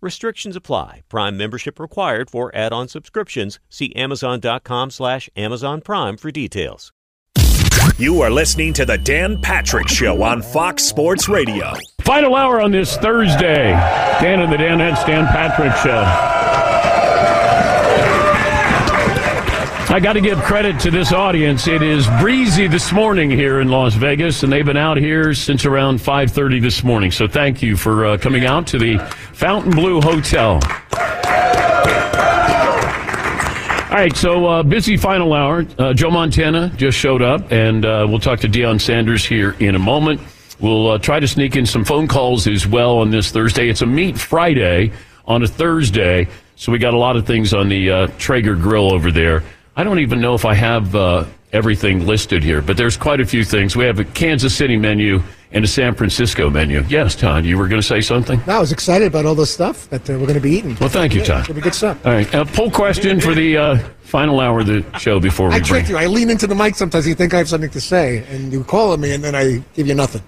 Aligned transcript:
Restrictions 0.00 0.56
apply. 0.56 1.02
Prime 1.08 1.36
membership 1.36 1.80
required 1.80 2.30
for 2.30 2.54
add-on 2.54 2.88
subscriptions. 2.88 3.58
See 3.68 3.94
Amazon.com 3.94 4.90
slash 4.90 5.30
Amazon 5.36 5.80
Prime 5.80 6.16
for 6.16 6.30
details. 6.30 6.92
You 7.98 8.20
are 8.20 8.30
listening 8.30 8.74
to 8.74 8.84
the 8.84 8.98
Dan 8.98 9.40
Patrick 9.40 9.88
Show 9.88 10.22
on 10.22 10.42
Fox 10.42 10.82
Sports 10.82 11.28
Radio. 11.28 11.72
Final 12.02 12.34
hour 12.34 12.60
on 12.60 12.70
this 12.70 12.96
Thursday. 12.98 13.70
Dan 14.20 14.40
and 14.40 14.52
the 14.52 14.56
Danettes, 14.56 15.06
Dan 15.06 15.26
Patrick 15.28 15.74
Show. 15.76 16.35
I 19.88 20.00
got 20.00 20.14
to 20.14 20.20
give 20.20 20.40
credit 20.40 20.80
to 20.80 20.90
this 20.90 21.12
audience. 21.12 21.68
It 21.68 21.80
is 21.80 22.08
breezy 22.18 22.66
this 22.66 22.90
morning 22.90 23.30
here 23.30 23.60
in 23.60 23.68
Las 23.68 23.94
Vegas, 23.94 24.42
and 24.42 24.52
they've 24.52 24.66
been 24.66 24.76
out 24.76 24.96
here 24.96 25.32
since 25.32 25.64
around 25.64 26.00
5:30 26.00 26.60
this 26.60 26.82
morning. 26.82 27.12
So 27.12 27.28
thank 27.28 27.62
you 27.62 27.76
for 27.76 28.04
uh, 28.04 28.18
coming 28.18 28.44
out 28.46 28.66
to 28.68 28.78
the 28.78 28.98
Fontainebleau 29.32 30.00
Hotel. 30.00 30.54
All 33.88 34.02
right, 34.02 34.14
so 34.16 34.46
uh, 34.46 34.62
busy 34.64 34.96
final 34.96 35.32
hour. 35.32 35.64
Uh, 35.78 35.94
Joe 35.94 36.10
Montana 36.10 36.72
just 36.76 36.98
showed 36.98 37.22
up, 37.22 37.52
and 37.52 37.84
uh, 37.84 38.06
we'll 38.08 38.18
talk 38.18 38.40
to 38.40 38.48
Deion 38.48 38.80
Sanders 38.80 39.24
here 39.24 39.54
in 39.60 39.76
a 39.76 39.78
moment. 39.78 40.20
We'll 40.58 40.90
uh, 40.90 40.98
try 40.98 41.20
to 41.20 41.28
sneak 41.28 41.54
in 41.54 41.64
some 41.64 41.84
phone 41.84 42.08
calls 42.08 42.48
as 42.48 42.66
well 42.66 42.98
on 42.98 43.10
this 43.10 43.30
Thursday. 43.30 43.68
It's 43.68 43.82
a 43.82 43.86
meet 43.86 44.18
Friday 44.18 44.92
on 45.26 45.44
a 45.44 45.46
Thursday, 45.46 46.26
so 46.56 46.72
we 46.72 46.78
got 46.78 46.92
a 46.92 46.98
lot 46.98 47.16
of 47.16 47.24
things 47.24 47.54
on 47.54 47.68
the 47.68 47.90
uh, 47.90 48.06
Traeger 48.18 48.56
grill 48.56 48.92
over 48.92 49.12
there. 49.12 49.44
I 49.76 49.84
don't 49.84 49.98
even 49.98 50.20
know 50.20 50.34
if 50.34 50.44
I 50.46 50.54
have 50.54 50.94
uh, 50.96 51.24
everything 51.52 52.06
listed 52.06 52.42
here, 52.42 52.62
but 52.62 52.76
there's 52.78 52.96
quite 52.96 53.20
a 53.20 53.26
few 53.26 53.44
things. 53.44 53.76
We 53.76 53.84
have 53.84 53.98
a 53.98 54.04
Kansas 54.04 54.54
City 54.56 54.76
menu 54.76 55.22
and 55.52 55.64
a 55.64 55.68
San 55.68 55.94
Francisco 55.94 56.48
menu. 56.48 56.82
Yes, 56.88 57.14
Todd, 57.14 57.44
you 57.44 57.58
were 57.58 57.68
going 57.68 57.80
to 57.80 57.86
say 57.86 58.00
something? 58.00 58.40
No, 58.46 58.54
I 58.56 58.58
was 58.58 58.72
excited 58.72 59.06
about 59.06 59.26
all 59.26 59.34
the 59.34 59.46
stuff 59.46 59.88
that 59.90 60.08
uh, 60.08 60.14
we're 60.14 60.20
going 60.26 60.34
to 60.34 60.40
be 60.40 60.52
eating. 60.52 60.76
Well, 60.80 60.88
thank 60.88 61.12
you, 61.14 61.20
Yeah, 61.20 61.26
Todd. 61.26 61.38
It's 61.40 61.48
going 61.48 61.56
be 61.56 61.62
good 61.62 61.74
stuff. 61.74 62.06
All 62.06 62.12
right, 62.12 62.32
a 62.34 62.44
poll 62.46 62.70
question 62.70 63.20
for 63.20 63.34
the 63.34 63.56
uh, 63.58 63.78
final 64.00 64.40
hour 64.40 64.60
of 64.60 64.66
the 64.66 64.84
show 64.98 65.20
before 65.20 65.48
we 65.50 65.54
I 65.56 65.58
bring. 65.58 65.68
trick 65.68 65.88
you. 65.88 65.96
I 65.98 66.06
lean 66.06 66.30
into 66.30 66.46
the 66.46 66.54
mic 66.54 66.74
sometimes. 66.74 67.06
You 67.06 67.14
think 67.14 67.34
I 67.34 67.38
have 67.38 67.48
something 67.48 67.70
to 67.70 67.80
say, 67.80 68.24
and 68.30 68.52
you 68.52 68.64
call 68.64 68.92
on 68.92 69.00
me, 69.00 69.12
and 69.12 69.22
then 69.22 69.34
I 69.34 69.62
give 69.74 69.86
you 69.86 69.94
nothing. 69.94 70.22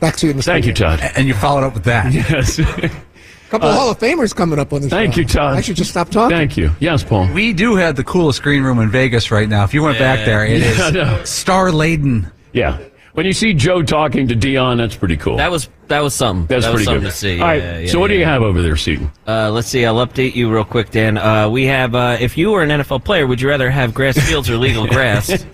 Back 0.00 0.16
to 0.16 0.28
you, 0.28 0.34
Mr. 0.34 0.44
Thank 0.44 0.66
you, 0.66 0.72
Todd. 0.72 1.00
And 1.16 1.26
you 1.28 1.34
followed 1.34 1.64
up 1.64 1.74
with 1.74 1.84
that. 1.84 2.12
Yes. 2.14 2.58
A 3.48 3.50
couple 3.50 3.68
of 3.68 3.74
Hall 3.76 3.90
of 3.90 3.98
Famers 3.98 4.34
coming 4.36 4.58
up 4.58 4.72
on 4.74 4.82
the 4.82 4.90
show. 4.90 4.96
Thank 4.96 5.16
you, 5.16 5.24
Todd. 5.24 5.56
I 5.56 5.62
should 5.62 5.76
just 5.76 5.90
stop 5.90 6.10
talking. 6.10 6.36
Thank 6.36 6.58
you. 6.58 6.70
Yes, 6.80 7.02
Paul. 7.02 7.28
We 7.32 7.54
do 7.54 7.76
have 7.76 7.96
the 7.96 8.04
coolest 8.04 8.42
green 8.42 8.62
room 8.62 8.78
in 8.78 8.90
Vegas 8.90 9.30
right 9.30 9.48
now. 9.48 9.64
If 9.64 9.72
you 9.72 9.82
went 9.82 9.98
back 9.98 10.24
there, 10.26 10.44
it 10.44 10.60
is 10.62 10.78
Yeah, 10.78 10.84
I 10.84 10.90
know. 10.90 11.24
star 11.24 11.72
laden. 11.72 12.30
Yeah. 12.52 12.78
When 13.14 13.24
you 13.26 13.32
see 13.32 13.54
Joe 13.54 13.82
talking 13.82 14.28
to 14.28 14.36
Deion, 14.36 14.76
that's 14.76 14.94
pretty 14.94 15.16
cool. 15.16 15.38
That 15.38 15.50
was 15.50 15.68
that 15.88 16.00
was 16.00 16.14
something. 16.14 16.46
that's 16.46 16.66
that 16.66 16.70
pretty 16.74 16.80
was 16.80 16.84
something 16.84 17.02
good. 17.04 17.10
to 17.10 17.16
see. 17.16 17.40
All 17.40 17.46
right. 17.48 17.62
Yeah, 17.62 17.78
yeah, 17.78 17.90
so, 17.90 17.98
what 17.98 18.08
do 18.08 18.14
you 18.14 18.24
have 18.26 18.42
over 18.42 18.60
there, 18.62 18.76
Seton? 18.76 19.10
Uh, 19.26 19.50
let's 19.50 19.66
see. 19.66 19.84
I'll 19.86 20.06
update 20.06 20.34
you 20.36 20.52
real 20.52 20.64
quick, 20.64 20.90
Dan. 20.90 21.16
Uh, 21.18 21.48
we 21.48 21.64
have. 21.64 21.94
Uh, 21.94 22.16
if 22.20 22.36
you 22.36 22.50
were 22.50 22.62
an 22.62 22.68
NFL 22.68 23.02
player, 23.04 23.26
would 23.26 23.40
you 23.40 23.48
rather 23.48 23.70
have 23.70 23.92
grass 23.94 24.18
fields 24.18 24.48
or 24.50 24.56
legal 24.58 24.86
grass? 24.96 25.44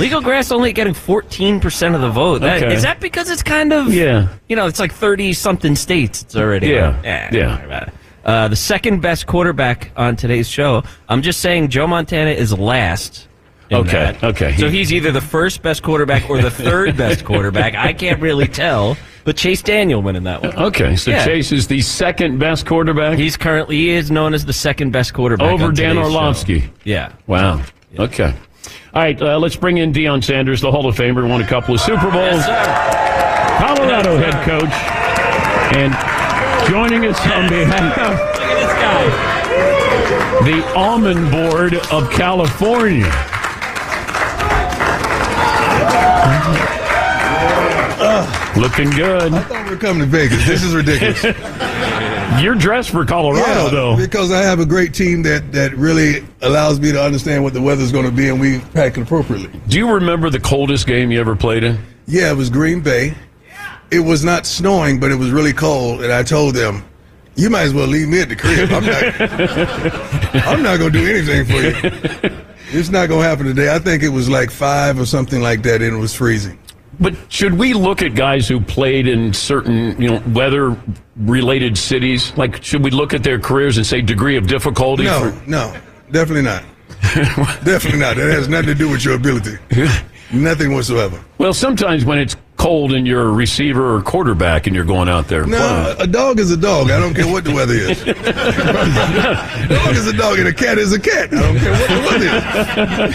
Legal 0.00 0.20
grass 0.20 0.50
only 0.50 0.72
getting 0.72 0.94
fourteen 0.94 1.60
percent 1.60 1.94
of 1.94 2.00
the 2.00 2.10
vote. 2.10 2.40
That, 2.40 2.62
Okay. 2.62 2.74
Is 2.74 2.82
that 2.82 3.00
because 3.00 3.30
it's 3.30 3.42
kind 3.42 3.72
of? 3.72 3.92
Yeah. 3.92 4.28
You 4.48 4.56
know, 4.56 4.66
it's 4.66 4.80
like 4.80 4.92
thirty 4.92 5.32
something 5.32 5.76
states. 5.76 6.22
It's 6.22 6.36
already. 6.36 6.68
Yeah. 6.68 7.00
Yeah. 7.04 7.28
Yeah. 7.32 7.40
don't 7.46 7.56
worry 7.56 7.66
about 7.66 7.88
it. 7.88 7.94
Uh, 8.24 8.48
the 8.48 8.56
second 8.56 9.00
best 9.00 9.26
quarterback 9.26 9.90
on 9.96 10.14
today's 10.16 10.48
show. 10.48 10.82
I'm 11.08 11.22
just 11.22 11.40
saying, 11.40 11.68
Joe 11.68 11.86
Montana 11.86 12.30
is 12.30 12.52
last. 12.56 13.28
Okay, 13.72 13.90
that. 13.92 14.24
okay. 14.24 14.56
So 14.56 14.68
he's 14.68 14.92
either 14.92 15.12
the 15.12 15.20
first 15.20 15.62
best 15.62 15.82
quarterback 15.82 16.28
or 16.28 16.42
the 16.42 16.50
third 16.50 16.96
best 16.96 17.24
quarterback. 17.24 17.74
I 17.76 17.92
can't 17.92 18.20
really 18.20 18.48
tell. 18.48 18.96
But 19.22 19.36
Chase 19.36 19.62
Daniel 19.62 20.02
winning 20.02 20.24
that 20.24 20.42
one. 20.42 20.56
Okay. 20.56 20.96
So, 20.96 21.10
Yeah. 21.12 21.24
Chase 21.24 21.52
is 21.52 21.68
the 21.68 21.80
second 21.82 22.38
best 22.38 22.66
quarterback 22.66 23.18
He's 23.18 23.36
currently 23.36 23.76
he 23.76 23.90
is 23.90 24.10
known 24.10 24.34
as 24.34 24.44
the 24.44 24.52
second 24.52 24.90
best 24.92 25.14
quarterback 25.14 25.52
over 25.52 25.70
Dan 25.72 25.98
Orlovsky. 25.98 26.60
show. 26.62 26.68
Yeah. 26.84 27.12
Wow. 27.26 27.62
Okay. 27.98 28.34
All 28.94 29.02
right. 29.02 29.20
Uh, 29.20 29.38
let's 29.38 29.56
bring 29.56 29.78
in 29.78 29.92
Deion 29.92 30.22
Sanders, 30.22 30.60
the 30.60 30.70
Hall 30.70 30.86
of 30.86 30.96
Famer, 30.96 31.28
won 31.28 31.40
a 31.40 31.46
couple 31.46 31.74
of 31.74 31.80
Super 31.80 32.10
Bowls, 32.10 32.44
Yes. 32.46 33.60
Colorado 33.60 34.16
head 34.16 34.44
coach. 34.44 34.72
And 35.76 35.92
joining 36.68 37.06
us 37.06 37.18
on 37.26 37.48
behalf 37.48 37.96
Look 37.96 38.42
at 38.42 38.58
this 38.60 38.72
guy. 40.42 40.50
the 40.62 40.74
Almond 40.74 41.30
Board 41.30 41.74
of 41.92 42.10
California. 42.10 43.06
Looking 48.56 48.90
good. 48.90 49.32
I 49.32 49.40
thought 49.42 49.66
We're 49.70 49.76
coming 49.76 50.00
to 50.00 50.06
Vegas. 50.06 50.44
This 50.46 50.62
is 50.64 50.74
ridiculous. 50.74 51.22
You're 52.38 52.54
dressed 52.54 52.90
for 52.90 53.04
Colorado, 53.04 53.68
though. 53.70 53.96
because 53.96 54.30
I 54.30 54.40
have 54.42 54.60
a 54.60 54.66
great 54.66 54.94
team 54.94 55.22
that, 55.24 55.52
that 55.52 55.74
really 55.74 56.24
allows 56.42 56.78
me 56.80 56.92
to 56.92 57.02
understand 57.02 57.42
what 57.42 57.54
the 57.54 57.60
weather's 57.60 57.92
going 57.92 58.04
to 58.06 58.12
be, 58.12 58.28
and 58.28 58.40
we 58.40 58.60
pack 58.72 58.96
it 58.96 59.02
appropriately. 59.02 59.50
Do 59.68 59.78
you 59.78 59.90
remember 59.92 60.30
the 60.30 60.40
coldest 60.40 60.86
game 60.86 61.10
you 61.10 61.20
ever 61.20 61.34
played 61.36 61.64
in? 61.64 61.78
Yeah, 62.06 62.30
it 62.30 62.36
was 62.36 62.48
Green 62.48 62.80
Bay. 62.80 63.14
It 63.90 64.00
was 64.00 64.24
not 64.24 64.46
snowing, 64.46 65.00
but 65.00 65.10
it 65.10 65.16
was 65.16 65.30
really 65.30 65.52
cold, 65.52 66.02
and 66.02 66.12
I 66.12 66.22
told 66.22 66.54
them, 66.54 66.84
"You 67.34 67.50
might 67.50 67.62
as 67.62 67.74
well 67.74 67.88
leave 67.88 68.08
me 68.08 68.20
at 68.20 68.28
the 68.28 68.36
crib. 68.36 68.70
I'm 68.70 68.84
not. 68.86 70.44
I'm 70.46 70.62
not 70.62 70.78
going 70.78 70.92
to 70.92 70.98
do 70.98 71.06
anything 71.06 71.44
for 71.44 71.60
you. 71.60 72.36
It's 72.72 72.88
not 72.90 73.08
going 73.08 73.22
to 73.22 73.28
happen 73.28 73.46
today." 73.46 73.74
I 73.74 73.80
think 73.80 74.04
it 74.04 74.08
was 74.10 74.28
like 74.28 74.50
five 74.52 75.00
or 75.00 75.06
something 75.06 75.42
like 75.42 75.62
that, 75.64 75.82
and 75.82 75.94
it 75.96 75.98
was 75.98 76.14
freezing. 76.14 76.58
But 77.00 77.14
should 77.28 77.54
we 77.54 77.72
look 77.72 78.02
at 78.02 78.14
guys 78.14 78.46
who 78.46 78.60
played 78.60 79.08
in 79.08 79.32
certain, 79.32 80.00
you 80.00 80.08
know, 80.10 80.22
weather-related 80.34 81.78
cities? 81.78 82.32
Like, 82.36 82.62
should 82.62 82.84
we 82.84 82.90
look 82.90 83.14
at 83.14 83.22
their 83.22 83.38
careers 83.38 83.76
and 83.78 83.86
say 83.86 84.02
degree 84.02 84.36
of 84.36 84.46
difficulty? 84.46 85.04
No, 85.04 85.30
for- 85.30 85.50
no, 85.50 85.74
definitely 86.10 86.42
not. 86.42 86.62
definitely 87.64 88.00
not. 88.00 88.16
That 88.16 88.30
has 88.30 88.48
nothing 88.48 88.66
to 88.68 88.74
do 88.74 88.90
with 88.90 89.04
your 89.04 89.14
ability. 89.14 89.56
Nothing 90.32 90.72
whatsoever. 90.74 91.18
well, 91.38 91.52
sometimes 91.52 92.04
when 92.04 92.16
it's 92.18 92.36
cold 92.56 92.92
and 92.92 93.04
you're 93.04 93.22
a 93.30 93.32
receiver 93.32 93.96
or 93.96 94.00
quarterback 94.02 94.68
and 94.68 94.76
you're 94.76 94.84
going 94.84 95.08
out 95.08 95.26
there 95.26 95.44
No, 95.44 95.58
playing. 95.96 96.08
a 96.08 96.12
dog 96.12 96.38
is 96.38 96.52
a 96.52 96.56
dog. 96.56 96.88
I 96.92 97.00
don't 97.00 97.14
care 97.14 97.26
what 97.26 97.42
the 97.42 97.52
weather 97.52 97.74
is. 97.74 98.00
a 98.02 98.14
dog 99.74 99.96
is 99.96 100.06
a 100.06 100.12
dog, 100.12 100.38
and 100.38 100.46
a 100.46 100.52
cat 100.52 100.78
is 100.78 100.92
a 100.92 101.00
cat. 101.00 101.32
I 101.32 101.40
don't 101.42 101.58
care 101.58 101.72
what 101.72 101.88
the 101.88 102.00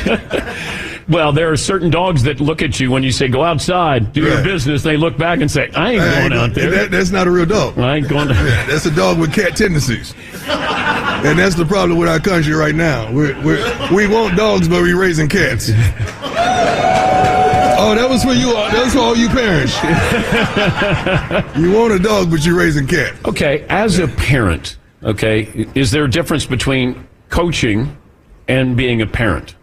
weather 0.04 0.12
is. 0.12 0.85
Well, 1.08 1.32
there 1.32 1.52
are 1.52 1.58
certain 1.58 1.92
dogs 1.92 2.24
that 2.24 2.40
look 2.40 2.64
at 2.64 2.80
you 2.80 2.90
when 2.90 3.04
you 3.04 3.12
say 3.12 3.28
go 3.28 3.44
outside, 3.44 4.12
do 4.12 4.22
your 4.24 4.36
Right. 4.38 4.44
business. 4.44 4.82
They 4.82 4.98
look 4.98 5.18
back 5.20 5.40
and 5.40 5.52
say, 5.52 5.70
"I 5.76 5.92
ain't 5.94 6.02
I 6.02 6.06
going 6.06 6.24
ain't- 6.24 6.34
out 6.34 6.54
there. 6.56 6.72
that- 6.72 6.90
that's 6.92 7.12
not 7.12 7.28
a 7.28 7.32
real 7.32 7.46
dog. 7.46 7.78
I 7.78 7.98
ain't 7.98 8.08
going." 8.08 8.28
To- 8.30 8.34
Yeah, 8.46 8.66
that's 8.68 8.86
a 8.88 8.92
dog 8.92 9.20
with 9.20 9.32
cat 9.32 9.56
tendencies. 9.56 10.16
And 10.48 11.38
that's 11.40 11.56
the 11.56 11.66
problem 11.66 11.98
with 12.00 12.10
our 12.10 12.20
country 12.20 12.54
right 12.54 12.74
now. 12.76 13.12
We're, 13.12 13.40
we're, 13.44 13.88
we 13.94 14.08
want 14.08 14.36
dogs, 14.36 14.68
but 14.68 14.82
we're 14.82 15.00
raising 15.00 15.28
cats. 15.30 15.70
Oh, 17.78 17.94
that 17.96 18.08
was 18.10 18.24
for 18.24 18.34
you. 18.34 18.56
All, 18.56 18.70
That 18.72 18.84
was 18.86 18.94
for 18.94 19.00
all 19.00 19.16
you 19.16 19.30
parents. 19.30 19.76
you 21.60 21.72
want 21.72 21.94
a 21.94 22.00
dog, 22.00 22.32
but 22.32 22.44
you're 22.46 22.56
raising 22.58 22.88
cat. 22.88 23.14
Okay, 23.26 23.64
as 23.70 24.00
a 24.00 24.08
parent, 24.08 24.78
okay, 25.04 25.68
is 25.76 25.92
there 25.92 26.04
a 26.06 26.10
difference 26.10 26.46
between 26.46 27.06
coaching 27.30 27.96
and 28.48 28.76
being 28.76 29.02
a 29.02 29.08
parent? 29.08 29.56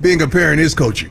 Being 0.00 0.22
a 0.22 0.28
parent 0.28 0.60
is 0.60 0.74
coaching. 0.74 1.10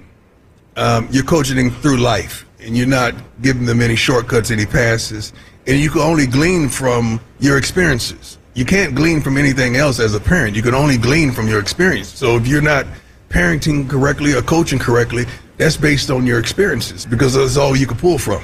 um, 0.75 1.07
you're 1.11 1.23
coaching 1.25 1.57
them 1.57 1.71
through 1.81 1.97
life, 1.97 2.45
and 2.61 2.75
you're 2.77 2.87
not 2.87 3.13
giving 3.41 3.65
them 3.65 3.81
any 3.81 3.95
shortcuts, 3.95 4.49
any 4.49 4.65
passes, 4.65 5.33
and 5.67 5.79
you 5.79 5.89
can 5.89 6.01
only 6.01 6.25
glean 6.25 6.69
from 6.69 7.19
your 7.39 7.57
experiences. 7.57 8.37
You 8.53 8.65
can't 8.65 8.95
glean 8.95 9.21
from 9.21 9.37
anything 9.37 9.75
else 9.75 9.99
as 9.99 10.15
a 10.15 10.19
parent. 10.19 10.55
You 10.55 10.61
can 10.61 10.73
only 10.73 10.97
glean 10.97 11.31
from 11.31 11.47
your 11.47 11.59
experience. 11.59 12.07
So 12.09 12.37
if 12.37 12.47
you're 12.47 12.61
not 12.61 12.85
parenting 13.29 13.89
correctly 13.89 14.33
or 14.33 14.41
coaching 14.41 14.79
correctly, 14.79 15.25
that's 15.57 15.77
based 15.77 16.09
on 16.09 16.25
your 16.25 16.39
experiences 16.39 17.05
because 17.05 17.33
that's 17.35 17.57
all 17.57 17.75
you 17.75 17.85
can 17.87 17.97
pull 17.97 18.17
from. 18.17 18.41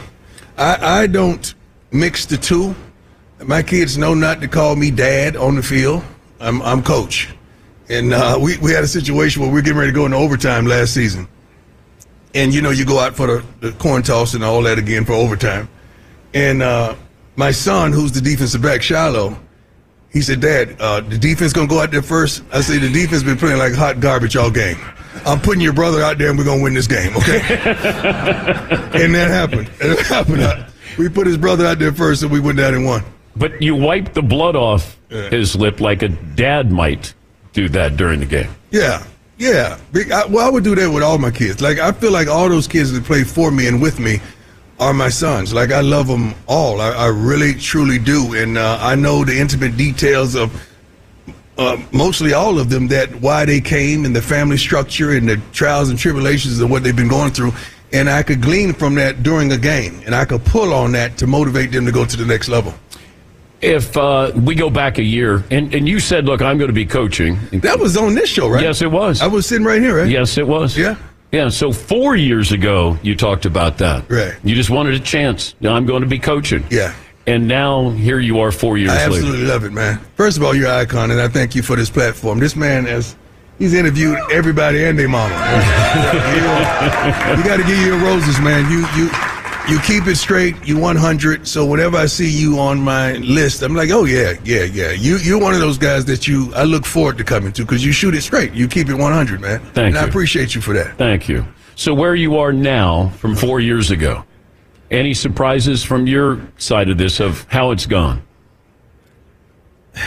I, 0.57 1.01
I 1.03 1.07
don't 1.07 1.53
mix 1.91 2.25
the 2.25 2.37
two. 2.37 2.75
My 3.43 3.63
kids 3.63 3.97
know 3.97 4.13
not 4.13 4.41
to 4.41 4.47
call 4.47 4.75
me 4.75 4.91
dad 4.91 5.35
on 5.35 5.55
the 5.55 5.63
field. 5.63 6.03
I'm, 6.39 6.61
I'm 6.61 6.83
coach. 6.83 7.29
And 7.89 8.13
uh, 8.13 8.37
we, 8.41 8.57
we 8.57 8.71
had 8.71 8.83
a 8.83 8.87
situation 8.87 9.41
where 9.41 9.51
we 9.51 9.59
are 9.59 9.61
getting 9.61 9.77
ready 9.77 9.91
to 9.91 9.95
go 9.95 10.05
into 10.05 10.17
overtime 10.17 10.65
last 10.65 10.93
season. 10.93 11.27
And, 12.33 12.53
you 12.53 12.61
know, 12.61 12.71
you 12.71 12.85
go 12.85 12.99
out 12.99 13.15
for 13.15 13.27
the, 13.27 13.45
the 13.61 13.71
coin 13.73 14.01
toss 14.01 14.33
and 14.33 14.43
all 14.43 14.61
that 14.63 14.77
again 14.77 15.05
for 15.05 15.13
overtime. 15.13 15.69
And 16.33 16.61
uh, 16.61 16.95
my 17.35 17.51
son, 17.51 17.91
who's 17.91 18.11
the 18.11 18.21
defensive 18.21 18.61
back, 18.61 18.81
Shiloh, 18.81 19.37
he 20.11 20.21
said, 20.21 20.41
Dad, 20.41 20.75
uh, 20.79 21.01
the 21.01 21.17
defense 21.17 21.53
going 21.53 21.67
to 21.67 21.73
go 21.73 21.81
out 21.81 21.91
there 21.91 22.01
first? 22.01 22.43
I 22.51 22.61
said, 22.61 22.81
the 22.81 22.91
defense 22.91 23.23
been 23.23 23.37
playing 23.37 23.59
like 23.59 23.73
hot 23.73 23.99
garbage 23.99 24.35
all 24.35 24.51
game. 24.51 24.77
I'm 25.25 25.39
putting 25.39 25.61
your 25.61 25.73
brother 25.73 26.01
out 26.01 26.17
there 26.17 26.29
and 26.29 26.37
we're 26.37 26.43
going 26.43 26.59
to 26.59 26.63
win 26.63 26.73
this 26.73 26.87
game, 26.87 27.15
okay? 27.15 27.39
and 27.39 29.15
that 29.15 29.29
happened. 29.29 29.69
It 29.79 30.05
happened. 30.07 30.65
We 30.97 31.09
put 31.09 31.27
his 31.27 31.37
brother 31.37 31.65
out 31.65 31.79
there 31.79 31.93
first 31.93 32.23
and 32.23 32.31
we 32.31 32.39
went 32.39 32.57
down 32.57 32.73
and 32.73 32.85
won. 32.85 33.03
But 33.35 33.61
you 33.61 33.75
wiped 33.75 34.13
the 34.13 34.21
blood 34.21 34.55
off 34.55 34.97
yeah. 35.09 35.29
his 35.29 35.55
lip 35.55 35.79
like 35.79 36.01
a 36.01 36.09
dad 36.09 36.71
might 36.71 37.13
do 37.55 37.69
that 37.69 37.97
during 37.97 38.19
the 38.19 38.25
game. 38.25 38.49
Yeah, 38.69 39.03
yeah. 39.37 39.79
Well, 40.29 40.45
I 40.45 40.49
would 40.49 40.63
do 40.63 40.75
that 40.75 40.91
with 40.91 41.01
all 41.01 41.17
my 41.17 41.31
kids. 41.31 41.61
Like 41.61 41.79
I 41.79 41.91
feel 41.91 42.11
like 42.11 42.27
all 42.27 42.47
those 42.49 42.67
kids 42.67 42.91
that 42.91 43.03
play 43.03 43.23
for 43.23 43.49
me 43.49 43.67
and 43.67 43.81
with 43.81 43.99
me 43.99 44.19
are 44.79 44.93
my 44.93 45.09
sons. 45.09 45.53
Like 45.53 45.71
I 45.71 45.81
love 45.81 46.07
them 46.07 46.35
all. 46.47 46.81
I, 46.81 46.89
I 46.91 47.07
really, 47.07 47.53
truly 47.53 47.97
do, 47.97 48.35
and 48.35 48.57
uh, 48.57 48.77
I 48.81 48.93
know 48.95 49.25
the 49.25 49.37
intimate 49.37 49.75
details 49.75 50.35
of. 50.35 50.51
Uh, 51.57 51.81
mostly 51.93 52.33
all 52.33 52.59
of 52.59 52.69
them 52.69 52.85
that 52.89 53.09
why 53.21 53.45
they 53.45 53.61
came 53.61 54.03
and 54.03 54.13
the 54.13 54.21
family 54.21 54.57
structure 54.57 55.11
and 55.11 55.29
the 55.29 55.37
trials 55.53 55.89
and 55.89 55.97
tribulations 55.97 56.59
of 56.59 56.69
what 56.69 56.83
they've 56.83 56.97
been 56.97 57.07
going 57.07 57.31
through 57.31 57.53
and 57.93 58.09
I 58.09 58.23
could 58.23 58.41
glean 58.41 58.73
from 58.73 58.95
that 58.95 59.23
during 59.23 59.53
a 59.53 59.57
game, 59.57 60.01
and 60.05 60.13
I 60.13 60.25
could 60.25 60.43
pull 60.43 60.73
on 60.73 60.91
that 60.91 61.17
to 61.19 61.27
motivate 61.27 61.71
them 61.71 61.85
to 61.85 61.93
go 61.93 62.03
to 62.03 62.17
the 62.17 62.25
next 62.25 62.49
level. 62.49 62.73
If 63.61 63.97
uh, 63.97 64.31
we 64.35 64.53
go 64.53 64.69
back 64.69 64.97
a 64.97 65.03
year, 65.03 65.43
and, 65.49 65.73
and 65.73 65.87
you 65.87 65.99
said, 65.99 66.25
"Look, 66.25 66.41
I'm 66.41 66.57
going 66.57 66.69
to 66.69 66.73
be 66.73 66.85
coaching." 66.85 67.39
That 67.51 67.79
was 67.79 67.97
on 67.97 68.13
this 68.13 68.29
show, 68.29 68.49
right? 68.49 68.61
Yes, 68.61 68.81
it 68.81 68.91
was. 68.91 69.21
I 69.21 69.27
was 69.27 69.45
sitting 69.45 69.65
right 69.65 69.81
here, 69.81 69.97
right? 69.97 70.09
Yes, 70.09 70.37
it 70.37 70.47
was. 70.47 70.77
Yeah. 70.77 70.97
Yeah, 71.31 71.49
so 71.49 71.73
four 71.73 72.15
years 72.15 72.53
ago, 72.53 72.97
you 73.01 73.15
talked 73.15 73.45
about 73.45 73.79
that. 73.79 74.09
Right. 74.09 74.35
You 74.43 74.55
just 74.55 74.69
wanted 74.69 74.93
a 74.93 74.99
chance. 74.99 75.53
Now 75.59 75.75
I'm 75.75 75.85
going 75.85 76.01
to 76.01 76.07
be 76.07 76.19
coaching. 76.19 76.63
Yeah. 76.69 76.93
And 77.27 77.47
now 77.47 77.89
here 77.89 78.19
you 78.19 78.39
are 78.39 78.51
four 78.51 78.77
years 78.77 78.91
I 78.91 79.03
absolutely 79.03 79.39
later. 79.39 79.47
love 79.47 79.63
it, 79.65 79.73
man. 79.73 79.99
First 80.15 80.37
of 80.37 80.43
all, 80.43 80.55
you're 80.55 80.67
an 80.67 80.75
icon, 80.75 81.11
and 81.11 81.19
I 81.19 81.27
thank 81.27 81.55
you 81.55 81.63
for 81.63 81.75
this 81.75 81.89
platform. 81.89 82.39
This 82.39 82.55
man 82.55 82.85
has 82.85 83.15
He's 83.57 83.73
interviewed 83.73 84.17
everybody 84.31 84.83
and 84.83 84.99
their 84.99 85.07
mama. 85.07 85.33
you 87.37 87.43
got 87.43 87.57
to 87.57 87.63
give 87.63 87.77
you 87.77 87.85
your 87.85 87.99
roses, 87.99 88.39
man. 88.41 88.69
You 88.69 88.79
you 88.97 89.09
you 89.67 89.79
keep 89.79 90.07
it 90.07 90.15
straight. 90.15 90.55
You 90.65 90.77
100. 90.77 91.47
So 91.47 91.65
whenever 91.65 91.97
I 91.97 92.05
see 92.05 92.29
you 92.29 92.59
on 92.59 92.79
my 92.79 93.13
list, 93.13 93.61
I'm 93.61 93.75
like, 93.75 93.89
oh 93.89 94.05
yeah, 94.05 94.33
yeah, 94.43 94.63
yeah. 94.63 94.91
You 94.91 95.17
you're 95.17 95.39
one 95.39 95.53
of 95.53 95.59
those 95.59 95.77
guys 95.77 96.05
that 96.05 96.27
you 96.27 96.53
I 96.53 96.63
look 96.63 96.85
forward 96.85 97.17
to 97.17 97.23
coming 97.23 97.51
to 97.53 97.63
because 97.63 97.83
you 97.83 97.91
shoot 97.91 98.13
it 98.13 98.21
straight. 98.21 98.53
You 98.53 98.67
keep 98.67 98.89
it 98.89 98.95
100, 98.95 99.41
man. 99.41 99.59
Thank 99.59 99.77
and 99.77 99.95
you. 99.95 100.01
I 100.01 100.03
appreciate 100.03 100.55
you 100.55 100.61
for 100.61 100.73
that. 100.73 100.97
Thank 100.97 101.27
you. 101.27 101.45
So 101.75 101.93
where 101.93 102.15
you 102.15 102.37
are 102.37 102.53
now 102.53 103.09
from 103.17 103.35
four 103.35 103.59
years 103.59 103.91
ago, 103.91 104.23
any 104.91 105.13
surprises 105.13 105.83
from 105.83 106.07
your 106.07 106.41
side 106.57 106.89
of 106.89 106.97
this 106.97 107.19
of 107.19 107.45
how 107.49 107.71
it's 107.71 107.85
gone? 107.85 108.21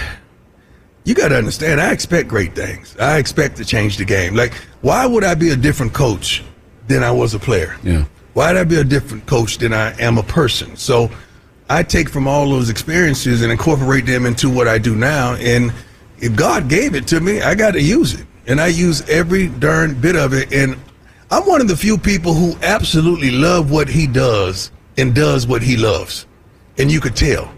you 1.04 1.14
got 1.14 1.28
to 1.28 1.36
understand, 1.36 1.80
I 1.80 1.92
expect 1.92 2.28
great 2.28 2.54
things. 2.54 2.96
I 2.98 3.18
expect 3.18 3.56
to 3.58 3.64
change 3.64 3.96
the 3.96 4.04
game. 4.04 4.34
Like, 4.34 4.54
why 4.80 5.04
would 5.04 5.24
I 5.24 5.34
be 5.34 5.50
a 5.50 5.56
different 5.56 5.92
coach 5.92 6.42
than 6.86 7.02
I 7.02 7.10
was 7.10 7.34
a 7.34 7.38
player? 7.38 7.76
Yeah. 7.82 8.04
Why'd 8.38 8.56
I 8.56 8.62
be 8.62 8.76
a 8.76 8.84
different 8.84 9.26
coach 9.26 9.58
than 9.58 9.74
I 9.74 10.00
am 10.00 10.16
a 10.16 10.22
person? 10.22 10.76
So 10.76 11.10
I 11.68 11.82
take 11.82 12.08
from 12.08 12.28
all 12.28 12.48
those 12.48 12.70
experiences 12.70 13.42
and 13.42 13.50
incorporate 13.50 14.06
them 14.06 14.26
into 14.26 14.48
what 14.48 14.68
I 14.68 14.78
do 14.78 14.94
now. 14.94 15.34
And 15.34 15.72
if 16.20 16.36
God 16.36 16.68
gave 16.68 16.94
it 16.94 17.08
to 17.08 17.18
me, 17.18 17.42
I 17.42 17.56
got 17.56 17.72
to 17.72 17.82
use 17.82 18.14
it. 18.14 18.24
And 18.46 18.60
I 18.60 18.68
use 18.68 19.02
every 19.08 19.48
darn 19.48 20.00
bit 20.00 20.14
of 20.14 20.34
it. 20.34 20.52
And 20.54 20.78
I'm 21.32 21.48
one 21.48 21.60
of 21.60 21.66
the 21.66 21.76
few 21.76 21.98
people 21.98 22.32
who 22.32 22.56
absolutely 22.62 23.32
love 23.32 23.72
what 23.72 23.88
he 23.88 24.06
does 24.06 24.70
and 24.96 25.16
does 25.16 25.48
what 25.48 25.60
he 25.60 25.76
loves. 25.76 26.24
And 26.78 26.92
you 26.92 27.00
could 27.00 27.16
tell. 27.16 27.52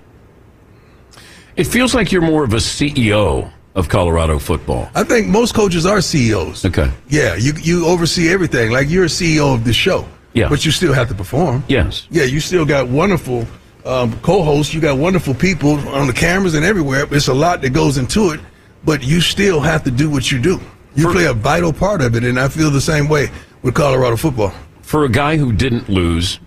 It 1.56 1.65
feels 1.65 1.94
like 1.94 2.11
you're 2.11 2.23
more 2.23 2.43
of 2.43 2.55
a 2.55 2.56
CEO 2.56 3.53
of 3.75 3.91
Colorado 3.91 4.38
football. 4.38 4.88
I 4.94 5.05
think 5.05 5.26
most 5.26 5.55
coaches 5.55 5.85
are 5.85 6.00
CEOs. 6.00 6.65
Okay. 6.65 6.91
Yeah, 7.11 7.35
you 7.35 7.53
you 7.61 7.85
oversee 7.85 8.31
everything. 8.31 8.73
Like 8.73 8.88
you're 8.88 9.05
a 9.05 9.09
CEO 9.09 9.55
of 9.55 9.65
the 9.65 9.75
show. 9.75 10.09
Yeah. 10.32 10.49
But 10.49 10.65
you 10.65 10.71
still 10.71 10.93
have 10.93 11.09
to 11.09 11.15
perform. 11.15 11.65
Yes. 11.69 12.06
Yeah, 12.11 12.25
you 12.25 12.41
still 12.41 12.65
got 12.65 12.88
wonderful 12.88 13.47
um, 13.85 14.19
co-hosts. 14.21 14.73
You 14.73 14.81
got 14.81 14.99
wonderful 14.99 15.35
people 15.35 15.79
on 15.88 16.06
the 16.06 16.12
cameras 16.12 16.55
and 16.55 16.65
everywhere. 16.65 17.06
It's 17.11 17.29
a 17.29 17.35
lot 17.35 17.62
that 17.62 17.71
goes 17.71 17.99
into 17.99 18.31
it, 18.31 18.41
but 18.85 19.03
you 19.03 19.21
still 19.21 19.61
have 19.61 19.82
to 19.85 19.91
do 19.91 20.11
what 20.11 20.31
you 20.31 20.41
do. 20.41 20.61
You 20.94 21.05
For, 21.05 21.12
play 21.12 21.27
a 21.27 21.32
vital 21.32 21.73
part 21.73 22.00
of 22.00 22.15
it, 22.17 22.25
and 22.25 22.38
I 22.38 22.49
feel 22.49 22.71
the 22.71 22.81
same 22.81 23.09
way 23.09 23.31
with 23.62 23.75
Colorado 23.75 24.17
football. 24.17 24.53
For 24.82 25.05
a 25.05 25.09
guy 25.09 25.37
who 25.37 25.53
didn't 25.53 25.88
lose, 25.88 26.41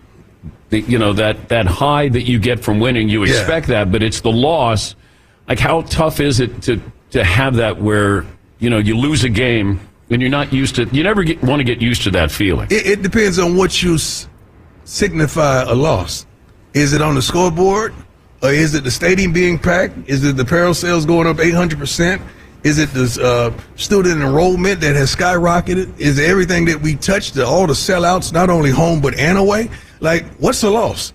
the, 0.70 0.82
you 0.82 0.98
know 0.98 1.14
that 1.14 1.50
that 1.50 1.66
high 1.66 2.10
that 2.10 2.24
you 2.24 2.40
get 2.40 2.60
from 2.60 2.80
winning, 2.80 3.08
you 3.08 3.24
expect 3.24 3.70
yeah. 3.70 3.86
that, 3.86 3.92
but 3.92 4.04
it's 4.04 4.22
the 4.22 4.32
loss. 4.32 4.96
Like 5.48 5.60
how 5.60 5.82
tough 5.84 6.20
is 6.20 6.40
it 6.40 6.62
to 6.64 6.82
to 7.12 7.24
have 7.24 7.56
that 7.56 7.82
where 7.82 8.26
you 8.60 8.70
know 8.70 8.80
you 8.80 8.98
lose 8.98 9.24
a 9.24 9.30
game 9.30 9.80
and 10.10 10.22
you're 10.22 10.32
not 10.32 10.54
used 10.54 10.76
to 10.76 10.86
you 10.86 11.04
never 11.04 11.24
get, 11.24 11.42
want 11.44 11.60
to 11.60 11.64
get 11.64 11.82
used 11.82 12.04
to 12.04 12.12
that 12.12 12.32
feeling. 12.32 12.68
It, 12.70 12.86
it 12.86 13.02
depends 13.02 13.40
on 13.40 13.56
what 13.56 13.82
you 13.82 13.98
signify 14.86 15.64
a 15.64 15.74
loss. 15.74 16.26
Is 16.74 16.94
it 16.94 17.02
on 17.02 17.16
the 17.16 17.22
scoreboard, 17.22 17.94
or 18.42 18.52
is 18.52 18.76
it 18.76 18.84
the 18.84 18.92
stadium 18.92 19.32
being 19.32 19.60
packed? 19.60 19.96
Is 20.08 20.24
it 20.24 20.36
the 20.36 20.44
apparel 20.44 20.74
sales 20.74 21.06
going 21.06 21.28
up 21.28 21.40
800 21.40 21.80
percent? 21.80 22.22
Is 22.64 22.80
it 22.80 22.90
the 22.94 23.20
uh, 23.22 23.62
student 23.76 24.22
enrollment 24.22 24.80
that 24.82 24.96
has 24.96 25.14
skyrocketed? 25.14 26.00
Is 26.00 26.18
everything 26.18 26.64
that 26.66 26.80
we 26.80 26.96
touched, 26.96 27.34
the, 27.34 27.46
all 27.46 27.68
the 27.68 27.74
sellouts, 27.74 28.32
not 28.32 28.50
only 28.50 28.72
home 28.72 29.02
but 29.02 29.20
and 29.20 29.38
away? 29.38 29.70
Like, 30.00 30.26
what's 30.36 30.62
the 30.62 30.70
loss? 30.70 31.12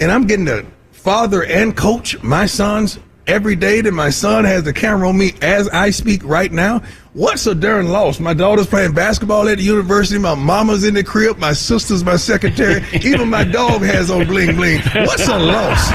And 0.00 0.10
I'm 0.10 0.26
getting 0.26 0.44
the 0.44 0.66
father 0.90 1.44
and 1.44 1.76
coach 1.76 2.20
my 2.22 2.46
sons 2.46 2.98
every 3.28 3.54
day 3.54 3.80
that 3.82 3.92
my 3.92 4.10
son 4.10 4.44
has 4.44 4.64
the 4.64 4.72
camera 4.72 5.08
on 5.08 5.16
me 5.16 5.34
as 5.42 5.68
I 5.68 5.90
speak 5.90 6.24
right 6.24 6.50
now. 6.50 6.82
What's 7.12 7.46
a 7.46 7.54
darn 7.54 7.88
loss? 7.88 8.18
My 8.18 8.34
daughter's 8.34 8.66
playing 8.66 8.94
basketball 8.94 9.48
at 9.48 9.58
the 9.58 9.64
university. 9.64 10.18
My 10.18 10.34
mama's 10.34 10.84
in 10.84 10.94
the 10.94 11.04
crib. 11.04 11.38
My 11.38 11.52
sister's 11.52 12.02
my 12.02 12.16
secretary. 12.16 12.84
Even 13.02 13.28
my 13.28 13.44
dog 13.44 13.82
has 13.82 14.10
on 14.10 14.26
bling 14.26 14.56
bling. 14.56 14.80
What's 14.94 15.28
a 15.28 15.38
loss? 15.38 15.90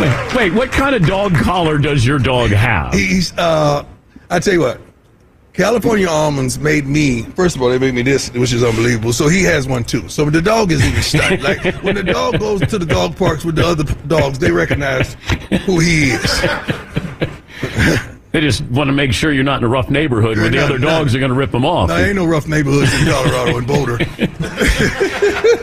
Wait, 0.00 0.34
wait, 0.34 0.54
what 0.54 0.72
kind 0.72 0.94
of 0.94 1.06
dog 1.06 1.34
collar 1.36 1.78
does 1.78 2.04
your 2.04 2.18
dog 2.18 2.50
have? 2.50 2.92
He's, 2.94 3.32
uh, 3.38 3.84
I 4.28 4.40
tell 4.40 4.54
you 4.54 4.60
what, 4.60 4.80
California 5.54 6.08
almonds 6.08 6.58
made 6.58 6.84
me. 6.84 7.22
First 7.22 7.54
of 7.54 7.62
all, 7.62 7.68
they 7.68 7.78
made 7.78 7.94
me 7.94 8.02
this, 8.02 8.28
which 8.32 8.52
is 8.52 8.64
unbelievable. 8.64 9.12
So 9.12 9.28
he 9.28 9.44
has 9.44 9.68
one 9.68 9.84
too. 9.84 10.08
So 10.08 10.28
the 10.28 10.42
dog 10.42 10.72
is 10.72 10.84
even 10.84 11.00
stunned. 11.00 11.42
like 11.44 11.62
when 11.82 11.94
the 11.94 12.02
dog 12.02 12.40
goes 12.40 12.60
to 12.66 12.76
the 12.76 12.84
dog 12.84 13.16
parks 13.16 13.44
with 13.44 13.54
the 13.54 13.64
other 13.64 13.84
dogs, 14.08 14.40
they 14.40 14.50
recognize 14.50 15.14
who 15.64 15.78
he 15.78 16.10
is. 16.10 16.40
They 18.32 18.40
just 18.40 18.64
want 18.64 18.88
to 18.88 18.92
make 18.92 19.12
sure 19.12 19.32
you're 19.32 19.44
not 19.44 19.58
in 19.58 19.64
a 19.64 19.68
rough 19.68 19.88
neighborhood 19.88 20.38
where 20.38 20.50
the 20.50 20.58
other 20.58 20.76
dogs 20.76 21.14
are 21.14 21.20
going 21.20 21.30
to 21.30 21.36
rip 21.36 21.52
them 21.52 21.64
off. 21.64 21.88
No, 21.88 21.96
ain't 21.98 22.16
no 22.16 22.26
rough 22.26 22.48
neighborhoods 22.48 22.92
in 22.92 23.06
Colorado 23.06 23.58
and 23.58 23.64
Boulder. 23.64 23.92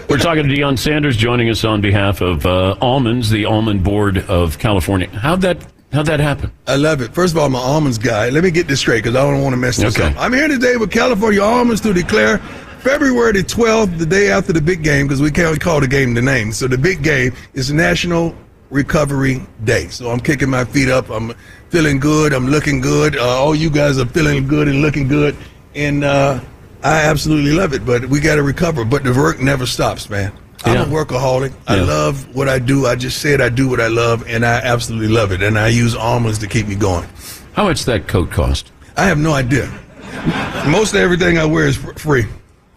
We're 0.10 0.18
talking 0.18 0.48
to 0.48 0.56
Deion 0.56 0.80
Sanders 0.80 1.18
joining 1.18 1.50
us 1.50 1.66
on 1.66 1.82
behalf 1.82 2.22
of 2.22 2.46
uh, 2.46 2.78
Almonds, 2.80 3.30
the 3.30 3.44
Almond 3.44 3.84
Board 3.84 4.20
of 4.20 4.58
California. 4.58 5.10
How'd 5.10 5.42
that 5.42 5.58
How'd 5.92 6.06
that 6.06 6.22
happen? 6.22 6.52
I 6.68 6.78
love 6.78 7.02
it. 7.02 7.14
First 7.14 7.34
of 7.34 7.40
all, 7.40 7.48
I'm 7.48 7.56
an 7.56 7.62
almonds 7.62 7.98
guy. 7.98 8.30
Let 8.30 8.46
me 8.46 8.52
get 8.52 8.68
this 8.68 8.80
straight 8.80 9.04
because 9.04 9.16
I 9.16 9.30
don't 9.30 9.42
want 9.42 9.54
to 9.54 9.58
mess 9.58 9.76
this 9.76 9.98
okay. 9.98 10.08
up. 10.08 10.18
I'm 10.18 10.32
here 10.32 10.48
today 10.48 10.78
with 10.78 10.90
California 10.90 11.42
Almonds 11.42 11.82
to 11.82 11.94
declare 11.94 12.38
February 12.80 13.34
the 13.34 13.44
12th, 13.44 13.98
the 13.98 14.06
day 14.06 14.32
after 14.32 14.54
the 14.54 14.62
big 14.62 14.84
game, 14.84 15.08
because 15.08 15.22
we 15.22 15.32
can't 15.32 15.60
call 15.60 15.82
the 15.82 15.88
game 15.90 16.14
the 16.14 16.22
name. 16.22 16.54
So 16.54 16.68
the 16.70 16.78
big 16.78 17.04
game 17.04 17.34
is 17.54 17.74
National 17.74 18.34
Recovery 18.70 19.42
Day. 19.66 19.90
So 19.90 20.10
I'm 20.10 20.22
kicking 20.22 20.50
my 20.50 20.64
feet 20.64 20.88
up. 20.88 21.10
I'm 21.10 21.34
feeling 21.70 22.00
good. 22.00 22.32
I'm 22.32 22.48
looking 22.48 22.80
good. 22.80 23.18
Uh, 23.18 23.28
all 23.28 23.54
you 23.54 23.70
guys 23.70 24.00
are 24.00 24.06
feeling 24.06 24.48
good 24.48 24.70
and 24.70 24.82
looking 24.82 25.10
good. 25.10 25.36
And 25.76 26.06
uh, 26.06 26.40
I 26.84 27.02
absolutely 27.02 27.52
love 27.52 27.74
it. 27.74 27.86
But 27.86 28.06
we 28.06 28.22
got 28.22 28.36
to 28.36 28.44
recover. 28.44 28.86
But 28.86 29.04
the 29.04 29.14
work 29.14 29.42
never 29.42 29.66
stops, 29.66 30.10
man. 30.10 30.32
I'm 30.64 30.92
a 30.92 30.94
workaholic. 30.94 31.54
I 31.68 31.78
yeah. 31.78 31.84
love 31.84 32.36
what 32.36 32.48
I 32.48 32.60
do. 32.60 32.86
I 32.86 32.96
just 32.96 33.22
said 33.22 33.42
I 33.42 33.50
do 33.50 33.68
what 33.68 33.80
I 33.80 33.88
love, 33.88 34.28
and 34.28 34.46
I 34.46 34.60
absolutely 34.62 35.08
love 35.08 35.32
it. 35.32 35.42
And 35.42 35.58
I 35.58 35.68
use 35.68 35.96
almonds 35.96 36.40
to 36.40 36.48
keep 36.48 36.68
me 36.68 36.76
going. 36.76 37.08
How 37.54 37.64
much 37.64 37.86
that 37.86 38.08
coat 38.08 38.32
cost? 38.32 38.72
I 38.98 39.06
have 39.06 39.18
no 39.18 39.34
idea. 39.34 39.72
Most 40.68 40.94
of 40.94 41.00
everything 41.00 41.38
I 41.38 41.46
wear 41.46 41.68
is 41.68 41.78
free. 41.78 42.26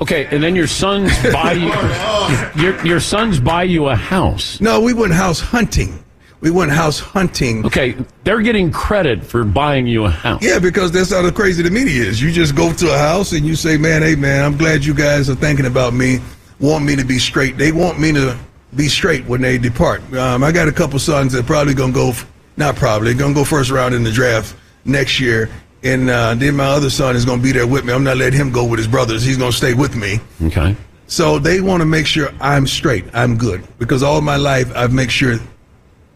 Okay, 0.00 0.26
and 0.26 0.42
then 0.42 0.56
your 0.56 0.66
sons 0.66 1.10
buy 1.32 1.52
you 1.52 2.62
your 2.62 2.84
your 2.84 3.00
sons 3.00 3.38
buy 3.38 3.62
you 3.62 3.88
a 3.88 3.96
house. 3.96 4.60
No, 4.60 4.80
we 4.80 4.92
went 4.92 5.12
house 5.12 5.40
hunting. 5.40 6.04
We 6.40 6.50
went 6.50 6.72
house 6.72 6.98
hunting. 6.98 7.64
Okay, 7.64 7.96
they're 8.22 8.42
getting 8.42 8.70
credit 8.70 9.24
for 9.24 9.44
buying 9.44 9.86
you 9.86 10.04
a 10.04 10.10
house. 10.10 10.42
Yeah, 10.42 10.58
because 10.58 10.92
that's 10.92 11.10
how 11.10 11.22
the 11.22 11.32
crazy 11.32 11.62
the 11.62 11.70
media 11.70 12.04
is. 12.04 12.20
You 12.20 12.32
just 12.32 12.54
go 12.54 12.72
to 12.72 12.92
a 12.92 12.98
house 12.98 13.32
and 13.32 13.46
you 13.46 13.56
say, 13.56 13.78
"Man, 13.78 14.02
hey, 14.02 14.14
man, 14.14 14.44
I'm 14.44 14.58
glad 14.58 14.84
you 14.84 14.92
guys 14.94 15.30
are 15.30 15.34
thinking 15.34 15.64
about 15.64 15.94
me, 15.94 16.18
want 16.60 16.84
me 16.84 16.96
to 16.96 17.04
be 17.04 17.18
straight. 17.18 17.56
They 17.58 17.72
want 17.72 17.98
me 17.98 18.12
to 18.12 18.36
be 18.76 18.88
straight 18.88 19.24
when 19.26 19.40
they 19.40 19.58
depart." 19.58 20.00
Um, 20.14 20.42
I 20.42 20.52
got 20.52 20.68
a 20.68 20.72
couple 20.72 20.98
sons 20.98 21.32
that 21.32 21.46
probably 21.46 21.74
gonna 21.74 21.92
go, 21.92 22.12
not 22.56 22.76
probably, 22.76 23.14
gonna 23.14 23.34
go 23.34 23.44
first 23.44 23.70
round 23.70 23.94
in 23.94 24.02
the 24.02 24.12
draft 24.12 24.54
next 24.84 25.20
year, 25.20 25.48
and 25.82 26.10
uh, 26.10 26.34
then 26.34 26.56
my 26.56 26.66
other 26.66 26.90
son 26.90 27.16
is 27.16 27.24
gonna 27.24 27.42
be 27.42 27.52
there 27.52 27.66
with 27.66 27.84
me. 27.84 27.92
I'm 27.92 28.04
not 28.04 28.16
letting 28.16 28.38
him 28.38 28.50
go 28.50 28.64
with 28.64 28.78
his 28.78 28.88
brothers. 28.88 29.22
He's 29.22 29.36
gonna 29.36 29.52
stay 29.52 29.74
with 29.74 29.96
me. 29.96 30.20
Okay. 30.42 30.76
So 31.06 31.38
they 31.38 31.60
want 31.60 31.80
to 31.80 31.86
make 31.86 32.06
sure 32.06 32.30
I'm 32.40 32.66
straight. 32.66 33.04
I'm 33.12 33.36
good 33.36 33.62
because 33.78 34.02
all 34.02 34.20
my 34.20 34.36
life 34.36 34.74
I've 34.74 34.92
made 34.92 35.12
sure 35.12 35.38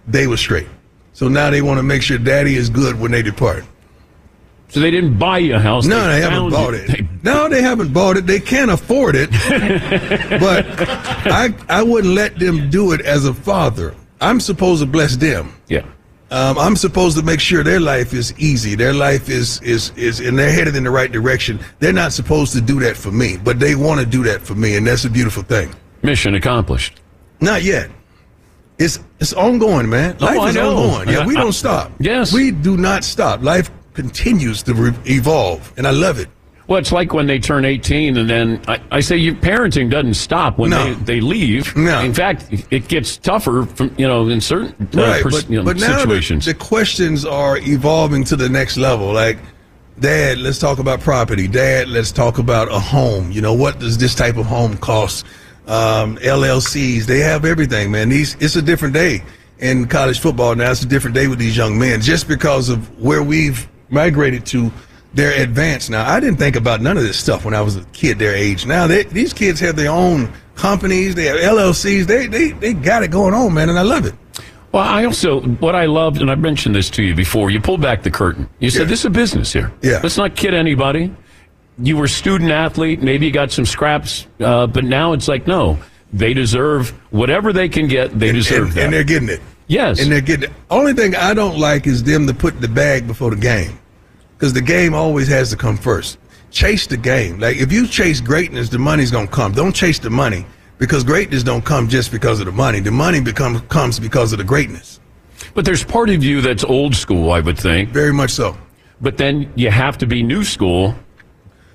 they 0.06 0.26
were 0.26 0.38
straight. 0.38 0.66
So 1.12 1.28
now 1.28 1.50
they 1.50 1.62
want 1.62 1.78
to 1.78 1.82
make 1.82 2.02
sure 2.02 2.16
daddy 2.16 2.56
is 2.56 2.70
good 2.70 2.98
when 2.98 3.10
they 3.10 3.22
depart. 3.22 3.64
So 4.68 4.80
they 4.80 4.90
didn't 4.90 5.18
buy 5.18 5.38
you 5.38 5.54
a 5.54 5.58
house. 5.58 5.86
No, 5.86 6.06
they, 6.08 6.20
haven't 6.20 6.50
bought 6.50 6.74
you. 6.74 6.84
it. 6.86 7.06
No, 7.22 7.48
they 7.48 7.62
haven't 7.62 7.92
bought 7.92 8.18
it. 8.18 8.26
They 8.26 8.38
can't 8.38 8.70
afford 8.70 9.16
it. 9.16 9.30
but 10.40 10.66
I 11.26 11.54
I 11.68 11.82
wouldn't 11.82 12.14
let 12.14 12.38
them 12.38 12.68
do 12.68 12.92
it 12.92 13.00
as 13.00 13.24
a 13.24 13.32
father. 13.32 13.94
I'm 14.20 14.40
supposed 14.40 14.82
to 14.82 14.86
bless 14.86 15.16
them. 15.16 15.54
Yeah. 15.68 15.86
Um, 16.30 16.58
I'm 16.58 16.76
supposed 16.76 17.16
to 17.16 17.22
make 17.22 17.40
sure 17.40 17.64
their 17.64 17.80
life 17.80 18.12
is 18.12 18.38
easy. 18.38 18.74
Their 18.74 18.92
life 18.92 19.30
is 19.30 19.62
is 19.62 19.90
is 19.96 20.20
and 20.20 20.38
they're 20.38 20.52
headed 20.52 20.76
in 20.76 20.84
the 20.84 20.90
right 20.90 21.10
direction. 21.10 21.58
They're 21.78 21.94
not 21.94 22.12
supposed 22.12 22.52
to 22.52 22.60
do 22.60 22.78
that 22.80 22.96
for 22.96 23.10
me, 23.10 23.38
but 23.38 23.58
they 23.58 23.74
want 23.74 24.00
to 24.00 24.06
do 24.06 24.22
that 24.24 24.42
for 24.42 24.54
me, 24.54 24.76
and 24.76 24.86
that's 24.86 25.06
a 25.06 25.10
beautiful 25.10 25.42
thing. 25.42 25.74
Mission 26.02 26.34
accomplished. 26.34 27.00
Not 27.40 27.62
yet. 27.62 27.90
It's 28.78 29.00
it's 29.18 29.32
ongoing, 29.32 29.88
man. 29.88 30.16
Oh, 30.20 30.26
Life 30.26 30.38
I 30.38 30.48
is 30.50 30.56
ongoing. 30.58 31.08
Yeah, 31.08 31.26
we 31.26 31.34
don't 31.34 31.52
stop. 31.52 31.90
Yes. 31.98 32.32
we 32.32 32.50
do 32.50 32.76
not 32.76 33.04
stop. 33.04 33.42
Life 33.42 33.70
continues 34.02 34.62
to 34.62 34.74
re- 34.74 34.94
evolve, 35.06 35.72
and 35.76 35.84
I 35.86 35.90
love 35.90 36.20
it. 36.20 36.28
Well, 36.68 36.78
it's 36.78 36.92
like 36.92 37.12
when 37.14 37.26
they 37.26 37.40
turn 37.40 37.64
18, 37.64 38.16
and 38.16 38.30
then 38.30 38.60
I, 38.68 38.78
I 38.92 39.00
say 39.00 39.16
your 39.16 39.34
parenting 39.34 39.90
doesn't 39.90 40.14
stop 40.14 40.56
when 40.58 40.70
No. 40.70 40.84
they, 40.94 41.14
they 41.14 41.20
leave. 41.20 41.74
No. 41.76 41.98
In 42.00 42.14
fact, 42.14 42.46
it 42.70 42.86
gets 42.88 43.16
tougher 43.16 43.64
from 43.64 43.92
you 43.98 44.06
know 44.06 44.28
in 44.28 44.40
certain 44.40 44.86
uh, 44.96 45.02
right, 45.02 45.22
pers- 45.22 45.42
but, 45.42 45.50
you 45.50 45.58
know, 45.58 45.64
but 45.64 45.78
now 45.78 45.94
the, 45.94 46.00
situations. 46.00 46.44
the 46.44 46.54
questions 46.54 47.24
are 47.24 47.58
evolving 47.58 48.22
to 48.24 48.36
the 48.36 48.48
next 48.48 48.76
level. 48.76 49.12
Like, 49.12 49.38
Dad, 49.98 50.38
let's 50.38 50.58
talk 50.60 50.78
about 50.78 51.00
property. 51.00 51.48
Dad, 51.48 51.88
let's 51.88 52.12
talk 52.12 52.38
about 52.38 52.70
a 52.70 52.78
home. 52.78 53.32
You 53.32 53.40
know, 53.40 53.54
what 53.54 53.80
does 53.80 53.98
this 53.98 54.14
type 54.14 54.36
of 54.36 54.46
home 54.46 54.76
cost? 54.76 55.26
Um, 55.66 56.16
LLCs, 56.18 57.04
they 57.04 57.18
have 57.20 57.44
everything, 57.44 57.90
man. 57.90 58.08
These 58.10 58.36
it's 58.40 58.54
a 58.56 58.62
different 58.62 58.94
day 58.94 59.22
in 59.58 59.86
college 59.88 60.20
football 60.20 60.54
now. 60.54 60.70
It's 60.70 60.82
a 60.82 60.86
different 60.86 61.14
day 61.14 61.26
with 61.28 61.38
these 61.38 61.56
young 61.56 61.78
men, 61.78 62.00
just 62.02 62.28
because 62.28 62.68
of 62.68 62.78
where 63.02 63.22
we've 63.22 63.66
migrated 63.90 64.46
to. 64.46 64.70
They're 65.14 65.42
advanced 65.42 65.88
now. 65.90 66.08
I 66.08 66.20
didn't 66.20 66.36
think 66.36 66.54
about 66.54 66.82
none 66.82 66.96
of 66.98 67.02
this 67.02 67.18
stuff 67.18 67.44
when 67.44 67.54
I 67.54 67.62
was 67.62 67.76
a 67.76 67.84
kid 67.86 68.18
their 68.18 68.34
age. 68.34 68.66
Now 68.66 68.86
they, 68.86 69.04
these 69.04 69.32
kids 69.32 69.58
have 69.60 69.74
their 69.74 69.90
own 69.90 70.30
companies, 70.54 71.14
they 71.14 71.24
have 71.24 71.36
LLCs. 71.38 72.04
They 72.06 72.26
they 72.26 72.50
they 72.52 72.74
got 72.74 73.02
it 73.02 73.10
going 73.10 73.32
on, 73.34 73.54
man, 73.54 73.70
and 73.70 73.78
I 73.78 73.82
love 73.82 74.04
it. 74.04 74.14
well, 74.70 74.82
I 74.82 75.04
also 75.04 75.40
what 75.40 75.74
I 75.74 75.86
loved, 75.86 76.20
and 76.20 76.30
I 76.30 76.34
mentioned 76.34 76.74
this 76.74 76.90
to 76.90 77.02
you 77.02 77.14
before. 77.14 77.50
You 77.50 77.60
pulled 77.60 77.80
back 77.80 78.02
the 78.02 78.10
curtain. 78.10 78.48
You 78.58 78.68
said 78.70 78.82
Yeah. 78.82 78.86
this 78.88 79.00
is 79.00 79.04
a 79.06 79.10
business 79.10 79.52
here. 79.52 79.72
Yeah. 79.82 80.00
Let's 80.02 80.18
not 80.18 80.36
kid 80.36 80.52
anybody. 80.52 81.14
You 81.78 81.96
were 81.96 82.04
a 82.04 82.08
student 82.08 82.50
athlete. 82.50 83.02
Maybe 83.02 83.24
you 83.26 83.32
got 83.32 83.50
some 83.50 83.64
scraps, 83.64 84.26
uh, 84.40 84.66
but 84.66 84.84
now 84.84 85.14
it's 85.14 85.26
like 85.26 85.46
no. 85.46 85.78
They 86.12 86.34
deserve 86.34 86.90
whatever 87.12 87.52
they 87.52 87.68
can 87.68 87.86
get. 87.88 88.18
They 88.18 88.32
deserve 88.32 88.68
and, 88.68 88.72
that. 88.76 88.84
and 88.84 88.92
they're 88.92 89.04
getting 89.04 89.28
it. 89.30 89.40
Yes. 89.68 90.00
And 90.00 90.10
they're 90.10 90.20
getting. 90.20 90.52
Only 90.70 90.92
thing 90.94 91.14
I 91.14 91.32
don't 91.34 91.58
like 91.58 91.86
is 91.86 92.02
them 92.02 92.26
to 92.26 92.34
put 92.34 92.60
the 92.60 92.68
bag 92.68 93.06
before 93.06 93.30
the 93.30 93.40
game, 93.40 93.78
because 94.36 94.52
the 94.52 94.60
game 94.60 94.92
always 94.94 95.28
has 95.28 95.50
to 95.50 95.56
come 95.56 95.76
first. 95.76 96.18
Chase 96.50 96.86
the 96.86 96.96
game. 96.96 97.38
Like 97.38 97.58
if 97.58 97.70
you 97.70 97.86
chase 97.86 98.20
greatness, 98.20 98.68
the 98.68 98.78
money's 98.78 99.10
gonna 99.10 99.28
come. 99.28 99.52
Don't 99.52 99.74
chase 99.74 99.98
the 99.98 100.10
money 100.10 100.44
because 100.78 101.04
greatness 101.04 101.42
don't 101.42 101.64
come 101.64 101.88
just 101.88 102.10
because 102.10 102.40
of 102.40 102.46
the 102.46 102.52
money. 102.52 102.80
The 102.80 102.90
money 102.90 103.20
becomes 103.20 103.60
comes 103.68 104.00
because 104.00 104.32
of 104.32 104.38
the 104.38 104.44
greatness. 104.44 104.98
but 105.54 105.64
there's 105.64 105.84
part 105.84 106.08
of 106.10 106.24
you 106.24 106.40
that's 106.40 106.64
old 106.64 106.94
school, 106.94 107.32
I 107.32 107.40
would 107.40 107.58
think. 107.58 107.90
Very 107.90 108.12
much 108.12 108.30
so. 108.30 108.56
But 109.00 109.16
then 109.18 109.52
you 109.56 109.70
have 109.70 109.98
to 109.98 110.06
be 110.06 110.22
new 110.22 110.42
school. 110.42 110.94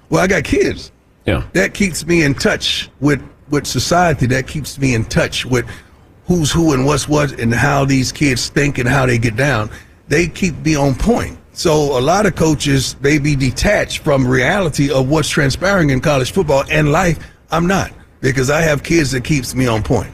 Well, 0.10 0.22
I 0.24 0.28
got 0.28 0.44
kids. 0.44 0.92
Yeah. 1.26 1.44
That 1.54 1.74
keeps 1.74 2.06
me 2.06 2.24
in 2.24 2.34
touch 2.34 2.90
with 3.00 3.22
with 3.50 3.66
society. 3.68 4.26
That 4.26 4.48
keeps 4.48 4.80
me 4.80 4.96
in 4.96 5.06
touch 5.06 5.46
with 5.46 5.66
who's 6.26 6.52
who 6.52 6.74
and 6.74 6.86
what's 6.86 7.08
what 7.08 7.40
and 7.40 7.54
how 7.54 7.86
these 7.86 8.12
kids 8.12 8.50
think 8.50 8.78
and 8.78 8.88
how 8.88 9.06
they 9.06 9.18
get 9.18 9.36
down. 9.36 9.70
They 10.08 10.28
keep 10.28 10.56
me 10.66 10.76
on 10.76 10.96
point. 10.96 11.38
So 11.54 11.98
a 11.98 12.02
lot 12.02 12.26
of 12.26 12.36
coaches 12.36 12.96
they 13.02 13.20
be 13.20 13.36
detached 13.36 14.00
from 14.00 14.26
reality 14.28 14.92
of 14.92 15.10
what's 15.10 15.30
transpiring 15.30 15.90
in 15.92 16.02
college 16.02 16.32
football 16.32 16.64
and 16.72 16.92
life. 16.92 17.20
I'm 17.52 17.68
not 17.68 17.92
because 18.22 18.50
I 18.50 18.62
have 18.62 18.84
kids 18.84 19.12
that 19.12 19.24
keeps 19.24 19.54
me 19.54 19.68
on 19.68 19.84
point. 19.84 20.12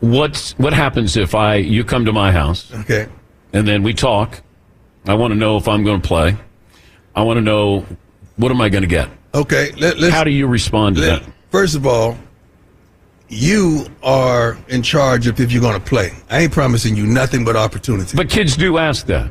What's 0.00 0.52
what 0.58 0.72
happens 0.72 1.16
if 1.16 1.34
I 1.34 1.56
you 1.56 1.82
come 1.84 2.04
to 2.04 2.12
my 2.12 2.30
house 2.32 2.72
Okay. 2.80 3.06
and 3.52 3.66
then 3.66 3.82
we 3.82 3.94
talk? 3.94 4.42
I 5.06 5.14
want 5.14 5.32
to 5.32 5.36
know 5.38 5.56
if 5.56 5.68
I'm 5.68 5.84
going 5.84 6.00
to 6.00 6.06
play. 6.06 6.36
I 7.14 7.22
want 7.22 7.36
to 7.38 7.40
know 7.42 7.86
what 8.36 8.50
am 8.50 8.60
I 8.60 8.68
going 8.68 8.82
to 8.82 8.88
get? 8.88 9.08
Okay. 9.34 9.72
Let, 9.72 9.98
let's 9.98 10.14
How 10.14 10.24
do 10.24 10.30
you 10.30 10.46
respond 10.46 10.96
to 10.96 11.02
Let- 11.02 11.22
that? 11.22 11.32
First 11.50 11.74
of 11.76 11.86
all, 11.86 12.18
you 13.28 13.86
are 14.02 14.58
in 14.68 14.82
charge 14.82 15.26
of 15.26 15.40
if 15.40 15.52
you're 15.52 15.62
going 15.62 15.78
to 15.78 15.84
play. 15.84 16.12
I 16.30 16.40
ain't 16.40 16.52
promising 16.52 16.96
you 16.96 17.06
nothing 17.06 17.44
but 17.44 17.56
opportunity. 17.56 18.16
But 18.16 18.30
kids 18.30 18.56
do 18.56 18.78
ask 18.78 19.06
that. 19.06 19.30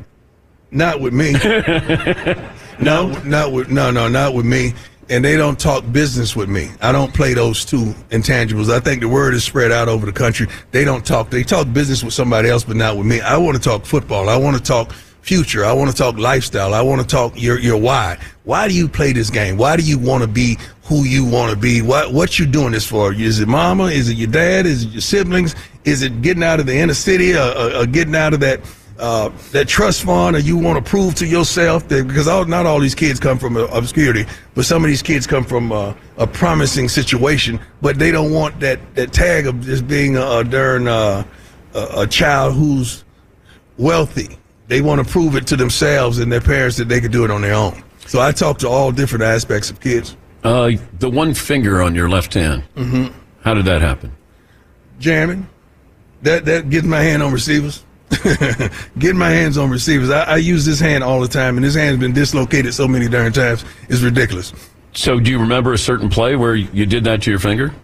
Not 0.70 1.00
with 1.00 1.14
me. 1.14 1.32
no, 2.80 3.10
not 3.22 3.52
with 3.52 3.70
no, 3.70 3.90
no, 3.90 4.08
not 4.08 4.34
with 4.34 4.44
me. 4.44 4.74
And 5.08 5.24
they 5.24 5.36
don't 5.36 5.58
talk 5.58 5.84
business 5.92 6.34
with 6.34 6.48
me. 6.48 6.70
I 6.80 6.90
don't 6.90 7.14
play 7.14 7.32
those 7.32 7.64
two 7.64 7.94
intangibles. 8.10 8.70
I 8.70 8.80
think 8.80 9.00
the 9.00 9.08
word 9.08 9.34
is 9.34 9.44
spread 9.44 9.70
out 9.70 9.88
over 9.88 10.04
the 10.04 10.12
country. 10.12 10.48
They 10.72 10.84
don't 10.84 11.06
talk. 11.06 11.30
They 11.30 11.44
talk 11.44 11.72
business 11.72 12.02
with 12.02 12.12
somebody 12.12 12.48
else, 12.48 12.64
but 12.64 12.76
not 12.76 12.96
with 12.96 13.06
me. 13.06 13.20
I 13.20 13.36
want 13.36 13.56
to 13.56 13.62
talk 13.62 13.86
football. 13.86 14.28
I 14.28 14.36
want 14.36 14.56
to 14.56 14.62
talk 14.62 14.92
future. 15.26 15.64
I 15.64 15.72
want 15.72 15.90
to 15.90 15.96
talk 15.96 16.18
lifestyle. 16.18 16.74
I 16.74 16.82
want 16.82 17.00
to 17.00 17.06
talk 17.06 17.32
your 17.40 17.58
your 17.60 17.76
why. 17.76 18.18
Why 18.42 18.66
do 18.66 18.74
you 18.74 18.88
play 18.88 19.12
this 19.12 19.30
game? 19.30 19.56
Why 19.56 19.76
do 19.76 19.82
you 19.82 19.98
want 19.98 20.22
to 20.22 20.28
be 20.28 20.58
who 20.86 21.04
you 21.04 21.24
want 21.24 21.50
to 21.50 21.56
be? 21.56 21.82
What 21.82 22.12
what 22.12 22.38
you 22.38 22.46
doing 22.46 22.72
this 22.72 22.86
for? 22.86 23.12
Is 23.12 23.40
it 23.40 23.48
mama? 23.48 23.84
Is 23.84 24.08
it 24.08 24.16
your 24.16 24.30
dad? 24.30 24.66
Is 24.66 24.84
it 24.84 24.90
your 24.90 25.00
siblings? 25.00 25.54
Is 25.84 26.02
it 26.02 26.22
getting 26.22 26.42
out 26.42 26.60
of 26.60 26.66
the 26.66 26.76
inner 26.76 26.94
city 26.94 27.34
or, 27.34 27.42
or, 27.42 27.76
or 27.76 27.86
getting 27.86 28.14
out 28.14 28.34
of 28.34 28.40
that 28.40 28.60
uh, 28.98 29.30
that 29.52 29.68
trust 29.68 30.04
fund, 30.04 30.36
or 30.36 30.38
you 30.38 30.56
want 30.56 30.82
to 30.82 30.90
prove 30.90 31.14
to 31.16 31.26
yourself 31.26 31.86
that 31.88 32.06
because 32.06 32.28
all, 32.28 32.44
not 32.44 32.66
all 32.66 32.80
these 32.80 32.94
kids 32.94 33.20
come 33.20 33.38
from 33.38 33.56
uh, 33.56 33.64
obscurity, 33.64 34.24
but 34.54 34.64
some 34.64 34.84
of 34.84 34.88
these 34.88 35.02
kids 35.02 35.26
come 35.26 35.44
from 35.44 35.72
uh, 35.72 35.92
a 36.16 36.26
promising 36.26 36.88
situation, 36.88 37.60
but 37.82 37.98
they 37.98 38.10
don't 38.10 38.32
want 38.32 38.58
that 38.60 38.78
that 38.94 39.12
tag 39.12 39.46
of 39.46 39.60
just 39.62 39.86
being 39.86 40.16
a, 40.16 40.38
a 40.38 40.44
darn 40.44 40.86
uh, 40.88 41.24
a, 41.74 42.02
a 42.02 42.06
child 42.06 42.54
who's 42.54 43.04
wealthy. 43.76 44.38
They 44.68 44.80
want 44.80 45.04
to 45.04 45.12
prove 45.12 45.36
it 45.36 45.46
to 45.48 45.56
themselves 45.56 46.18
and 46.18 46.30
their 46.30 46.40
parents 46.40 46.76
that 46.76 46.88
they 46.88 47.00
could 47.00 47.12
do 47.12 47.24
it 47.24 47.30
on 47.30 47.42
their 47.42 47.54
own. 47.54 47.82
So 48.06 48.20
I 48.20 48.32
talk 48.32 48.58
to 48.58 48.68
all 48.68 48.92
different 48.92 49.24
aspects 49.24 49.70
of 49.70 49.80
kids. 49.80 50.16
Uh, 50.44 50.72
the 50.98 51.10
one 51.10 51.34
finger 51.34 51.82
on 51.82 51.94
your 51.94 52.08
left 52.08 52.34
hand. 52.34 52.62
Mm-hmm. 52.76 53.18
How 53.42 53.54
did 53.54 53.64
that 53.64 53.80
happen? 53.80 54.12
jamming. 54.98 55.48
That 56.22 56.44
that 56.46 56.70
getting 56.70 56.90
my 56.90 57.00
hand 57.00 57.22
on 57.22 57.32
receivers. 57.32 57.84
Getting 58.98 59.18
my 59.18 59.30
hands 59.30 59.58
on 59.58 59.68
receivers. 59.68 60.10
I, 60.10 60.22
I 60.22 60.36
use 60.36 60.64
this 60.64 60.78
hand 60.78 61.02
all 61.02 61.20
the 61.20 61.26
time, 61.26 61.56
and 61.56 61.64
this 61.64 61.74
hand's 61.74 62.00
been 62.00 62.12
dislocated 62.12 62.72
so 62.72 62.86
many 62.86 63.08
darn 63.08 63.32
times. 63.32 63.64
It's 63.88 64.00
ridiculous. 64.00 64.52
So, 64.92 65.18
do 65.18 65.28
you 65.28 65.40
remember 65.40 65.72
a 65.72 65.78
certain 65.78 66.08
play 66.08 66.36
where 66.36 66.54
you 66.54 66.86
did 66.86 67.02
that 67.02 67.22
to 67.22 67.30
your 67.30 67.40
finger? 67.40 67.74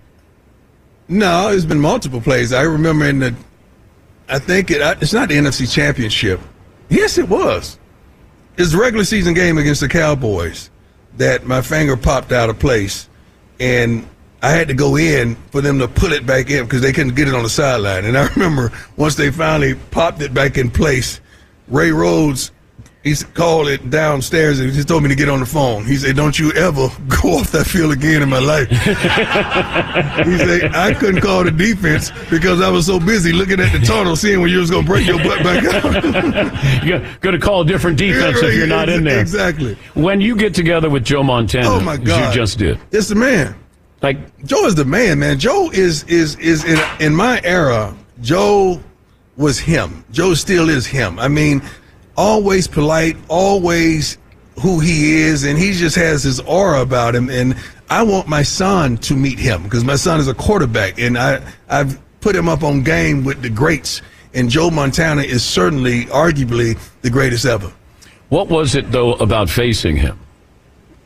No, 1.09 1.49
it's 1.49 1.65
been 1.65 1.81
multiple 1.81 2.21
plays. 2.21 2.53
I 2.53 2.63
remember 2.63 3.07
in 3.07 3.19
the, 3.19 3.35
I 4.29 4.39
think 4.39 4.71
it, 4.71 4.81
it's 5.03 5.13
not 5.13 5.29
the 5.29 5.35
NFC 5.37 5.71
Championship. 5.71 6.41
Yes, 6.89 7.19
it 7.19 7.29
was. 7.29 7.81
It's 8.57 8.71
the 8.71 8.79
regular 8.79 9.05
season 9.05 9.35
game 9.35 9.59
against 9.59 9.81
the 9.81 9.89
Cowboys 9.89 10.71
that 11.17 11.47
my 11.47 11.63
finger 11.63 11.97
popped 11.97 12.33
out 12.33 12.51
of 12.51 12.59
place, 12.59 13.09
and 13.61 14.09
I 14.43 14.51
had 14.51 14.69
to 14.69 14.75
go 14.75 14.97
in 14.97 15.37
for 15.51 15.61
them 15.61 15.79
to 15.79 15.89
pull 15.89 16.13
it 16.13 16.27
back 16.27 16.51
in 16.51 16.65
because 16.65 16.81
they 16.81 16.93
couldn't 16.93 17.15
get 17.15 17.29
it 17.29 17.35
on 17.35 17.43
the 17.43 17.49
sideline. 17.49 18.05
And 18.05 18.19
I 18.19 18.27
remember 18.35 18.73
once 18.97 19.15
they 19.15 19.31
finally 19.31 19.75
popped 19.75 20.21
it 20.21 20.35
back 20.35 20.59
in 20.59 20.71
place, 20.71 21.21
Ray 21.69 21.93
Rhodes 21.93 22.51
He 23.03 23.17
called 23.35 23.67
it 23.67 23.91
downstairs 23.91 24.61
and 24.61 24.71
he 24.71 24.77
just 24.77 24.87
told 24.87 25.03
me 25.03 25.09
to 25.09 25.17
get 25.17 25.29
on 25.29 25.41
the 25.41 25.47
phone. 25.47 25.85
He 25.85 25.97
said, 25.97 26.15
"Don't 26.15 26.39
you 26.39 26.53
ever 26.53 26.89
go 27.23 27.35
off 27.39 27.51
that 27.51 27.67
field 27.67 27.93
again 27.93 28.23
in 28.23 28.29
my 28.29 28.39
life." 28.39 28.69
he 30.27 30.39
said, 30.39 30.73
"I 30.75 30.95
couldn't 30.95 31.21
call 31.21 31.43
the 31.43 31.51
defense 31.51 32.13
because 32.31 32.61
I 32.61 32.69
was 32.71 32.87
so 32.87 33.01
busy 33.01 33.33
looking 33.33 33.59
at 33.59 33.73
the 33.73 33.85
tunnel, 33.85 34.15
seeing 34.15 34.41
when 34.41 34.51
you 34.51 34.59
was 34.59 34.71
going 34.71 34.85
to 34.85 34.91
break 34.91 35.07
your 35.07 35.19
butt 35.19 35.43
back 35.43 35.65
out." 35.65 36.85
You're 36.85 37.01
going 37.21 37.39
to 37.39 37.45
call 37.45 37.63
a 37.63 37.67
different 37.67 37.99
defense 37.99 38.39
if 38.41 38.55
you're 38.55 38.67
not 38.69 38.89
in 38.89 39.03
there. 39.03 39.21
Exactly. 39.21 39.77
When 39.95 40.21
you 40.21 40.37
get 40.37 40.55
together 40.55 40.89
with 40.89 41.05
Joe 41.05 41.25
Montana, 41.25 41.69
Oh 41.69 41.81
my 41.81 41.97
God! 41.97 42.29
you 42.29 42.41
just 42.41 42.59
did. 42.59 42.79
It's 42.93 43.09
the 43.09 43.17
man. 43.17 43.57
Like 44.01 44.45
Joe 44.45 44.67
is 44.67 44.77
the 44.77 44.85
man, 44.85 45.19
man. 45.19 45.41
Joe 45.41 45.71
is 45.73 46.05
is 46.05 46.37
is 46.37 46.65
in 46.65 46.79
in 47.01 47.17
my 47.17 47.41
era. 47.43 47.97
Joe 48.21 48.81
was 49.37 49.59
him. 49.59 50.05
Joe 50.13 50.35
still 50.35 50.69
is 50.69 50.87
him. 50.87 51.19
I 51.19 51.27
mean, 51.29 51.63
always 52.17 52.67
polite, 52.67 53.17
always 53.29 54.19
who 54.61 54.81
he 54.81 55.21
is, 55.21 55.45
and 55.45 55.59
he 55.59 55.73
just 55.73 55.97
has 55.97 56.23
his 56.23 56.41
aura 56.41 56.83
about 56.83 57.15
him. 57.15 57.31
And 57.31 57.57
I 57.89 58.03
want 58.03 58.29
my 58.29 58.43
son 58.43 58.97
to 58.99 59.15
meet 59.15 59.39
him 59.39 59.63
because 59.63 59.85
my 59.85 59.97
son 59.97 60.21
is 60.21 60.29
a 60.29 60.35
quarterback, 60.35 60.99
and 60.99 61.19
I 61.19 61.43
I've 61.69 61.99
put 62.21 62.37
him 62.37 62.49
up 62.49 62.63
on 62.63 62.83
game 62.83 63.25
with 63.25 63.43
the 63.43 63.51
greats. 63.51 64.03
And 64.35 64.49
Joe 64.49 64.71
Montana 64.71 65.23
is 65.23 65.45
certainly, 65.45 66.07
arguably, 66.07 66.79
the 67.03 67.11
greatest 67.11 67.45
ever. 67.45 67.71
What 68.31 68.49
was 68.49 68.75
it 68.75 68.91
though 68.91 69.13
about 69.15 69.51
facing 69.51 69.97
him? 69.97 70.19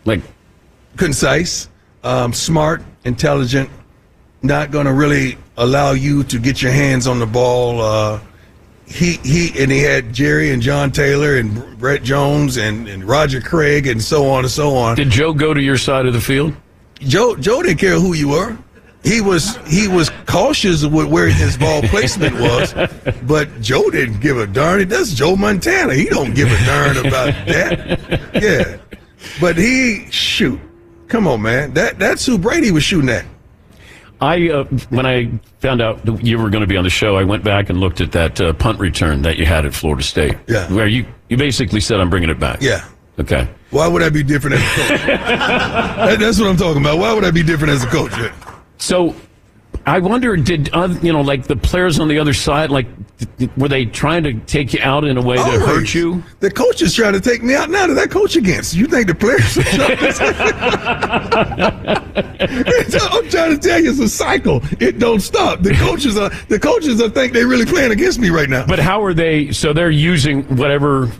Like 0.04 0.20
concise, 0.96 1.68
um, 2.04 2.32
smart, 2.32 2.82
intelligent, 3.04 3.68
not 4.42 4.70
going 4.70 4.86
to 4.86 4.92
really 4.92 5.36
allow 5.56 5.90
you 5.90 6.22
to 6.24 6.38
get 6.38 6.62
your 6.62 6.70
hands 6.70 7.08
on 7.08 7.18
the 7.18 7.26
ball. 7.26 7.80
Uh, 7.80 8.20
he 8.86 9.14
he 9.24 9.62
and 9.62 9.70
he 9.70 9.80
had 9.80 10.12
Jerry 10.12 10.50
and 10.50 10.62
John 10.62 10.92
Taylor 10.92 11.36
and 11.36 11.78
Brent 11.78 12.04
Jones 12.04 12.56
and, 12.56 12.88
and 12.88 13.04
Roger 13.04 13.40
Craig 13.40 13.86
and 13.86 14.02
so 14.02 14.28
on 14.28 14.44
and 14.44 14.50
so 14.50 14.76
on. 14.76 14.96
Did 14.96 15.10
Joe 15.10 15.32
go 15.32 15.52
to 15.52 15.60
your 15.60 15.76
side 15.76 16.06
of 16.06 16.12
the 16.12 16.20
field? 16.20 16.54
Joe 17.00 17.36
Joe 17.36 17.62
didn't 17.62 17.78
care 17.78 17.98
who 17.98 18.14
you 18.14 18.28
were. 18.28 18.56
He 19.02 19.20
was 19.20 19.56
he 19.66 19.88
was 19.88 20.10
cautious 20.26 20.84
with 20.84 21.06
where 21.06 21.28
his 21.28 21.56
ball 21.56 21.82
placement 21.82 22.40
was, 22.40 22.74
but 23.22 23.60
Joe 23.60 23.90
didn't 23.90 24.20
give 24.20 24.38
a 24.38 24.46
darn. 24.46 24.88
That's 24.88 25.12
Joe 25.14 25.36
Montana. 25.36 25.94
He 25.94 26.06
don't 26.06 26.34
give 26.34 26.50
a 26.50 26.66
darn 26.66 26.96
about 26.98 27.32
that. 27.46 28.20
Yeah, 28.34 28.78
but 29.40 29.56
he 29.56 30.10
shoot. 30.10 30.60
Come 31.08 31.28
on, 31.28 31.42
man. 31.42 31.74
That 31.74 31.98
that's 31.98 32.24
who 32.26 32.38
Brady 32.38 32.70
was 32.70 32.82
shooting 32.82 33.10
at. 33.10 33.24
I 34.20 34.48
uh, 34.50 34.64
when 34.90 35.04
I 35.06 35.30
found 35.60 35.80
out 35.82 36.04
that 36.06 36.24
you 36.24 36.38
were 36.38 36.48
going 36.50 36.62
to 36.62 36.66
be 36.66 36.76
on 36.76 36.84
the 36.84 36.90
show, 36.90 37.16
I 37.16 37.24
went 37.24 37.44
back 37.44 37.68
and 37.70 37.78
looked 37.80 38.00
at 38.00 38.12
that 38.12 38.40
uh, 38.40 38.52
punt 38.54 38.78
return 38.80 39.22
that 39.22 39.36
you 39.36 39.44
had 39.46 39.66
at 39.66 39.74
Florida 39.74 40.02
State. 40.02 40.36
Yeah. 40.48 40.72
where 40.72 40.86
you 40.86 41.04
you 41.28 41.36
basically 41.36 41.80
said, 41.80 42.00
"I'm 42.00 42.08
bringing 42.10 42.30
it 42.30 42.38
back." 42.40 42.62
Yeah. 42.62 42.84
Okay. 43.18 43.48
Why 43.70 43.88
would 43.88 44.02
I 44.02 44.10
be 44.10 44.22
different 44.22 44.56
as 44.56 44.62
a 44.62 44.74
coach? 44.96 45.00
That- 45.06 46.18
that's 46.20 46.38
what 46.40 46.48
I'm 46.48 46.56
talking 46.56 46.80
about. 46.82 46.98
Why 46.98 47.12
would 47.12 47.24
I 47.24 47.30
be 47.30 47.42
different 47.42 47.72
as 47.72 47.82
a 47.84 47.88
coach? 47.88 48.12
So, 48.78 49.14
I 49.86 50.00
wonder, 50.00 50.36
did 50.36 50.68
uh, 50.72 50.88
you 51.00 51.12
know, 51.12 51.20
like 51.20 51.44
the 51.46 51.54
players 51.54 52.00
on 52.00 52.08
the 52.08 52.18
other 52.18 52.34
side, 52.34 52.70
like, 52.70 52.88
were 53.56 53.68
they 53.68 53.84
trying 53.84 54.24
to 54.24 54.34
take 54.40 54.74
you 54.74 54.80
out 54.82 55.04
in 55.04 55.16
a 55.16 55.22
way 55.22 55.36
to 55.36 55.42
hurt 55.42 55.94
you? 55.94 56.24
The 56.40 56.50
coach 56.50 56.82
is 56.82 56.92
trying 56.92 57.12
to 57.12 57.20
take 57.20 57.44
me 57.44 57.54
out 57.54 57.70
now 57.70 57.86
that 57.86 57.96
I 57.96 58.08
coach 58.08 58.34
against. 58.34 58.74
You 58.74 58.86
think 58.86 59.06
the 59.06 59.14
players 59.14 59.56
are 59.56 59.62
trying 59.62 59.96
to 59.98 60.12
I'm 63.12 63.28
trying 63.28 63.52
to 63.52 63.58
tell 63.58 63.80
you 63.80 63.90
it's 63.90 64.00
a 64.00 64.08
cycle. 64.08 64.60
It 64.80 64.98
don't 64.98 65.20
stop. 65.20 65.62
The 65.62 65.72
coaches 65.74 66.18
are 66.18 66.30
the 66.48 66.58
coaches 66.58 67.00
are 67.00 67.08
think 67.08 67.32
they're 67.32 67.46
really 67.46 67.64
playing 67.64 67.92
against 67.92 68.18
me 68.18 68.30
right 68.30 68.50
now. 68.50 68.66
But 68.66 68.80
how 68.80 69.04
are 69.04 69.14
they? 69.14 69.52
So 69.52 69.72
they're 69.72 69.90
using 69.90 70.42
whatever 70.56 71.12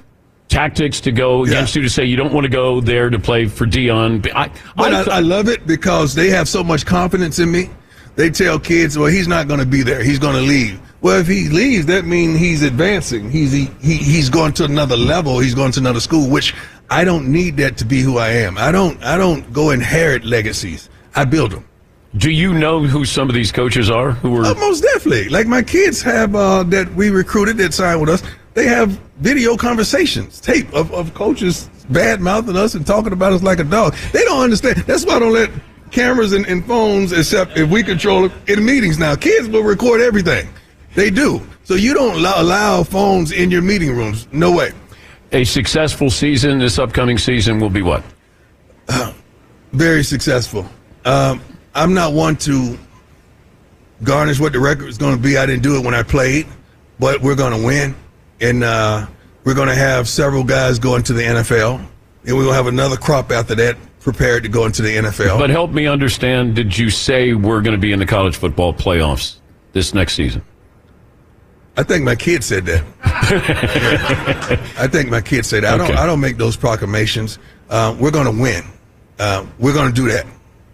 tactics 0.48 1.00
to 1.02 1.12
go 1.12 1.44
against 1.44 1.76
you 1.76 1.82
to 1.82 1.90
say 1.90 2.04
you 2.04 2.16
don't 2.16 2.32
want 2.32 2.44
to 2.44 2.50
go 2.50 2.80
there 2.80 3.10
to 3.10 3.18
play 3.20 3.46
for 3.46 3.64
Deion. 3.64 4.28
I, 4.34 4.50
But 4.76 4.92
I 4.92 5.02
I, 5.02 5.16
I 5.18 5.20
love 5.20 5.48
it 5.48 5.68
because 5.68 6.16
they 6.16 6.30
have 6.30 6.48
so 6.48 6.64
much 6.64 6.84
confidence 6.84 7.38
in 7.38 7.52
me. 7.52 7.70
They 8.16 8.30
tell 8.30 8.58
kids, 8.58 8.98
well, 8.98 9.08
he's 9.08 9.28
not 9.28 9.46
going 9.46 9.60
to 9.60 9.66
be 9.66 9.82
there. 9.82 10.02
He's 10.02 10.18
going 10.18 10.34
to 10.34 10.40
leave. 10.40 10.80
Well, 11.02 11.20
if 11.20 11.26
he 11.26 11.48
leaves, 11.50 11.86
that 11.86 12.06
means 12.06 12.38
he's 12.38 12.62
advancing. 12.62 13.30
He's 13.30 13.52
he, 13.52 13.66
he 13.80 13.96
he's 13.96 14.30
going 14.30 14.54
to 14.54 14.64
another 14.64 14.96
level. 14.96 15.38
He's 15.38 15.54
going 15.54 15.70
to 15.72 15.80
another 15.80 16.00
school, 16.00 16.28
which 16.28 16.54
I 16.90 17.04
don't 17.04 17.30
need 17.30 17.58
that 17.58 17.76
to 17.78 17.84
be 17.84 18.00
who 18.00 18.16
I 18.18 18.30
am. 18.30 18.56
I 18.58 18.72
don't 18.72 19.00
I 19.04 19.16
don't 19.18 19.52
go 19.52 19.70
inherit 19.70 20.24
legacies. 20.24 20.88
I 21.14 21.24
build 21.24 21.52
them. 21.52 21.68
do 22.16 22.30
you 22.30 22.54
know 22.54 22.80
who 22.80 23.04
some 23.04 23.28
of 23.28 23.34
these 23.34 23.52
coaches 23.52 23.90
are 23.90 24.12
who 24.12 24.30
were? 24.30 24.44
Uh, 24.46 24.54
most 24.54 24.82
definitely. 24.82 25.28
Like 25.28 25.46
my 25.46 25.62
kids 25.62 26.00
have 26.02 26.34
uh, 26.34 26.62
that 26.64 26.92
we 26.94 27.10
recruited 27.10 27.58
that 27.58 27.74
signed 27.74 28.00
with 28.00 28.08
us. 28.08 28.22
They 28.54 28.66
have 28.66 28.98
video 29.18 29.56
conversations, 29.56 30.40
tape 30.40 30.72
of, 30.72 30.90
of 30.92 31.12
coaches 31.12 31.68
bad 31.90 32.20
mouthing 32.20 32.56
us 32.56 32.74
and 32.74 32.86
talking 32.86 33.12
about 33.12 33.32
us 33.32 33.42
like 33.42 33.58
a 33.58 33.64
dog. 33.64 33.94
They 34.12 34.24
don't 34.24 34.42
understand. 34.42 34.78
That's 34.78 35.04
why 35.04 35.16
I 35.16 35.18
don't 35.18 35.32
let 35.32 35.50
cameras 35.90 36.32
and, 36.32 36.46
and 36.46 36.64
phones, 36.66 37.12
except 37.12 37.56
if 37.56 37.68
we 37.70 37.82
control 37.82 38.26
it 38.26 38.32
in 38.48 38.64
meetings 38.64 38.98
now. 38.98 39.14
Kids 39.14 39.48
will 39.48 39.62
record 39.62 40.00
everything. 40.00 40.48
They 40.94 41.10
do. 41.10 41.46
So 41.64 41.74
you 41.74 41.94
don't 41.94 42.16
allow, 42.16 42.40
allow 42.40 42.82
phones 42.82 43.32
in 43.32 43.50
your 43.50 43.62
meeting 43.62 43.94
rooms. 43.96 44.28
No 44.32 44.52
way. 44.52 44.72
a 45.32 45.44
successful 45.44 46.10
season 46.10 46.58
this 46.58 46.78
upcoming 46.78 47.18
season 47.18 47.58
will 47.58 47.70
be 47.70 47.82
what? 47.82 48.02
Very 49.72 50.04
successful. 50.04 50.66
Um, 51.04 51.40
I'm 51.74 51.92
not 51.92 52.12
one 52.12 52.36
to 52.36 52.78
garnish 54.02 54.40
what 54.40 54.52
the 54.52 54.60
record 54.60 54.88
is 54.88 54.96
going 54.98 55.16
to 55.16 55.22
be. 55.22 55.36
I 55.36 55.44
didn't 55.46 55.62
do 55.62 55.76
it 55.76 55.84
when 55.84 55.94
I 55.94 56.02
played, 56.02 56.46
but 56.98 57.20
we're 57.20 57.34
going 57.34 57.58
to 57.60 57.66
win. 57.66 57.94
And 58.40 58.64
uh, 58.64 59.06
we're 59.44 59.54
going 59.54 59.68
to 59.68 59.74
have 59.74 60.08
several 60.08 60.44
guys 60.44 60.78
going 60.78 61.02
to 61.04 61.12
the 61.12 61.22
NFL. 61.22 61.78
And 61.78 62.36
we're 62.36 62.42
going 62.42 62.48
to 62.48 62.54
have 62.54 62.66
another 62.66 62.96
crop 62.96 63.30
after 63.30 63.54
that 63.56 63.76
prepared 64.06 64.44
to 64.44 64.48
go 64.48 64.66
into 64.66 64.82
the 64.82 64.96
NFL. 64.98 65.36
But 65.36 65.50
help 65.50 65.72
me 65.72 65.88
understand. 65.88 66.54
Did 66.54 66.78
you 66.78 66.90
say 66.90 67.34
we're 67.34 67.60
going 67.60 67.74
to 67.74 67.80
be 67.80 67.90
in 67.90 67.98
the 67.98 68.06
college 68.06 68.36
football 68.36 68.72
playoffs 68.72 69.38
this 69.72 69.94
next 69.94 70.14
season? 70.14 70.42
I 71.76 71.82
think 71.82 72.04
my 72.04 72.14
kid 72.14 72.44
said 72.44 72.66
that. 72.66 72.84
I 74.78 74.86
think 74.86 75.10
my 75.10 75.20
kid 75.20 75.44
said 75.44 75.64
that. 75.64 75.74
I 75.74 75.76
don't. 75.76 75.96
I 75.96 76.06
don't 76.06 76.20
make 76.20 76.36
those 76.36 76.56
proclamations. 76.56 77.40
Uh, 77.68 77.96
we're 77.98 78.12
going 78.12 78.32
to 78.32 78.40
win. 78.40 78.62
Uh, 79.18 79.44
we're 79.58 79.74
going 79.74 79.92
to 79.92 79.94
do 79.94 80.06
that. 80.06 80.24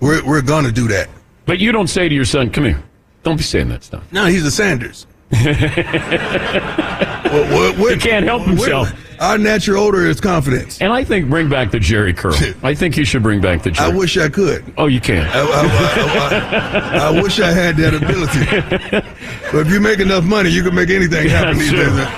We're 0.01 0.23
we're 0.27 0.43
going 0.43 0.67
to 0.67 0.73
do 0.73 0.87
that. 0.89 1.09
But 1.47 1.59
you 1.59 1.73
don't 1.73 1.89
say 1.89 2.11
to 2.11 2.15
your 2.15 2.27
son, 2.27 2.51
"Come 2.51 2.65
here, 2.65 2.83
don't 3.23 3.39
be 3.39 3.45
saying 3.45 3.71
that 3.71 3.83
stuff." 3.83 4.05
No, 4.13 4.27
he's 4.27 4.45
a 4.45 4.51
Sanders. 4.51 5.07
What- 7.33 7.79
what- 7.79 7.93
He 7.95 7.99
can't 7.99 8.25
help 8.27 8.43
himself. 8.43 8.93
Our 9.21 9.39
natural 9.39 9.85
odor 9.85 10.05
is 10.07 10.21
confidence. 10.21 10.79
And 10.81 10.93
I 10.93 11.05
think 11.05 11.29
bring 11.31 11.49
back 11.49 11.71
the 11.71 11.79
Jheri 11.79 12.17
curl. 12.17 12.35
I 12.65 12.75
think 12.75 12.97
you 12.97 13.05
should 13.05 13.23
bring 13.23 13.41
back 13.41 13.63
the 13.63 13.71
Jerry. 13.71 13.93
I 13.93 13.95
wish 13.95 14.19
I 14.19 14.29
could. 14.29 14.65
oh, 14.77 14.87
you 14.87 15.01
can. 15.01 15.25
I, 15.29 15.41
I- 15.41 15.47
I- 15.63 16.99
I- 16.99 17.09
I 17.17 17.23
wish 17.23 17.39
I 17.39 17.53
had 17.53 17.77
that 17.77 17.95
ability. 17.95 19.07
But 19.53 19.67
if 19.67 19.73
you 19.73 19.81
make 19.81 20.01
enough 20.01 20.25
money, 20.25 20.49
you 20.51 20.63
can 20.65 20.75
make 20.75 20.89
anything 20.91 21.29
happen 21.29 21.59
these 21.59 21.69
Sure. 21.71 21.85
days. 21.85 22.09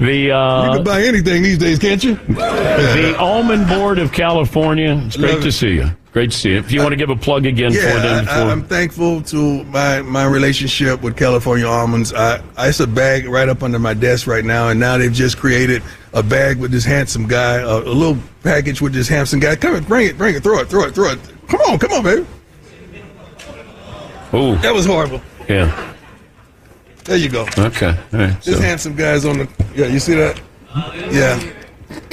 The 0.00 0.14
You 0.16 0.32
uh, 0.32 0.74
can 0.76 0.84
buy 0.84 1.02
anything 1.02 1.42
these 1.42 1.58
days, 1.58 1.78
can't 1.78 2.02
you? 2.02 2.14
the 2.14 3.16
Almond 3.18 3.66
Board 3.68 3.98
of 3.98 4.12
California. 4.12 5.00
It's 5.06 5.16
great 5.16 5.32
Love 5.34 5.42
to 5.42 5.48
it. 5.48 5.52
see 5.52 5.74
you. 5.74 5.90
Great 6.12 6.30
to 6.30 6.36
see 6.36 6.50
you. 6.52 6.56
If 6.58 6.72
you 6.72 6.80
want 6.80 6.92
to 6.92 6.96
give 6.96 7.10
a 7.10 7.16
plug 7.16 7.46
again 7.46 7.72
for 7.72 7.78
them, 7.78 8.26
I, 8.28 8.30
I, 8.30 8.44
for 8.44 8.50
I'm 8.50 8.64
thankful 8.64 9.22
to 9.22 9.64
my, 9.64 10.00
my 10.02 10.24
relationship 10.24 11.02
with 11.02 11.16
California 11.16 11.66
Almonds. 11.66 12.14
I, 12.14 12.40
I 12.56 12.68
it's 12.68 12.80
a 12.80 12.86
bag 12.86 13.26
right 13.26 13.48
up 13.48 13.62
under 13.62 13.78
my 13.78 13.92
desk 13.94 14.26
right 14.26 14.44
now, 14.44 14.68
and 14.70 14.80
now 14.80 14.96
they've 14.98 15.12
just 15.12 15.36
created 15.36 15.82
a 16.14 16.22
bag 16.22 16.58
with 16.58 16.70
this 16.70 16.84
handsome 16.84 17.26
guy, 17.28 17.56
a, 17.56 17.66
a 17.66 17.92
little 17.92 18.16
package 18.42 18.80
with 18.80 18.92
this 18.94 19.06
handsome 19.08 19.38
guy. 19.40 19.54
Come 19.56 19.74
on, 19.76 19.84
bring 19.84 20.06
it, 20.06 20.16
bring 20.16 20.34
it, 20.34 20.42
throw 20.42 20.60
it, 20.60 20.68
throw 20.68 20.84
it, 20.84 20.94
throw 20.94 21.10
it. 21.12 21.18
Come 21.48 21.60
on, 21.62 21.78
come 21.78 21.92
on, 21.92 22.02
baby. 22.02 22.26
oh 24.32 24.54
That 24.56 24.72
was 24.74 24.86
horrible. 24.86 25.20
yeah. 25.48 25.94
There 27.08 27.16
you 27.16 27.30
go. 27.30 27.46
Okay. 27.56 27.96
All 28.12 28.18
right. 28.18 28.42
This 28.42 28.56
So, 28.56 28.60
handsome 28.60 28.94
guy's 28.94 29.24
on 29.24 29.38
the. 29.38 29.48
Yeah, 29.74 29.86
you 29.86 29.98
see 29.98 30.14
that? 30.16 30.38
Yeah. 31.10 31.40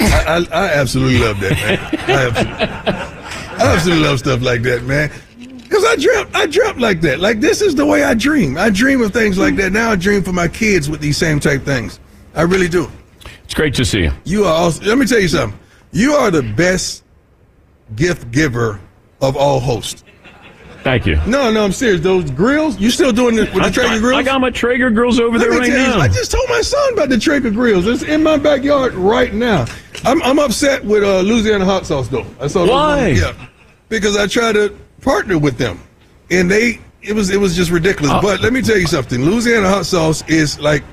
I, 0.00 0.24
I, 0.26 0.46
I 0.50 0.72
absolutely 0.72 1.18
love 1.18 1.38
that, 1.40 1.52
man. 1.52 1.78
I 2.08 2.26
absolutely, 2.26 2.66
I 3.62 3.74
absolutely 3.74 4.04
love 4.04 4.18
stuff 4.20 4.40
like 4.40 4.62
that, 4.62 4.84
man. 4.84 5.12
Because 5.36 5.84
I 5.84 5.96
dreamt, 5.96 6.34
I 6.34 6.46
dreamt 6.46 6.78
like 6.80 7.02
that. 7.02 7.20
Like 7.20 7.40
this 7.40 7.60
is 7.60 7.74
the 7.74 7.84
way 7.84 8.04
I 8.04 8.14
dream. 8.14 8.56
I 8.56 8.70
dream 8.70 9.02
of 9.02 9.12
things 9.12 9.36
like 9.36 9.56
that. 9.56 9.70
Now 9.70 9.90
I 9.90 9.96
dream 9.96 10.22
for 10.22 10.32
my 10.32 10.48
kids 10.48 10.88
with 10.88 11.00
these 11.02 11.18
same 11.18 11.40
type 11.40 11.62
things. 11.62 12.00
I 12.34 12.42
really 12.42 12.68
do. 12.68 12.90
it's 13.44 13.52
great 13.52 13.74
to 13.74 13.84
see 13.84 14.04
you. 14.04 14.12
You 14.24 14.44
are 14.44 14.54
also. 14.54 14.82
Let 14.86 14.96
me 14.96 15.04
tell 15.04 15.20
you 15.20 15.28
something. 15.28 15.58
You 15.92 16.14
are 16.14 16.30
the 16.30 16.42
best 16.42 17.04
gift 17.96 18.30
giver 18.30 18.80
of 19.20 19.36
all 19.36 19.60
hosts. 19.60 20.04
Thank 20.86 21.04
you. 21.04 21.16
No, 21.26 21.50
no, 21.50 21.64
I'm 21.64 21.72
serious. 21.72 22.00
Those 22.00 22.30
grills, 22.30 22.78
you 22.78 22.92
still 22.92 23.10
doing 23.10 23.36
it 23.38 23.52
with 23.52 23.64
the 23.64 23.70
Traeger 23.72 23.98
grills? 23.98 24.20
I 24.20 24.22
got 24.22 24.40
my 24.40 24.50
Traeger 24.50 24.88
grills 24.88 25.18
over 25.18 25.36
Let 25.36 25.50
there 25.50 25.58
right 25.58 25.68
tell 25.68 25.80
you, 25.80 25.96
now. 25.96 25.98
I 25.98 26.06
just 26.06 26.30
told 26.30 26.48
my 26.48 26.60
son 26.60 26.92
about 26.92 27.08
the 27.08 27.18
Traeger 27.18 27.50
grills. 27.50 27.88
It's 27.88 28.04
in 28.04 28.22
my 28.22 28.36
backyard 28.36 28.94
right 28.94 29.34
now. 29.34 29.66
I'm, 30.04 30.22
I'm 30.22 30.38
upset 30.38 30.84
with 30.84 31.02
uh, 31.02 31.22
Louisiana 31.22 31.64
hot 31.64 31.86
sauce 31.86 32.06
though. 32.06 32.24
I 32.40 32.46
saw 32.46 32.68
Why? 32.68 33.08
Yeah, 33.08 33.32
because 33.88 34.16
I 34.16 34.28
tried 34.28 34.52
to 34.52 34.78
partner 35.00 35.38
with 35.38 35.58
them, 35.58 35.80
and 36.30 36.48
they 36.48 36.78
it 37.02 37.14
was 37.14 37.30
it 37.30 37.40
was 37.40 37.56
just 37.56 37.72
ridiculous. 37.72 38.12
Oh. 38.14 38.22
But 38.22 38.40
let 38.40 38.52
me 38.52 38.62
tell 38.62 38.78
you 38.78 38.86
something. 38.86 39.22
Louisiana 39.22 39.68
hot 39.68 39.86
sauce 39.86 40.22
is 40.28 40.60
like 40.60 40.84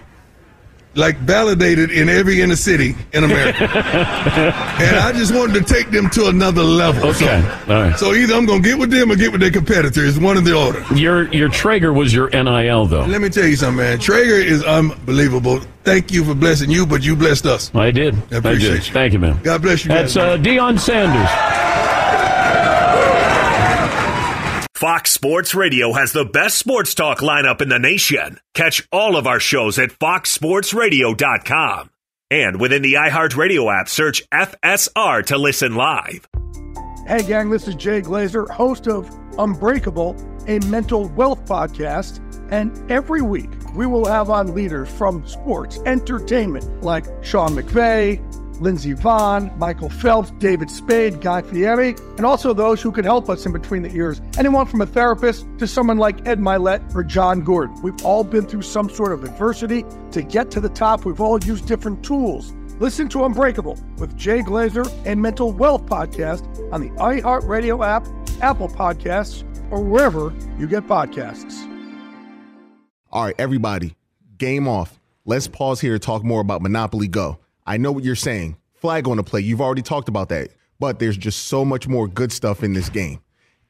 like 0.95 1.17
validated 1.17 1.91
in 1.91 2.09
every 2.09 2.41
inner 2.41 2.55
city 2.55 2.95
in 3.13 3.23
America. 3.23 3.63
and 3.63 4.95
I 4.97 5.11
just 5.11 5.33
wanted 5.33 5.65
to 5.65 5.73
take 5.73 5.89
them 5.89 6.09
to 6.11 6.27
another 6.27 6.63
level. 6.63 7.09
Okay. 7.09 7.41
So, 7.41 7.73
All 7.73 7.81
right. 7.81 7.97
so 7.97 8.13
either 8.13 8.33
I'm 8.35 8.45
gonna 8.45 8.61
get 8.61 8.77
with 8.77 8.91
them 8.91 9.11
or 9.11 9.15
get 9.15 9.31
with 9.31 9.41
their 9.41 9.51
competitors. 9.51 10.19
One 10.19 10.37
of 10.37 10.45
the 10.45 10.55
order. 10.55 10.83
Your 10.93 11.31
your 11.33 11.49
Traeger 11.49 11.93
was 11.93 12.13
your 12.13 12.29
NIL 12.29 12.85
though. 12.85 13.05
Let 13.05 13.21
me 13.21 13.29
tell 13.29 13.45
you 13.47 13.55
something, 13.55 13.77
man. 13.83 13.99
Traeger 13.99 14.35
is 14.35 14.63
unbelievable. 14.63 15.61
Thank 15.83 16.11
you 16.11 16.23
for 16.23 16.33
blessing 16.33 16.69
you, 16.69 16.85
but 16.85 17.03
you 17.03 17.15
blessed 17.15 17.45
us. 17.45 17.73
I 17.75 17.91
did. 17.91 18.15
I 18.31 18.37
appreciate 18.37 18.69
did. 18.69 18.87
you. 18.87 18.93
Thank 18.93 19.13
you, 19.13 19.19
man. 19.19 19.39
God 19.43 19.61
bless 19.61 19.83
you. 19.83 19.89
That's 19.89 20.15
guys, 20.15 20.39
uh, 20.39 20.41
Deion 20.41 20.79
Sanders. 20.79 21.72
Fox 24.83 25.11
Sports 25.11 25.55
Radio 25.55 25.93
has 25.93 26.11
the 26.11 26.25
best 26.25 26.57
sports 26.57 26.93
talk 26.93 27.19
lineup 27.19 27.61
in 27.61 27.69
the 27.69 27.79
nation. 27.79 28.37
Catch 28.53 28.85
all 28.91 29.15
of 29.15 29.25
our 29.25 29.39
shows 29.39 29.79
at 29.79 29.91
foxsportsradio.com. 29.91 31.89
And 32.29 32.59
within 32.59 32.81
the 32.81 32.95
iHeartRadio 32.95 33.73
app, 33.73 33.87
search 33.87 34.29
FSR 34.29 35.25
to 35.27 35.37
listen 35.37 35.75
live. 35.75 36.27
Hey, 37.07 37.23
gang, 37.23 37.49
this 37.49 37.65
is 37.65 37.75
Jay 37.75 38.01
Glazer, 38.01 38.49
host 38.49 38.89
of 38.89 39.09
Unbreakable, 39.39 40.17
a 40.49 40.59
mental 40.65 41.07
wealth 41.07 41.45
podcast. 41.45 42.19
And 42.51 42.91
every 42.91 43.21
week, 43.21 43.51
we 43.73 43.85
will 43.85 44.07
have 44.07 44.29
on 44.29 44.53
leaders 44.53 44.89
from 44.89 45.25
sports, 45.25 45.79
entertainment, 45.85 46.83
like 46.83 47.05
Sean 47.23 47.55
McVay, 47.55 48.19
Lindsey 48.61 48.93
Vonn, 48.93 49.55
Michael 49.57 49.89
Phelps, 49.89 50.31
David 50.39 50.69
Spade, 50.69 51.21
Guy 51.21 51.41
Fieri, 51.41 51.95
and 52.17 52.25
also 52.25 52.53
those 52.53 52.81
who 52.81 52.91
could 52.91 53.05
help 53.05 53.29
us 53.29 53.45
in 53.45 53.51
between 53.51 53.83
the 53.83 53.93
ears. 53.95 54.21
Anyone 54.37 54.65
from 54.65 54.81
a 54.81 54.85
therapist 54.85 55.45
to 55.59 55.67
someone 55.67 55.97
like 55.97 56.27
Ed 56.27 56.39
Mylett 56.39 56.95
or 56.95 57.03
Jon 57.03 57.41
Gordon. 57.41 57.81
We've 57.81 58.05
all 58.05 58.23
been 58.23 58.45
through 58.45 58.61
some 58.61 58.89
sort 58.89 59.13
of 59.13 59.23
adversity. 59.23 59.85
To 60.11 60.21
get 60.21 60.51
to 60.51 60.59
the 60.59 60.69
top, 60.69 61.05
we've 61.05 61.21
all 61.21 61.43
used 61.43 61.67
different 61.67 62.03
tools. 62.03 62.53
Listen 62.79 63.07
to 63.09 63.23
Unbreakable 63.23 63.79
with 63.97 64.17
Jay 64.17 64.41
Glazer 64.41 64.91
and 65.05 65.21
Mental 65.21 65.51
Wealth 65.51 65.85
Podcast 65.85 66.43
on 66.73 66.81
the 66.81 66.89
iHeartRadio 66.91 67.85
app, 67.85 68.07
Apple 68.41 68.67
Podcasts, 68.67 69.43
or 69.71 69.81
wherever 69.83 70.33
you 70.57 70.67
get 70.67 70.87
podcasts. 70.87 71.69
All 73.11 73.25
right, 73.25 73.35
everybody, 73.37 73.95
game 74.37 74.67
off. 74.67 74.99
Let's 75.25 75.47
pause 75.47 75.79
here 75.79 75.93
to 75.93 75.99
talk 75.99 76.23
more 76.23 76.41
about 76.41 76.61
Monopoly 76.61 77.07
Go. 77.07 77.39
I 77.65 77.77
know 77.77 77.91
what 77.91 78.03
you're 78.03 78.15
saying. 78.15 78.57
Flag 78.73 79.07
on 79.07 79.17
the 79.17 79.23
play. 79.23 79.41
You've 79.41 79.61
already 79.61 79.81
talked 79.81 80.09
about 80.09 80.29
that. 80.29 80.49
But 80.79 80.99
there's 80.99 81.17
just 81.17 81.45
so 81.45 81.63
much 81.63 81.87
more 81.87 82.07
good 82.07 82.31
stuff 82.31 82.63
in 82.63 82.73
this 82.73 82.89
game. 82.89 83.21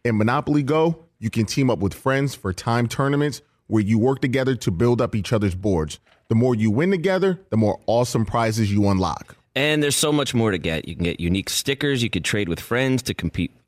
In 0.03 0.17
Monopoly 0.17 0.63
Go, 0.63 1.05
you 1.19 1.29
can 1.29 1.45
team 1.45 1.69
up 1.69 1.79
with 1.79 1.93
friends 1.93 2.33
for 2.33 2.51
time 2.51 2.87
tournaments 2.87 3.41
where 3.67 3.83
you 3.83 3.99
work 3.99 4.19
together 4.19 4.55
to 4.55 4.71
build 4.71 5.01
up 5.01 5.15
each 5.15 5.31
other's 5.31 5.55
boards. 5.55 5.99
The 6.29 6.35
more 6.35 6.55
you 6.55 6.71
win 6.71 6.91
together, 6.91 7.39
the 7.49 7.57
more 7.57 7.79
awesome 7.85 8.25
prizes 8.25 8.71
you 8.71 8.87
unlock. 8.87 9.35
And 9.55 9.83
there's 9.83 9.95
so 9.95 10.11
much 10.11 10.33
more 10.33 10.49
to 10.49 10.57
get. 10.57 10.87
You 10.87 10.95
can 10.95 11.03
get 11.03 11.19
unique 11.19 11.49
stickers. 11.49 12.01
You 12.01 12.09
could 12.09 12.25
trade 12.25 12.49
with 12.49 12.59
friends 12.59 13.03
to 13.03 13.13
compete 13.13 13.51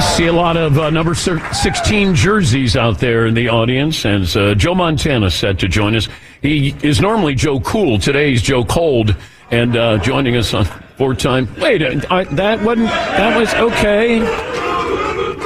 See 0.00 0.26
a 0.26 0.32
lot 0.32 0.56
of 0.56 0.78
uh, 0.78 0.90
number 0.90 1.14
16 1.14 2.14
jerseys 2.14 2.76
out 2.76 2.98
there 2.98 3.26
in 3.26 3.34
the 3.34 3.48
audience. 3.48 4.04
As 4.04 4.36
uh, 4.36 4.54
Joe 4.54 4.74
Montana 4.74 5.30
set 5.30 5.58
to 5.60 5.68
join 5.68 5.94
us. 5.94 6.08
He 6.42 6.74
is 6.82 7.00
normally 7.00 7.34
Joe 7.34 7.60
Cool. 7.60 7.98
Today 7.98 8.30
he's 8.30 8.42
Joe 8.42 8.64
Cold. 8.64 9.14
And 9.50 9.76
uh, 9.76 9.98
joining 9.98 10.36
us 10.36 10.54
on 10.54 10.64
four 10.96 11.14
time. 11.14 11.48
Wait, 11.58 11.82
I, 12.10 12.24
that 12.24 12.62
wasn't. 12.62 12.88
That 12.88 13.38
was 13.38 13.52
okay. 13.54 14.20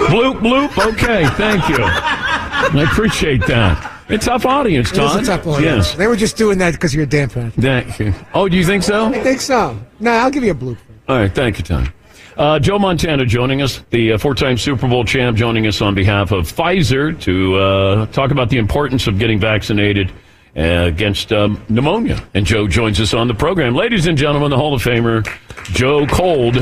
Bloop, 0.08 0.40
bloop. 0.40 0.92
Okay, 0.92 1.26
thank 1.36 1.68
you. 1.68 1.76
I 1.80 2.86
appreciate 2.90 3.46
that. 3.46 3.92
A 4.08 4.18
tough 4.18 4.44
audience, 4.44 4.92
It 4.92 4.98
is 4.98 5.14
a 5.16 5.22
tough 5.24 5.46
audience. 5.46 5.88
Yes. 5.88 5.94
They 5.94 6.06
were 6.06 6.16
just 6.16 6.36
doing 6.36 6.58
that 6.58 6.72
because 6.74 6.94
you're 6.94 7.04
a 7.04 7.08
Dan 7.08 7.28
fan. 7.28 7.50
Thank 7.52 7.98
you. 7.98 8.12
Oh, 8.34 8.48
do 8.48 8.56
you 8.56 8.64
think 8.64 8.82
so? 8.82 9.06
I 9.06 9.22
think 9.22 9.40
so. 9.40 9.78
No, 9.98 10.10
I'll 10.12 10.30
give 10.30 10.44
you 10.44 10.50
a 10.50 10.54
blue. 10.54 10.76
All 11.08 11.16
right, 11.16 11.32
thank 11.34 11.58
you, 11.58 11.64
Tom. 11.64 11.92
Uh, 12.36 12.58
Joe 12.58 12.80
Montana 12.80 13.24
joining 13.24 13.62
us, 13.62 13.80
the 13.90 14.12
uh, 14.14 14.18
four-time 14.18 14.58
Super 14.58 14.88
Bowl 14.88 15.04
champ, 15.04 15.36
joining 15.36 15.68
us 15.68 15.80
on 15.80 15.94
behalf 15.94 16.32
of 16.32 16.50
Pfizer 16.50 17.18
to 17.20 17.54
uh, 17.56 18.06
talk 18.06 18.32
about 18.32 18.50
the 18.50 18.58
importance 18.58 19.06
of 19.06 19.20
getting 19.20 19.38
vaccinated 19.38 20.10
uh, 20.56 20.60
against 20.60 21.32
um, 21.32 21.64
pneumonia. 21.68 22.20
And 22.34 22.44
Joe 22.44 22.66
joins 22.66 23.00
us 23.00 23.14
on 23.14 23.28
the 23.28 23.34
program. 23.34 23.76
Ladies 23.76 24.08
and 24.08 24.18
gentlemen, 24.18 24.50
the 24.50 24.56
Hall 24.56 24.74
of 24.74 24.82
Famer, 24.82 25.24
Joe 25.72 26.06
Cold. 26.08 26.56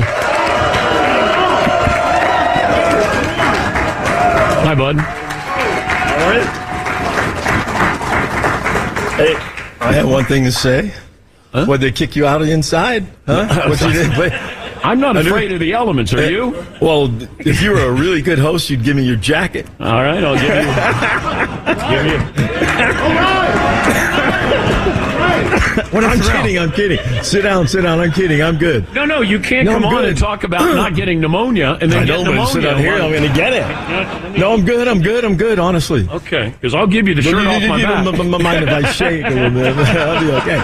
Hi, 4.65 4.75
bud. 4.75 4.97
All 4.99 5.03
right. 6.29 6.59
Hey, 9.17 9.35
I 9.79 9.91
have 9.93 10.07
one 10.07 10.25
thing 10.25 10.43
to 10.43 10.51
say. 10.51 10.93
Huh? 11.51 11.65
Would 11.67 11.81
they 11.81 11.91
kick 11.91 12.15
you 12.15 12.27
out 12.27 12.41
of 12.41 12.47
the 12.47 12.53
inside? 12.53 13.07
Huh? 13.25 13.47
What 13.69 13.81
you 13.81 13.91
did? 13.91 14.62
But 14.83 14.89
I'm 14.89 14.99
not 14.99 15.15
afraid 15.17 15.51
of 15.53 15.59
the 15.59 15.71
elements. 15.73 16.13
Are 16.13 16.19
eh, 16.19 16.29
you? 16.29 16.65
Well, 16.81 17.09
if 17.39 17.61
you 17.61 17.71
were 17.71 17.81
a 17.85 17.91
really 17.91 18.21
good 18.21 18.37
host, 18.39 18.69
you'd 18.69 18.83
give 18.83 18.95
me 18.97 19.03
your 19.03 19.15
jacket. 19.15 19.65
All 19.79 20.03
right, 20.03 20.21
I'll 20.23 20.35
give 20.35 20.43
you. 20.43 20.63
give 21.89 22.05
you. 22.05 23.53
What 25.91 26.03
I'm 26.03 26.19
kidding. 26.19 26.59
I'm 26.59 26.71
kidding. 26.71 26.99
Sit 27.23 27.43
down. 27.43 27.67
Sit 27.67 27.81
down. 27.81 27.99
I'm 27.99 28.11
kidding. 28.11 28.41
I'm 28.41 28.57
good. 28.57 28.91
No, 28.93 29.05
no, 29.05 29.21
you 29.21 29.39
can't 29.39 29.65
No, 29.65 29.73
come 29.73 29.85
I'm 29.85 29.89
on 29.89 30.01
good. 30.01 30.09
and 30.09 30.17
talk 30.17 30.43
about 30.43 30.61
not 30.75 30.95
getting 30.95 31.19
pneumonia 31.21 31.77
and 31.81 31.91
then 31.91 32.03
I 32.03 32.05
get 32.05 32.11
know, 32.13 32.23
but 32.25 32.29
pneumonia. 32.31 32.51
sit 32.53 32.61
down 32.61 32.79
here. 32.79 32.93
I'm 32.95 33.11
going 33.11 33.23
to 33.29 33.33
get 33.35 33.53
it. 33.53 34.37
No, 34.39 34.53
I'm 34.53 34.65
good. 34.65 34.87
I'm 34.87 35.01
good. 35.01 35.23
I'm 35.23 35.37
good. 35.37 35.59
Honestly. 35.59 36.07
Okay, 36.09 36.49
because 36.49 36.73
I'll 36.73 36.87
give 36.87 37.07
you 37.07 37.13
the 37.15 37.21
shirt 37.21 37.45
off 37.47 37.61
my 37.67 37.81
back. 37.81 38.03
don't 38.05 38.19
m- 38.19 38.33
m- 38.33 38.43
mind 38.43 38.63
if 38.63 38.69
I 38.69 38.91
shake 38.91 39.23
a 39.25 39.29
little 39.29 39.51
bit? 39.51 39.77
I'll 39.77 40.19
be 40.19 40.31
okay. 40.31 40.61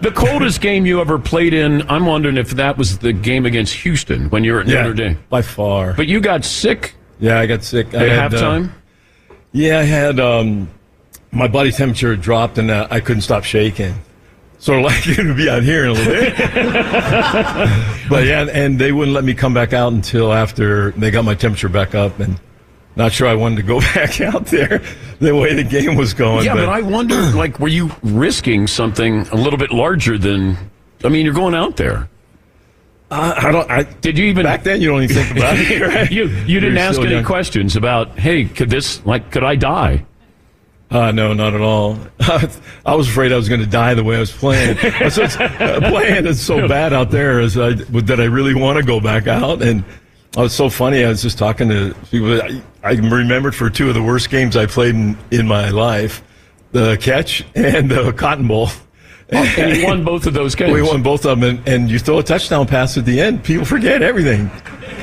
The 0.00 0.10
coldest 0.10 0.60
game 0.60 0.86
you 0.86 1.00
ever 1.00 1.18
played 1.18 1.54
in, 1.54 1.82
I'm 1.90 2.06
wondering 2.06 2.36
if 2.36 2.50
that 2.52 2.76
was 2.76 2.98
the 2.98 3.12
game 3.12 3.46
against 3.46 3.74
Houston 3.76 4.28
when 4.30 4.44
you 4.44 4.52
were 4.52 4.60
at 4.60 4.66
Yeah, 4.68 4.82
Notre 4.82 4.94
Dame. 4.94 5.18
by 5.28 5.42
far. 5.42 5.94
But 5.94 6.06
you 6.08 6.20
got 6.20 6.44
sick 6.44 6.94
Yeah, 7.20 7.38
I 7.38 7.46
got 7.46 7.62
sick. 7.64 7.94
I 7.94 8.08
at 8.08 8.32
had, 8.32 8.34
uh, 8.34 8.38
halftime? 8.38 8.70
Yeah, 9.52 9.78
I 9.78 9.82
had 9.84 10.18
um, 10.20 10.68
my 11.30 11.46
body 11.48 11.70
temperature 11.70 12.16
dropped 12.16 12.58
and 12.58 12.70
uh, 12.70 12.88
I 12.90 13.00
couldn't 13.00 13.22
stop 13.22 13.44
shaking. 13.44 13.94
Sort 14.58 14.78
of 14.80 14.84
like 14.90 15.06
you're 15.06 15.16
going 15.16 15.28
to 15.28 15.34
be 15.34 15.48
out 15.48 15.62
here 15.62 15.84
in 15.84 15.90
a 15.90 15.92
little 15.92 16.12
bit. 16.12 16.36
but 18.08 18.24
yeah, 18.26 18.46
and 18.52 18.78
they 18.78 18.92
wouldn't 18.92 19.14
let 19.14 19.24
me 19.24 19.34
come 19.34 19.54
back 19.54 19.72
out 19.72 19.92
until 19.92 20.32
after 20.32 20.90
they 20.92 21.10
got 21.10 21.24
my 21.24 21.34
temperature 21.34 21.68
back 21.68 21.94
up. 21.94 22.18
And 22.20 22.40
not 22.96 23.12
sure 23.12 23.26
I 23.26 23.34
wanted 23.34 23.56
to 23.56 23.62
go 23.62 23.80
back 23.94 24.20
out 24.20 24.46
there 24.46 24.82
the 25.20 25.34
way 25.34 25.54
the 25.54 25.64
game 25.64 25.96
was 25.96 26.14
going. 26.14 26.44
yeah, 26.44 26.54
but, 26.54 26.68
I 26.68 26.80
wonder, 26.80 27.14
like, 27.34 27.58
were 27.58 27.68
you 27.68 27.90
risking 28.02 28.66
something 28.66 29.26
a 29.28 29.36
little 29.36 29.58
bit 29.58 29.70
larger 29.70 30.18
than? 30.18 30.56
I 31.04 31.08
mean, 31.08 31.24
you're 31.24 31.34
going 31.34 31.54
out 31.54 31.76
there. 31.76 32.08
I, 33.10 33.48
I 33.48 33.52
don't. 33.52 33.70
I, 33.70 33.82
Did 33.82 34.18
you 34.18 34.26
even 34.26 34.44
back 34.44 34.64
then, 34.64 34.80
you 34.80 34.88
don't 34.88 35.02
even 35.02 35.14
think 35.14 35.36
about 35.36 35.56
it. 35.58 35.82
Right? 35.94 36.10
you 36.10 36.26
you 36.46 36.60
didn't 36.60 36.78
ask 36.78 37.00
any 37.00 37.12
young. 37.12 37.24
questions 37.24 37.76
about, 37.76 38.18
hey, 38.18 38.44
could 38.46 38.70
this 38.70 39.04
like 39.04 39.30
could 39.30 39.44
I 39.44 39.56
die? 39.56 40.04
Uh, 40.90 41.10
no, 41.10 41.32
not 41.32 41.54
at 41.54 41.60
all. 41.60 41.98
I 42.20 42.94
was 42.94 43.08
afraid 43.08 43.32
I 43.32 43.36
was 43.36 43.48
going 43.48 43.60
to 43.60 43.66
die 43.66 43.94
the 43.94 44.04
way 44.04 44.16
I 44.16 44.20
was 44.20 44.30
playing. 44.30 44.78
I 44.80 45.04
was 45.04 45.16
just, 45.16 45.40
uh, 45.40 45.80
playing 45.90 46.24
is 46.26 46.40
so 46.40 46.68
bad 46.68 46.92
out 46.92 47.10
there 47.10 47.40
is 47.40 47.58
I, 47.58 47.70
that 47.72 48.20
I 48.20 48.26
really 48.26 48.54
want 48.54 48.78
to 48.78 48.84
go 48.84 49.00
back 49.00 49.26
out. 49.26 49.60
And 49.60 49.82
Oh, 50.36 50.40
I 50.40 50.42
was 50.44 50.54
so 50.54 50.68
funny. 50.68 51.04
I 51.04 51.08
was 51.08 51.22
just 51.22 51.38
talking 51.38 51.68
to 51.68 51.94
people. 52.10 52.40
I, 52.42 52.60
I 52.82 52.92
remembered 52.92 53.54
for 53.54 53.70
two 53.70 53.88
of 53.88 53.94
the 53.94 54.02
worst 54.02 54.30
games 54.30 54.56
I 54.56 54.66
played 54.66 54.94
in, 54.94 55.16
in 55.30 55.46
my 55.46 55.70
life, 55.70 56.22
the 56.72 56.96
catch 57.00 57.44
and 57.54 57.90
the 57.90 58.12
Cotton 58.12 58.48
Bowl. 58.48 58.68
Oh, 59.32 59.36
and 59.56 59.76
you 59.76 59.86
won 59.86 60.04
both 60.04 60.26
of 60.26 60.34
those 60.34 60.54
games. 60.54 60.72
We 60.72 60.82
won 60.82 61.02
both 61.02 61.24
of 61.24 61.40
them, 61.40 61.58
and, 61.58 61.68
and 61.68 61.90
you 61.90 61.98
throw 61.98 62.18
a 62.18 62.22
touchdown 62.22 62.66
pass 62.66 62.98
at 62.98 63.04
the 63.04 63.20
end. 63.20 63.44
People 63.44 63.64
forget 63.64 64.02
everything. 64.02 64.50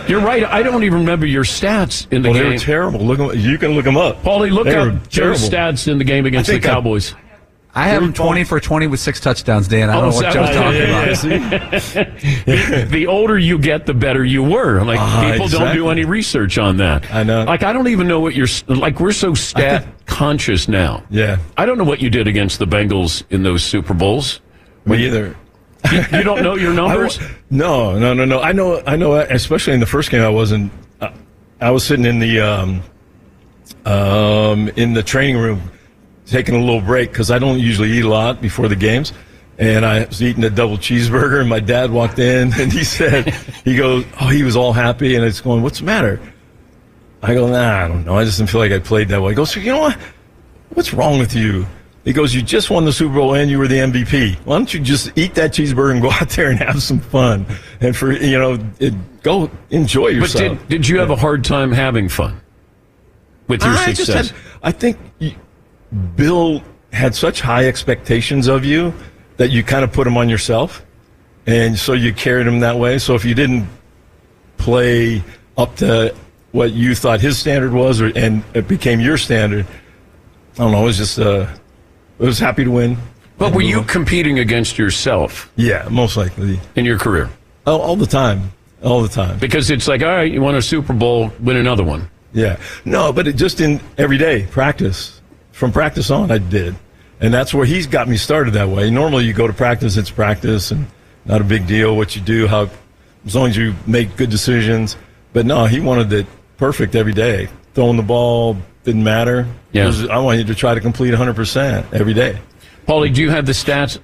You're 0.08 0.22
right. 0.22 0.44
I 0.44 0.64
don't 0.64 0.84
even 0.84 1.00
remember 1.00 1.26
your 1.26 1.44
stats 1.44 2.12
in 2.12 2.22
the 2.24 2.30
Well, 2.30 2.38
they 2.38 2.44
game. 2.44 2.52
were 2.54 2.58
terrible. 2.60 3.00
Look, 3.00 3.36
you 3.36 3.58
can 3.58 3.72
look 3.72 3.86
them 3.86 3.98
up. 3.98 4.22
Paulie, 4.24 4.52
look 4.52 4.66
They 4.66 4.76
up 4.76 4.94
your 5.14 5.34
stats 5.36 5.88
in 5.88 5.98
the 5.98 6.04
game 6.04 6.26
against 6.26 6.48
the 6.48 6.54
think 6.54 6.66
I- 6.66 6.70
Cowboys. 6.74 7.16
I 7.74 7.88
have 7.88 8.04
him 8.04 8.12
20 8.12 8.44
for 8.44 8.60
20 8.60 8.88
with 8.88 9.00
six 9.00 9.22
touchdowns, 9.22 9.68
Dan. 9.70 9.90
I 9.90 9.94
don't 9.94 10.04
Oh, 10.04 10.10
know 10.10 10.16
what 10.18 10.26
so- 10.26 10.32
Joe's 10.34 10.50
yeah, 10.50 10.54
talking 10.54 11.32
yeah, 11.32 11.56
about. 11.70 12.06
the, 12.46 12.88
the 12.92 13.08
older 13.08 13.38
you 13.40 13.58
get, 13.58 13.86
the 13.86 13.94
better 13.94 14.26
you 14.26 14.44
were. 14.44 14.84
Like 14.84 15.00
Ah, 15.00 15.30
people 15.32 15.48
don't 15.48 15.74
do 15.74 15.88
any 15.90 16.04
research 16.04 16.58
on 16.58 16.78
that. 16.78 17.10
I 17.14 17.24
know. 17.24 17.46
Like 17.46 17.64
I 17.64 17.72
don't 17.72 17.88
even 17.88 18.08
know 18.10 18.20
what 18.20 18.36
you're 18.36 18.48
like. 18.68 19.00
We're 19.00 19.14
so 19.14 19.34
stat 19.34 19.88
conscious 20.06 20.68
now. 20.68 21.04
Yeah. 21.10 21.38
I 21.58 21.66
don't 21.66 21.78
know 21.78 21.86
what 21.86 22.02
you 22.02 22.10
did 22.10 22.28
against 22.28 22.60
the 22.60 22.66
Bengals 22.68 23.24
in 23.30 23.44
those 23.44 23.64
Super 23.64 23.94
Bowls. 23.94 24.42
Me 24.86 25.06
either. 25.06 25.38
You, 25.92 26.02
you 26.12 26.24
don't 26.24 26.44
know 26.44 26.56
your 26.56 26.74
numbers. 26.82 27.18
w- 27.18 27.36
no, 27.52 27.98
no, 27.98 28.14
no, 28.14 28.26
no. 28.26 28.42
I 28.42 28.52
know, 28.52 28.84
I 28.86 28.98
know. 28.98 29.14
Especially 29.14 29.74
in 29.74 29.80
the 29.80 29.86
first 29.86 30.12
game, 30.12 30.22
I 30.24 30.30
wasn't. 30.30 30.72
Uh, 31.00 31.12
I 31.62 31.72
was 31.72 31.86
sitting 31.86 32.06
in 32.06 32.20
the 32.20 32.40
um, 32.42 32.84
um, 33.86 34.68
in 34.76 34.94
the 34.94 35.04
training 35.04 35.38
room, 35.38 35.62
taking 36.32 36.56
a 36.56 36.60
little 36.60 36.82
break 36.82 37.12
because 37.12 37.30
I 37.30 37.38
don't 37.40 37.60
usually 37.60 37.92
eat 37.92 38.06
a 38.06 38.10
lot 38.10 38.42
before 38.42 38.68
the 38.68 38.76
games. 38.76 39.14
And 39.58 39.86
I 39.86 40.06
was 40.06 40.24
eating 40.24 40.44
a 40.44 40.50
double 40.50 40.78
cheeseburger, 40.78 41.40
and 41.42 41.50
my 41.50 41.60
dad 41.60 41.92
walked 41.92 42.18
in, 42.18 42.52
and 42.60 42.74
he 42.74 42.84
said, 42.84 43.30
"He 43.64 43.76
goes, 43.76 44.06
oh, 44.20 44.28
he 44.28 44.42
was 44.44 44.56
all 44.56 44.74
happy, 44.74 45.16
and 45.16 45.24
it's 45.24 45.42
going, 45.42 45.62
what's 45.62 45.80
the 45.80 45.86
matter?" 45.86 46.20
I 47.22 47.36
go, 47.36 47.48
"Nah, 47.48 47.86
I 47.86 47.88
don't 47.88 48.04
know. 48.04 48.18
I 48.18 48.24
just 48.26 48.40
didn't 48.40 48.50
feel 48.50 48.62
like 48.62 48.72
I 48.72 48.80
played 48.80 49.10
that 49.10 49.22
way." 49.22 49.32
He 49.32 49.36
goes, 49.36 49.52
"So 49.52 49.60
you 49.60 49.72
know 49.72 49.80
what? 49.82 49.98
What's 50.70 50.94
wrong 50.94 51.20
with 51.20 51.36
you?" 51.36 51.68
He 52.04 52.14
goes, 52.14 52.34
"You 52.34 52.42
just 52.42 52.72
won 52.72 52.86
the 52.86 52.92
Super 52.92 53.14
Bowl 53.14 53.36
and 53.36 53.52
you 53.52 53.60
were 53.60 53.68
the 53.68 53.78
MVP. 53.78 54.38
Why 54.46 54.58
don't 54.58 54.74
you 54.74 54.80
just 54.80 55.12
eat 55.16 55.36
that 55.36 55.52
cheeseburger 55.52 55.92
and 55.92 56.02
go 56.02 56.10
out 56.20 56.30
there 56.30 56.50
and 56.50 56.58
have 56.58 56.82
some 56.82 57.00
fun 57.00 57.46
and 57.82 57.96
for 57.96 58.12
you 58.14 58.40
know, 58.40 58.58
it, 58.80 58.96
go 59.22 59.52
enjoy 59.70 60.08
But 60.20 60.34
yourself." 60.34 60.58
did 60.60 60.68
did 60.70 60.88
you 60.88 60.98
have 60.98 61.12
a 61.12 61.16
hard 61.16 61.44
time 61.44 61.72
having 61.72 62.10
fun 62.10 62.42
with 63.48 63.62
your 63.62 63.74
I 63.74 63.94
just 63.94 64.06
success? 64.06 64.30
had, 64.32 64.40
I 64.64 64.72
think 64.72 64.98
you, 65.20 65.36
Bill 66.16 66.64
had 66.94 67.16
such 67.16 67.42
high 67.42 67.68
expectations 67.68 68.48
of 68.48 68.64
you 68.66 68.94
that 69.38 69.50
you 69.52 69.64
kind 69.64 69.84
of 69.84 69.92
put 69.92 70.04
them 70.06 70.18
on 70.18 70.30
yourself, 70.30 70.86
and 71.48 71.78
so 71.78 71.94
you 71.94 72.14
carried 72.14 72.48
him 72.48 72.60
that 72.60 72.78
way. 72.78 72.98
So 72.98 73.16
if 73.16 73.26
you 73.26 73.34
didn't 73.36 73.68
play 74.58 75.24
up 75.58 75.76
to 75.78 76.14
what 76.52 76.72
you 76.72 76.96
thought 76.96 77.22
his 77.22 77.38
standard 77.38 77.74
was, 77.74 78.02
or 78.02 78.12
and 78.16 78.44
it 78.54 78.68
became 78.68 79.00
your 79.00 79.18
standard, 79.18 79.66
I 80.56 80.58
don't 80.58 80.72
know. 80.72 80.82
It 80.82 80.86
was 80.86 80.98
just 80.98 81.20
uh, 81.20 81.48
I 82.20 82.24
was 82.24 82.40
happy 82.40 82.64
to 82.64 82.72
win. 82.72 82.98
but 83.38 83.54
were 83.54 83.62
you 83.62 83.84
competing 83.84 84.40
against 84.40 84.78
yourself 84.78 85.52
Yeah, 85.56 85.88
most 85.90 86.18
likely. 86.18 86.60
in 86.76 86.86
your 86.86 86.98
career? 87.00 87.30
All, 87.66 87.82
all 87.82 87.96
the 87.96 88.06
time. 88.06 88.52
All 88.84 89.02
the 89.02 89.08
time. 89.10 89.38
Because 89.40 89.70
it's 89.70 89.88
like, 89.88 90.02
all 90.02 90.10
right, 90.10 90.32
you 90.32 90.42
won 90.42 90.56
a 90.56 90.62
Super 90.62 90.94
Bowl, 90.94 91.32
win 91.40 91.56
another 91.58 91.84
one. 91.84 92.10
Yeah. 92.34 92.58
No, 92.86 93.14
but 93.14 93.28
it 93.28 93.34
just 93.36 93.62
in 93.62 93.80
every 93.98 94.18
day 94.18 94.48
practice. 94.48 95.21
From 95.52 95.72
practice 95.72 96.10
on, 96.10 96.32
I 96.32 96.38
did. 96.38 96.76
And 97.20 97.34
that's 97.34 97.54
where 97.54 97.66
he's 97.66 97.86
got 97.88 98.08
me 98.08 98.18
started 98.18 98.54
that 98.56 98.70
way. 98.70 98.90
Normally, 98.90 99.26
you 99.26 99.34
go 99.34 99.46
to 99.48 99.54
practice, 99.54 99.96
it's 99.98 100.10
practice, 100.10 100.72
and 100.72 100.88
not 101.26 101.40
a 101.42 101.44
big 101.44 101.68
deal 101.68 101.96
what 101.96 102.16
you 102.16 102.22
do, 102.22 102.48
how 102.48 102.70
as 103.26 103.36
long 103.36 103.50
as 103.50 103.58
you 103.58 103.76
make 103.86 104.16
good 104.18 104.30
decisions. 104.30 104.98
But 105.34 105.46
no, 105.46 105.66
he 105.66 105.80
wanted 105.80 106.12
it 106.14 106.26
perfect 106.58 106.96
every 106.96 107.14
day. 107.14 107.48
Throwing 107.76 107.98
the 107.98 108.04
ball 108.04 108.58
didn't 108.84 109.04
matter. 109.04 109.48
Yeah. 109.72 109.86
Was- 109.86 110.08
I 110.10 110.18
wanted 110.18 110.48
to 110.48 110.56
try 110.56 110.74
to 110.74 110.82
complete 110.82 111.14
100% 111.14 111.94
every 111.94 112.14
day. 112.14 112.40
Paulie, 112.88 113.14
do 113.14 113.22
you 113.22 113.30
have 113.30 113.46
the 113.46 113.52
stats? 113.52 114.00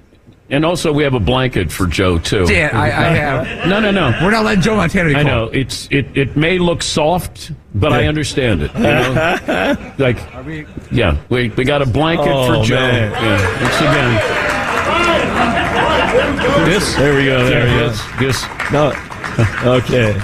And 0.50 0.64
also, 0.64 0.92
we 0.92 1.02
have 1.02 1.12
a 1.12 1.20
blanket 1.20 1.70
for 1.70 1.86
Joe 1.86 2.18
too. 2.18 2.46
Dan, 2.46 2.74
I, 2.74 2.86
I 2.86 2.90
uh, 2.90 3.44
have. 3.44 3.68
No, 3.68 3.80
no, 3.80 3.90
no. 3.90 4.18
We're 4.22 4.30
not 4.30 4.44
letting 4.46 4.62
Joe 4.62 4.76
Montana 4.76 5.10
be 5.10 5.14
I 5.14 5.22
cold. 5.22 5.26
know 5.26 5.44
it's 5.48 5.86
it. 5.90 6.16
It 6.16 6.36
may 6.38 6.58
look 6.58 6.80
soft, 6.82 7.52
but 7.74 7.92
I 7.92 8.06
understand 8.06 8.62
it. 8.62 8.72
You 8.74 8.82
know? 8.82 9.92
like, 9.98 10.16
we... 10.46 10.64
yeah, 10.90 11.18
we 11.28 11.50
we 11.50 11.64
got 11.64 11.82
a 11.82 11.86
blanket 11.86 12.28
Oh, 12.32 12.60
for 12.60 12.64
Joe. 12.66 12.76
man. 12.76 13.12
Yeah, 13.12 13.62
once 13.62 13.80
again. 13.80 14.48
This 16.64 16.94
There 16.96 17.14
we 17.14 17.24
go. 17.26 17.44
There 17.44 17.66
he 17.66 17.74
this, 17.78 18.00
is. 18.00 18.18
this. 18.18 18.72
No. 18.72 18.92
Okay. 19.62 20.20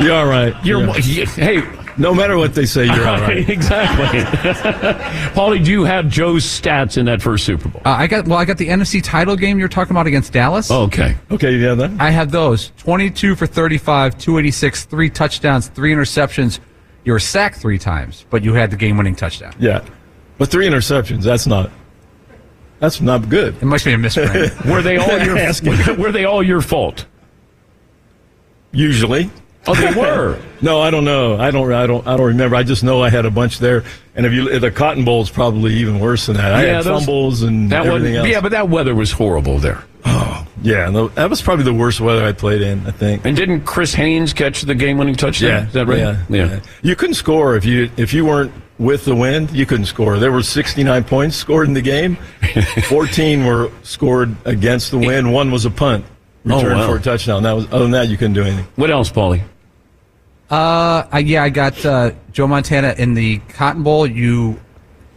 You're 0.00 0.14
all 0.14 0.26
right. 0.26 0.52
You're 0.64 0.82
Yeah. 0.98 1.24
hey. 1.26 1.62
No 1.98 2.14
matter 2.14 2.36
what 2.38 2.54
they 2.54 2.64
say, 2.64 2.84
you're 2.86 3.06
all 3.08 3.20
right. 3.20 3.48
exactly. 3.48 4.20
Paulie, 5.34 5.64
do 5.64 5.70
you 5.70 5.84
have 5.84 6.08
Joe's 6.08 6.44
stats 6.44 6.96
in 6.96 7.06
that 7.06 7.20
first 7.20 7.44
Super 7.44 7.68
Bowl? 7.68 7.82
Uh, 7.84 7.90
I 7.90 8.06
got 8.06 8.26
well. 8.28 8.38
I 8.38 8.44
got 8.44 8.56
the 8.58 8.68
NFC 8.68 9.02
title 9.02 9.34
game 9.36 9.58
you're 9.58 9.68
talking 9.68 9.92
about 9.92 10.06
against 10.06 10.32
Dallas. 10.32 10.70
okay. 10.70 11.16
Okay, 11.30 11.52
you 11.54 11.64
have 11.66 11.78
that? 11.78 11.90
I 12.00 12.10
have 12.10 12.30
those 12.30 12.72
22 12.78 13.34
for 13.34 13.46
35, 13.46 14.16
286, 14.18 14.84
three 14.84 15.10
touchdowns, 15.10 15.68
three 15.68 15.92
interceptions. 15.92 16.60
You 17.04 17.12
were 17.12 17.18
sacked 17.18 17.56
three 17.58 17.78
times, 17.78 18.26
but 18.30 18.44
you 18.44 18.54
had 18.54 18.70
the 18.70 18.76
game-winning 18.76 19.16
touchdown. 19.16 19.54
Yeah. 19.58 19.84
But 20.36 20.50
three 20.50 20.68
interceptions, 20.68 21.22
that's 21.24 21.46
not 21.46 21.70
that's 22.78 23.00
not 23.00 23.28
good. 23.28 23.56
It 23.56 23.64
must 23.64 23.84
be 23.84 23.92
a 23.92 23.98
misprint. 23.98 24.64
Were 24.66 24.82
they 24.82 24.98
all 24.98 25.18
your 25.18 25.36
Asking. 25.36 25.96
Were 25.98 26.12
they 26.12 26.24
all 26.26 26.44
your 26.44 26.60
fault? 26.60 27.06
Usually. 28.70 29.30
Oh, 29.66 29.74
they 29.74 29.92
were. 30.00 30.38
No, 30.62 30.80
I 30.80 30.90
don't 30.90 31.04
know. 31.04 31.36
I 31.36 31.50
don't 31.50 31.70
I 31.72 31.86
don't 31.86 32.06
I 32.06 32.16
don't 32.16 32.26
remember. 32.26 32.56
I 32.56 32.62
just 32.62 32.82
know 32.84 33.02
I 33.02 33.10
had 33.10 33.26
a 33.26 33.30
bunch 33.30 33.58
there. 33.58 33.84
And 34.14 34.24
if 34.26 34.32
you 34.32 34.58
the 34.58 34.70
Cotton 34.70 35.04
Bowl's 35.04 35.30
probably 35.30 35.74
even 35.74 36.00
worse 36.00 36.26
than 36.26 36.36
that. 36.36 36.52
I 36.54 36.64
Yeah, 36.64 36.74
had 36.76 36.84
those- 36.84 37.04
fumbles 37.04 37.42
and 37.42 37.70
That 37.70 37.86
everything 37.86 38.16
else. 38.16 38.28
yeah, 38.28 38.40
but 38.40 38.52
that 38.52 38.68
weather 38.68 38.94
was 38.94 39.12
horrible 39.12 39.58
there. 39.58 39.82
Oh 40.04 40.46
Yeah, 40.62 40.88
no, 40.90 41.08
that 41.08 41.28
was 41.28 41.42
probably 41.42 41.64
the 41.64 41.74
worst 41.74 42.00
weather 42.00 42.24
I 42.24 42.32
played 42.32 42.62
in. 42.62 42.86
I 42.86 42.90
think. 42.92 43.24
And 43.24 43.36
didn't 43.36 43.62
Kris 43.62 43.92
Haines 43.94 44.32
catch 44.32 44.62
the 44.62 44.74
game-winning 44.74 45.16
touchdown? 45.16 45.50
Yeah, 45.50 45.66
Is 45.66 45.72
that 45.74 45.86
right? 45.86 45.98
Yeah, 45.98 46.16
yeah. 46.28 46.60
You 46.82 46.96
couldn't 46.96 47.14
score 47.14 47.56
if 47.56 47.64
you 47.64 47.90
if 47.96 48.12
you 48.14 48.24
weren't 48.24 48.52
with 48.78 49.04
the 49.04 49.14
wind. 49.14 49.50
You 49.50 49.66
couldn't 49.66 49.86
score. 49.86 50.18
There 50.18 50.30
were 50.32 50.42
69 50.42 51.04
points 51.04 51.36
scored 51.36 51.66
in 51.68 51.74
the 51.74 51.82
game. 51.82 52.16
14 52.84 53.44
were 53.44 53.70
scored 53.82 54.34
against 54.44 54.90
the 54.92 54.98
wind. 54.98 55.32
One 55.32 55.50
was 55.50 55.64
a 55.64 55.70
punt 55.70 56.04
Oh, 56.50 56.56
returned 56.56 56.80
wow. 56.80 56.88
for 56.88 56.96
a 56.96 57.00
touchdown. 57.00 57.42
That 57.42 57.52
was 57.52 57.66
other 57.66 57.80
than 57.80 57.90
that 57.92 58.08
you 58.08 58.16
couldn't 58.16 58.34
do 58.34 58.42
anything. 58.42 58.66
What 58.76 58.90
else, 58.90 59.10
Paulie? 59.10 59.42
Uh, 60.50 61.06
I, 61.12 61.18
yeah, 61.18 61.42
I 61.42 61.50
got 61.50 61.84
uh, 61.84 62.12
Joe 62.32 62.46
Montana 62.46 62.94
in 62.96 63.14
the 63.14 63.38
Cotton 63.50 63.82
Bowl. 63.82 64.06
You 64.06 64.58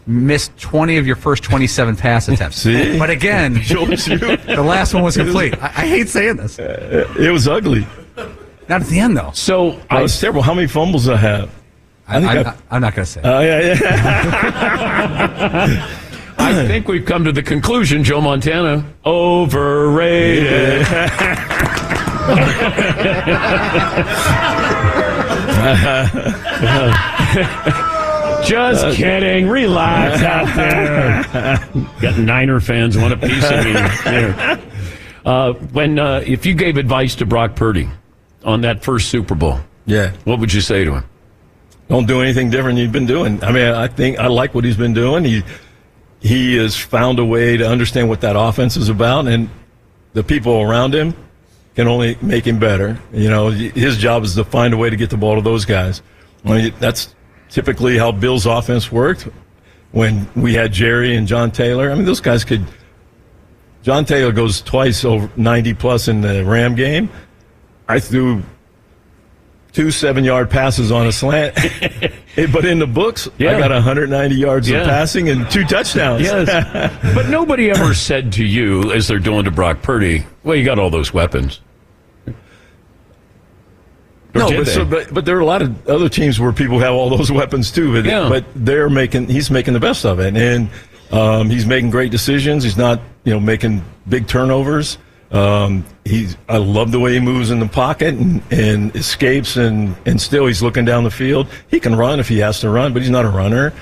missed 0.05 0.57
20 0.59 0.97
of 0.97 1.07
your 1.07 1.15
first 1.15 1.43
27 1.43 1.95
pass 1.95 2.27
attempts. 2.29 2.57
See? 2.57 2.97
But 2.99 3.09
again, 3.09 3.53
the 3.63 4.63
last 4.65 4.93
one 4.93 5.03
was 5.03 5.15
complete. 5.15 5.57
I, 5.61 5.67
I 5.67 5.87
hate 5.87 6.09
saying 6.09 6.37
this. 6.37 6.59
It 6.59 7.31
was 7.31 7.47
ugly. 7.47 7.87
Not 8.67 8.81
at 8.81 8.87
the 8.87 8.99
end, 8.99 9.17
though. 9.17 9.31
So 9.33 9.79
That 9.89 10.01
was 10.01 10.19
terrible. 10.19 10.41
How 10.41 10.53
many 10.53 10.67
fumbles 10.67 11.07
I 11.07 11.17
have? 11.17 11.49
I, 12.07 12.19
think 12.19 12.47
I, 12.47 12.55
I- 12.69 12.75
am 12.75 12.81
not 12.81 12.93
going 12.95 13.05
to 13.05 13.11
say. 13.11 13.21
Oh 13.23 13.39
yeah, 13.39 13.75
yeah. 15.65 15.97
I 16.37 16.67
think 16.67 16.87
we've 16.87 17.05
come 17.05 17.23
to 17.25 17.31
the 17.31 17.43
conclusion, 17.43 18.03
Joe 18.03 18.21
Montana, 18.21 18.85
overrated. 19.05 20.85
Just 28.45 28.97
kidding. 28.97 29.47
Relax 29.47 30.21
out 30.23 30.55
there. 30.55 31.23
Got 32.01 32.17
Niner 32.17 32.59
fans 32.59 32.97
want 32.97 33.13
a 33.13 33.17
piece 33.17 33.49
of 33.49 33.65
me. 33.65 33.73
There. 34.03 34.59
Uh, 35.23 35.53
when 35.53 35.99
uh, 35.99 36.23
if 36.25 36.47
you 36.47 36.55
gave 36.55 36.77
advice 36.77 37.13
to 37.15 37.25
Brock 37.27 37.55
Purdy 37.55 37.87
on 38.43 38.61
that 38.61 38.83
first 38.83 39.09
Super 39.09 39.35
Bowl, 39.35 39.59
yeah. 39.85 40.13
what 40.23 40.39
would 40.39 40.51
you 40.51 40.61
say 40.61 40.83
to 40.83 40.95
him? 40.95 41.03
Don't 41.89 42.07
do 42.07 42.21
anything 42.21 42.49
different 42.49 42.79
you've 42.79 42.91
been 42.91 43.05
doing. 43.05 43.43
I 43.43 43.51
mean, 43.51 43.67
I 43.67 43.87
think 43.87 44.17
I 44.17 44.27
like 44.27 44.55
what 44.55 44.63
he's 44.63 44.77
been 44.77 44.93
doing. 44.93 45.25
He 45.25 45.43
he 46.21 46.55
has 46.57 46.77
found 46.77 47.19
a 47.19 47.25
way 47.25 47.57
to 47.57 47.67
understand 47.67 48.07
what 48.07 48.21
that 48.21 48.35
offense 48.37 48.77
is 48.77 48.89
about, 48.89 49.27
and 49.27 49.49
the 50.13 50.23
people 50.23 50.61
around 50.61 50.93
him 50.93 51.15
can 51.75 51.87
only 51.87 52.17
make 52.21 52.45
him 52.45 52.59
better. 52.59 52.99
You 53.11 53.29
know, 53.29 53.49
his 53.49 53.97
job 53.97 54.23
is 54.23 54.35
to 54.35 54.43
find 54.43 54.73
a 54.73 54.77
way 54.77 54.89
to 54.89 54.95
get 54.95 55.09
the 55.09 55.17
ball 55.17 55.35
to 55.35 55.41
those 55.41 55.65
guys. 55.65 56.01
I 56.45 56.49
mean, 56.49 56.73
that's 56.79 57.15
typically 57.49 57.97
how 57.97 58.11
Bill's 58.11 58.45
offense 58.45 58.91
worked 58.91 59.27
when 59.91 60.27
we 60.35 60.53
had 60.53 60.71
Jerry 60.71 61.15
and 61.15 61.27
John 61.27 61.51
Taylor. 61.51 61.91
I 61.91 61.95
mean, 61.95 62.05
those 62.05 62.21
guys 62.21 62.43
could. 62.43 62.65
John 63.83 64.05
Taylor 64.05 64.31
goes 64.31 64.61
twice 64.61 65.03
over 65.03 65.29
90 65.35 65.73
plus 65.73 66.07
in 66.07 66.21
the 66.21 66.45
Ram 66.45 66.75
game. 66.75 67.09
I 67.87 67.99
threw 67.99 68.43
two 69.73 69.91
seven 69.91 70.23
yard 70.23 70.49
passes 70.49 70.91
on 70.91 71.07
a 71.07 71.11
slant. 71.11 71.57
But 72.53 72.63
in 72.63 72.79
the 72.79 72.87
books, 72.87 73.27
Yeah. 73.37 73.57
I 73.57 73.59
got 73.59 73.71
190 73.71 74.35
yards 74.35 74.69
Yeah. 74.69 74.81
of 74.81 74.87
passing 74.87 75.27
and 75.29 75.51
two 75.51 75.65
touchdowns. 75.65 76.21
Yes. 76.21 76.47
but 77.13 77.27
nobody 77.27 77.69
ever 77.69 77.93
said 77.93 78.31
to 78.33 78.45
you, 78.45 78.89
as 78.93 79.09
they're 79.09 79.19
doing 79.19 79.43
to 79.43 79.51
Brock 79.51 79.81
Purdy, 79.81 80.25
well, 80.43 80.55
you 80.55 80.63
got 80.63 80.79
all 80.79 80.89
those 80.89 81.13
weapons. 81.13 81.59
Or 84.33 84.39
no, 84.39 84.47
but, 84.49 84.67
so, 84.67 84.85
but 84.85 85.13
but 85.13 85.25
there 85.25 85.35
are 85.35 85.41
a 85.41 85.45
lot 85.45 85.61
of 85.61 85.89
other 85.89 86.07
teams 86.07 86.39
where 86.39 86.53
people 86.53 86.79
have 86.79 86.93
all 86.93 87.09
those 87.09 87.29
weapons 87.29 87.69
too. 87.69 87.91
But, 87.93 88.05
Yeah. 88.05 88.29
but 88.29 88.45
they're 88.55 88.89
making 88.89 89.27
he's 89.27 89.51
making 89.51 89.73
the 89.73 89.81
best 89.81 90.05
of 90.05 90.21
it, 90.21 90.37
and 90.37 90.69
um, 91.11 91.49
he's 91.49 91.65
making 91.65 91.89
great 91.89 92.11
decisions. 92.11 92.63
He's 92.63 92.77
not 92.77 93.01
you 93.25 93.33
know 93.33 93.41
making 93.41 93.83
big 94.07 94.27
turnovers. 94.27 94.97
Um, 95.31 95.85
he's 96.03 96.35
I 96.49 96.57
love 96.57 96.91
the 96.91 96.99
way 96.99 97.13
he 97.13 97.19
moves 97.21 97.51
in 97.51 97.59
the 97.59 97.67
pocket 97.67 98.15
and, 98.15 98.41
and 98.51 98.93
escapes, 98.95 99.55
and 99.55 99.95
and 100.05 100.19
still 100.21 100.45
he's 100.45 100.61
looking 100.61 100.83
down 100.85 101.03
the 101.05 101.11
field. 101.11 101.47
He 101.69 101.79
can 101.79 101.95
run 101.95 102.19
if 102.19 102.27
he 102.27 102.39
has 102.39 102.59
to 102.61 102.69
run, 102.69 102.91
but 102.93 103.01
he's 103.01 103.11
not 103.11 103.23
a 103.25 103.29
runner. 103.29 103.73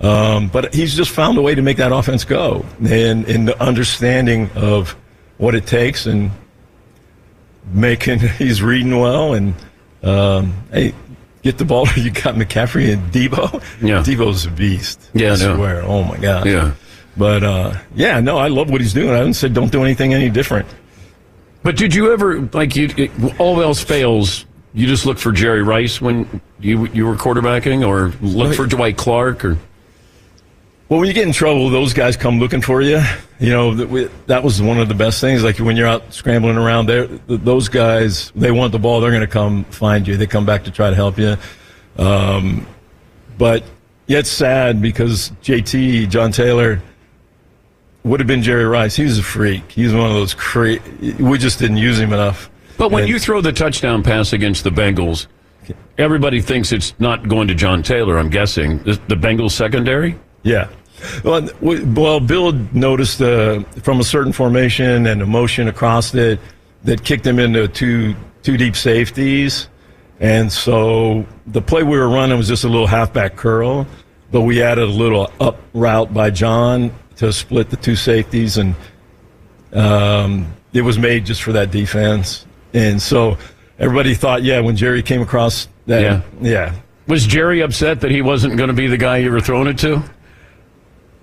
Um, 0.00 0.48
but 0.48 0.74
he's 0.74 0.94
just 0.94 1.10
found 1.10 1.38
a 1.38 1.42
way 1.42 1.54
to 1.54 1.62
make 1.62 1.76
that 1.78 1.92
offense 1.92 2.24
go, 2.24 2.66
and 2.86 3.24
in 3.28 3.44
the 3.46 3.58
understanding 3.62 4.50
of 4.56 4.96
what 5.38 5.54
it 5.54 5.66
takes, 5.66 6.06
and 6.06 6.30
making 7.72 8.18
he's 8.38 8.62
reading 8.62 8.98
well 8.98 9.34
and 9.34 9.54
um, 10.02 10.54
hey 10.72 10.94
get 11.42 11.58
the 11.58 11.64
ball 11.64 11.86
you 11.96 12.10
got 12.10 12.34
McCaffrey 12.34 12.92
and 12.92 13.12
Deebo 13.12 13.62
Yeah. 13.82 13.98
Deebo's 14.02 14.46
a 14.46 14.50
beast 14.50 15.10
Yeah, 15.14 15.32
I 15.32 15.36
know. 15.36 15.56
swear 15.56 15.82
oh 15.82 16.04
my 16.04 16.16
god 16.18 16.46
Yeah. 16.46 16.74
but 17.16 17.42
uh, 17.42 17.74
yeah 17.94 18.20
no 18.20 18.38
I 18.38 18.48
love 18.48 18.70
what 18.70 18.80
he's 18.80 18.92
doing 18.92 19.10
I 19.10 19.16
haven't 19.16 19.34
said 19.34 19.52
don't 19.54 19.72
do 19.72 19.82
anything 19.82 20.14
any 20.14 20.30
different 20.30 20.66
But 21.66 21.76
did 21.76 21.96
you 21.96 22.12
ever, 22.12 22.42
like, 22.52 22.76
you, 22.76 22.88
it, 22.96 23.40
all 23.40 23.60
else 23.60 23.82
fails, 23.82 24.46
you 24.72 24.86
just 24.86 25.04
look 25.04 25.18
for 25.18 25.32
Jerry 25.32 25.64
Rice 25.64 26.00
when 26.00 26.40
you 26.60 26.86
you 26.86 27.04
were 27.04 27.16
quarterbacking, 27.16 27.84
or 27.84 28.10
look 28.24 28.54
for 28.54 28.66
Dwight 28.68 28.96
Clark, 28.96 29.44
or? 29.44 29.58
Well 30.88 31.00
when 31.00 31.08
you 31.08 31.12
get 31.12 31.26
in 31.26 31.32
trouble 31.32 31.68
those 31.68 31.92
guys 31.92 32.16
come 32.16 32.38
looking 32.38 32.60
for 32.60 32.82
you. 32.82 33.02
You 33.40 33.50
know 33.50 33.74
that, 33.74 33.88
we, 33.88 34.08
that 34.28 34.44
was 34.44 34.62
one 34.62 34.78
of 34.78 34.86
the 34.86 34.94
best 34.94 35.20
things. 35.20 35.42
Like 35.42 35.58
when 35.58 35.76
you're 35.76 35.88
out 35.88 36.14
scrambling 36.14 36.56
around 36.56 36.86
there 36.86 37.08
those 37.26 37.68
guys 37.68 38.30
they 38.36 38.52
want 38.52 38.70
the 38.70 38.78
ball 38.78 39.00
they're 39.00 39.10
going 39.10 39.20
to 39.22 39.26
come 39.26 39.64
find 39.64 40.06
you. 40.06 40.16
They 40.16 40.28
come 40.28 40.46
back 40.46 40.62
to 40.64 40.70
try 40.70 40.90
to 40.90 40.94
help 40.94 41.18
you. 41.18 41.36
Um, 41.98 42.64
but 43.38 43.64
yeah, 44.06 44.18
it's 44.18 44.30
sad 44.30 44.80
because 44.80 45.32
JT 45.42 46.10
John 46.10 46.30
Taylor 46.30 46.80
would 48.06 48.20
have 48.20 48.26
been 48.26 48.42
Jerry 48.42 48.64
Rice. 48.64 48.96
He 48.96 49.04
was 49.04 49.18
a 49.18 49.22
freak. 49.22 49.70
He's 49.70 49.92
one 49.92 50.06
of 50.06 50.12
those 50.14 50.32
cra 50.32 50.78
We 51.18 51.38
just 51.38 51.58
didn't 51.58 51.78
use 51.78 51.98
him 51.98 52.12
enough. 52.12 52.48
But 52.78 52.90
when 52.90 53.02
And- 53.02 53.08
you 53.10 53.18
throw 53.18 53.40
the 53.40 53.52
touchdown 53.52 54.02
pass 54.02 54.32
against 54.32 54.62
the 54.64 54.70
Bengals, 54.70 55.26
everybody 55.98 56.40
thinks 56.40 56.72
it's 56.72 56.94
not 56.98 57.28
going 57.28 57.48
to 57.48 57.54
John 57.54 57.82
Taylor. 57.82 58.18
I'm 58.18 58.30
guessing 58.30 58.78
the, 58.84 58.98
the 59.08 59.16
Bengals 59.16 59.52
secondary. 59.52 60.16
Yeah. 60.44 60.68
Well, 61.24 61.48
well, 61.60 62.20
Bill 62.20 62.52
noticed 62.72 63.20
uh, 63.20 63.60
from 63.82 64.00
a 64.00 64.04
certain 64.04 64.32
formation 64.32 65.06
and 65.06 65.20
a 65.20 65.26
motion 65.26 65.68
across 65.68 66.14
it 66.14 66.40
that 66.84 67.04
kicked 67.04 67.26
him 67.26 67.38
into 67.38 67.68
two 67.68 68.14
two 68.42 68.56
deep 68.56 68.76
safeties, 68.76 69.68
and 70.20 70.50
so 70.50 71.26
the 71.48 71.60
play 71.60 71.82
we 71.82 71.98
were 71.98 72.08
running 72.08 72.38
was 72.38 72.48
just 72.48 72.64
a 72.64 72.68
little 72.68 72.86
halfback 72.86 73.36
curl, 73.36 73.86
but 74.30 74.42
we 74.42 74.62
added 74.62 74.84
a 74.84 74.92
little 74.92 75.30
up 75.40 75.60
route 75.74 76.14
by 76.14 76.30
John 76.30 76.92
to 77.16 77.32
split 77.32 77.70
the 77.70 77.76
two 77.76 77.96
safeties, 77.96 78.56
and 78.58 78.74
um, 79.72 80.52
it 80.72 80.82
was 80.82 80.98
made 80.98 81.26
just 81.26 81.42
for 81.42 81.52
that 81.52 81.70
defense, 81.70 82.46
and 82.72 83.00
so 83.00 83.36
everybody 83.78 84.14
thought, 84.14 84.42
yeah, 84.42 84.60
when 84.60 84.76
Jerry 84.76 85.02
came 85.02 85.20
across 85.22 85.68
that, 85.86 86.00
Yeah. 86.02 86.20
yeah, 86.40 86.74
Was 87.06 87.26
Jerry 87.26 87.60
upset 87.60 88.00
that 88.00 88.10
he 88.10 88.22
wasn't 88.22 88.56
going 88.56 88.68
to 88.68 88.74
be 88.74 88.86
the 88.86 88.96
guy 88.96 89.18
you 89.18 89.30
were 89.30 89.40
throwing 89.40 89.66
it 89.68 89.78
to? 89.78 90.02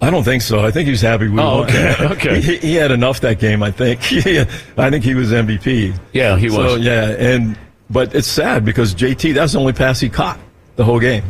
I 0.01 0.09
don't 0.09 0.23
think 0.23 0.41
so. 0.41 0.59
I 0.65 0.69
think 0.69 0.85
he 0.85 0.91
was 0.91 0.99
happy 1.01 1.29
we 1.29 1.39
Oh, 1.39 1.59
won. 1.59 1.69
okay, 1.69 1.95
okay. 2.01 2.41
he, 2.41 2.57
he 2.57 2.75
had 2.75 2.91
enough 2.91 3.21
that 3.21 3.39
game. 3.39 3.63
I 3.63 3.71
think. 3.71 4.01
I 4.77 4.89
think 4.89 5.03
he 5.03 5.13
was 5.15 5.31
MVP. 5.31 5.97
Yeah, 6.11 6.37
he 6.37 6.49
So 6.49 6.73
was. 6.75 6.81
yeah, 6.81 7.09
and 7.17 7.57
but 7.89 8.13
it's 8.13 8.27
sad 8.27 8.65
because 8.65 8.93
JT 8.93 9.33
that's 9.33 9.53
the 9.53 9.59
only 9.59 9.71
pass 9.73 9.99
he 10.01 10.09
caught 10.09 10.39
the 10.75 10.83
whole 10.83 10.99
game. 10.99 11.23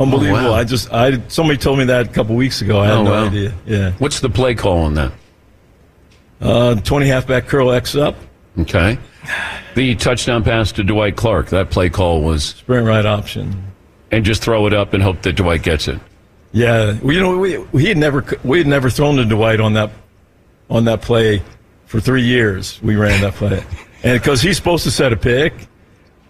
Unbelievable. 0.00 0.38
Oh, 0.38 0.50
wow. 0.52 0.54
I 0.56 0.64
just 0.64 0.92
I 0.92 1.20
somebody 1.28 1.58
told 1.58 1.78
me 1.78 1.84
that 1.86 2.06
a 2.06 2.10
couple 2.10 2.36
weeks 2.36 2.62
ago. 2.62 2.80
I 2.80 2.86
had 2.86 2.94
Oh, 2.98 3.02
no 3.04 3.10
wow. 3.10 3.26
idea. 3.26 3.54
Yeah. 3.66 3.90
What's 3.98 4.20
the 4.20 4.30
play 4.30 4.54
call 4.54 4.78
on 4.82 4.94
that? 4.94 5.12
Uh, 6.40 6.74
twenty 6.76 7.08
halfback 7.08 7.46
curl 7.48 7.72
X 7.72 7.96
up. 7.96 8.14
Okay. 8.60 8.98
The 9.74 9.94
touchdown 9.96 10.42
pass 10.44 10.72
to 10.72 10.84
Dwight 10.84 11.16
Clark. 11.16 11.48
That 11.48 11.70
play 11.70 11.90
call 11.90 12.22
was 12.22 12.44
sprint 12.44 12.86
right 12.86 13.04
option, 13.04 13.62
and 14.10 14.24
just 14.24 14.42
throw 14.42 14.66
it 14.66 14.72
up 14.72 14.94
and 14.94 15.02
hope 15.02 15.22
that 15.22 15.34
Dwight 15.34 15.62
gets 15.62 15.88
it. 15.88 15.98
Yeah, 16.52 16.98
well, 17.02 17.12
you 17.14 17.20
know, 17.20 17.36
we, 17.36 17.58
we 17.58 17.84
had 17.86 17.98
never 17.98 18.24
we 18.44 18.58
had 18.58 18.66
never 18.66 18.88
thrown 18.90 19.16
to 19.16 19.24
Dwight 19.24 19.60
on 19.60 19.74
that 19.74 19.90
on 20.70 20.84
that 20.86 21.02
play 21.02 21.42
for 21.86 22.00
three 22.00 22.22
years. 22.22 22.80
We 22.82 22.96
ran 22.96 23.20
that 23.20 23.34
play, 23.34 23.62
and 24.02 24.18
because 24.20 24.40
he's 24.40 24.56
supposed 24.56 24.84
to 24.84 24.90
set 24.90 25.12
a 25.12 25.16
pick, 25.16 25.52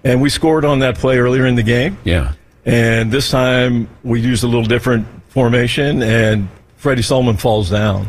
and 0.04 0.20
we 0.20 0.28
scored 0.30 0.64
on 0.64 0.80
that 0.80 0.96
play 0.98 1.18
earlier 1.18 1.46
in 1.46 1.54
the 1.54 1.62
game. 1.62 1.98
Yeah, 2.04 2.32
and 2.68 3.10
this 3.10 3.30
time 3.30 3.88
we 4.04 4.20
used 4.20 4.44
a 4.44 4.46
little 4.46 4.62
different 4.62 5.06
formation, 5.28 6.02
and 6.02 6.48
Freddie 6.76 7.02
Solomon 7.02 7.38
falls 7.38 7.70
down 7.70 8.08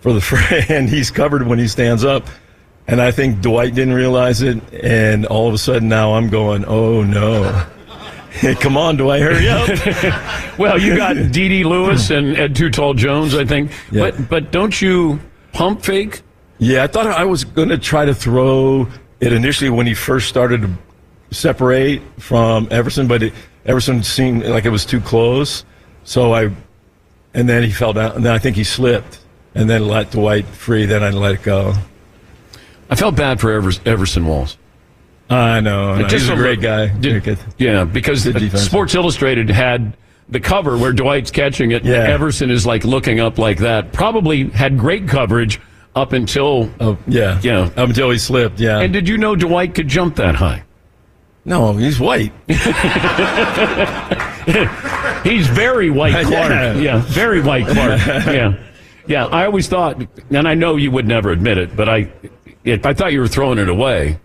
for 0.00 0.14
the 0.14 0.20
fray, 0.22 0.64
and 0.70 0.88
he's 0.88 1.10
covered 1.10 1.46
when 1.46 1.58
he 1.58 1.68
stands 1.68 2.04
up. 2.04 2.26
And 2.86 3.02
I 3.02 3.10
think 3.10 3.42
Dwight 3.42 3.74
didn't 3.74 3.92
realize 3.92 4.40
it, 4.40 4.58
and 4.72 5.26
all 5.26 5.48
of 5.48 5.52
a 5.52 5.58
sudden 5.58 5.88
now 5.88 6.14
I'm 6.14 6.30
going, 6.30 6.64
oh 6.64 7.02
no. 7.02 7.66
Hey, 8.30 8.54
come 8.54 8.76
on, 8.76 8.96
Dwight, 8.96 9.20
hurry 9.20 9.48
up. 9.48 10.58
well, 10.58 10.78
you 10.78 10.94
got 10.96 11.14
D.D. 11.14 11.64
Lewis 11.64 12.10
and 12.10 12.36
Ed 12.36 12.54
Too 12.54 12.70
Tall 12.70 12.94
Jones, 12.94 13.34
I 13.34 13.44
think. 13.44 13.72
Yeah. 13.90 14.10
But 14.10 14.28
but 14.28 14.52
don't 14.52 14.80
you 14.80 15.18
pump 15.52 15.82
fake? 15.82 16.20
Yeah, 16.58 16.84
I 16.84 16.86
thought 16.86 17.06
I 17.06 17.24
was 17.24 17.42
going 17.42 17.70
to 17.70 17.78
try 17.78 18.04
to 18.04 18.14
throw 18.14 18.86
it 19.18 19.32
initially 19.32 19.70
when 19.70 19.86
he 19.86 19.94
first 19.94 20.28
started 20.28 20.60
to 20.60 20.70
separate 21.34 22.02
from 22.18 22.68
Everson, 22.70 23.08
but 23.08 23.24
it, 23.24 23.32
Everson 23.66 24.02
seemed 24.02 24.44
like 24.44 24.64
it 24.64 24.70
was 24.70 24.84
too 24.86 25.00
close. 25.00 25.64
So 26.04 26.32
I, 26.34 26.50
and 27.34 27.48
then 27.48 27.62
he 27.62 27.70
fell 27.70 27.92
down, 27.92 28.16
and 28.16 28.24
then 28.24 28.32
I 28.34 28.38
think 28.38 28.56
he 28.56 28.64
slipped, 28.64 29.18
and 29.54 29.68
then 29.68 29.86
let 29.86 30.10
Dwight 30.12 30.46
free. 30.46 30.86
Then 30.86 31.02
I 31.02 31.10
let 31.10 31.34
it 31.34 31.42
go. 31.42 31.74
I 32.90 32.94
felt 32.96 33.16
bad 33.16 33.40
for 33.40 33.52
Evers, 33.52 33.80
Everson 33.84 34.26
Walls. 34.26 34.56
I 35.28 35.60
know. 35.60 35.94
He's 36.06 36.28
a 36.30 36.34
great 36.36 36.62
guy. 36.62 36.88
Did- 36.88 37.38
yeah, 37.58 37.84
because. 37.84 38.22
Sports 38.64 38.94
Illustrated 38.94 39.50
had 39.50 39.94
the 40.30 40.40
cover 40.40 40.78
where 40.78 40.92
Dwight's 40.94 41.30
catching 41.30 41.72
it. 41.72 41.84
Yeah. 41.84 41.96
Everson 42.04 42.50
is 42.50 42.64
like 42.64 42.84
looking 42.84 43.20
up 43.20 43.36
like 43.38 43.58
that. 43.58 43.92
Probably 43.92 44.48
had 44.48 44.78
great 44.78 45.06
coverage 45.08 45.60
up 45.94 46.12
until 46.14 46.70
Oh, 46.80 46.96
yeah. 47.06 47.40
yeah. 47.42 47.70
Up 47.76 47.88
until 47.90 48.10
he 48.10 48.18
slipped, 48.18 48.58
yeah. 48.60 48.78
And 48.80 48.92
did 48.92 49.06
you 49.08 49.18
know 49.18 49.36
Dwight 49.36 49.74
could 49.74 49.88
jump 49.88 50.16
that 50.16 50.34
high? 50.34 50.62
No, 51.48 51.72
he's 51.72 51.98
white. 51.98 52.32
He's 55.24 55.46
very 55.48 55.90
white 55.90 56.12
Clark. 56.26 56.50
Yeah. 56.50 56.74
Yeah, 56.74 56.98
very 57.06 57.40
white 57.40 57.66
Clark. 57.66 58.00
Yeah. 58.26 58.56
Yeah, 59.06 59.24
I 59.26 59.46
always 59.46 59.66
thought, 59.68 60.00
and 60.30 60.46
I 60.46 60.54
know 60.54 60.76
you 60.76 60.90
would 60.90 61.06
never 61.06 61.30
admit 61.30 61.56
it, 61.56 61.74
but 61.74 61.88
I, 61.88 62.12
it, 62.64 62.84
I 62.84 62.92
thought 62.92 63.12
you 63.12 63.20
were 63.20 63.28
throwing 63.28 63.58
it 63.58 63.70
away 63.70 64.18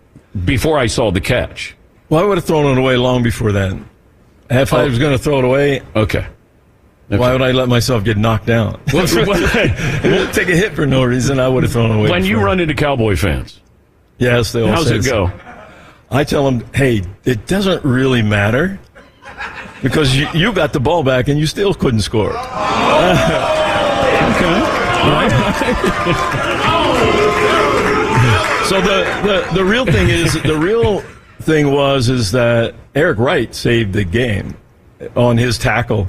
before 0.44 0.78
I 0.78 0.86
saw 0.86 1.10
the 1.10 1.22
catch. 1.22 1.74
Well, 2.10 2.22
I 2.22 2.26
would 2.26 2.36
have 2.36 2.44
thrown 2.44 2.66
it 2.76 2.78
away 2.78 2.98
long 2.98 3.22
before 3.22 3.50
then. 3.50 3.88
If 4.50 4.74
I 4.74 4.82
oh. 4.82 4.88
was 4.88 4.98
going 4.98 5.16
to 5.16 5.18
throw 5.18 5.38
it 5.38 5.44
away, 5.46 5.80
Okay. 5.96 6.26
why 7.08 7.32
would 7.32 7.40
I 7.40 7.52
let 7.52 7.68
myself 7.70 8.04
get 8.04 8.18
knocked 8.18 8.44
down? 8.44 8.78
Take 8.86 10.48
a 10.48 10.56
hit 10.56 10.74
for 10.74 10.84
no 10.84 11.02
reason. 11.04 11.40
I 11.40 11.48
would 11.48 11.62
have 11.62 11.72
thrown 11.72 11.90
it 11.90 11.96
away. 11.96 12.10
when 12.10 12.26
you 12.26 12.38
run 12.38 12.60
into 12.60 12.74
Cowboy 12.74 13.16
fans, 13.16 13.60
yes, 14.18 14.52
they 14.52 14.60
all 14.60 14.68
how's 14.68 14.88
say 14.88 14.96
it 14.96 15.04
go? 15.04 15.32
I 16.10 16.24
tell 16.24 16.44
them, 16.44 16.64
hey, 16.74 17.02
it 17.24 17.46
doesn't 17.46 17.84
really 17.84 18.22
matter 18.22 18.78
because 19.82 20.16
you, 20.16 20.28
you 20.34 20.52
got 20.52 20.72
the 20.72 20.80
ball 20.80 21.02
back 21.02 21.28
and 21.28 21.38
you 21.38 21.46
still 21.46 21.74
couldn't 21.74 22.00
score. 22.00 22.32
So 28.64 28.80
the, 28.80 29.04
the, 29.22 29.56
the 29.56 29.64
real 29.64 29.84
thing 29.84 30.08
is 30.08 30.32
the 30.42 30.56
real 30.56 31.00
thing 31.42 31.70
was 31.70 32.08
is 32.08 32.32
that 32.32 32.74
Eric 32.94 33.18
Wright 33.18 33.54
saved 33.54 33.92
the 33.92 34.04
game 34.04 34.56
on 35.14 35.36
his 35.36 35.58
tackle. 35.58 36.08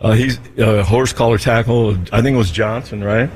Uh, 0.00 0.12
he's 0.12 0.38
a 0.56 0.84
horse 0.84 1.12
collar 1.12 1.36
tackle. 1.36 1.96
I 2.12 2.22
think 2.22 2.36
it 2.36 2.38
was 2.38 2.52
Johnson, 2.52 3.02
right? 3.02 3.28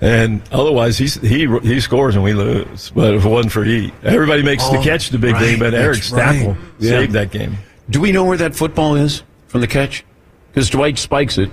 And 0.00 0.42
otherwise, 0.52 0.96
he's, 0.96 1.14
he 1.14 1.46
he 1.62 1.80
scores 1.80 2.14
and 2.14 2.22
we 2.22 2.32
lose. 2.32 2.90
But 2.94 3.14
if 3.14 3.24
it 3.24 3.28
wasn't 3.28 3.52
for 3.52 3.64
he, 3.64 3.92
everybody 4.04 4.42
makes 4.44 4.62
the 4.68 4.78
Oh, 4.78 4.82
catch 4.82 5.10
the 5.10 5.18
big 5.18 5.32
right, 5.34 5.40
game. 5.44 5.58
But 5.58 5.74
Eric 5.74 5.84
Eric's 5.86 6.12
right. 6.12 6.22
tackle 6.34 6.56
Yeah. 6.78 6.90
saved 6.90 7.12
that 7.12 7.30
game. 7.32 7.56
Do 7.90 8.00
we 8.00 8.12
know 8.12 8.24
where 8.24 8.36
that 8.36 8.54
football 8.54 8.94
is 8.94 9.22
from 9.48 9.60
the 9.60 9.66
catch? 9.66 10.04
Because 10.52 10.70
Dwight 10.70 10.98
spikes 10.98 11.36
it. 11.38 11.50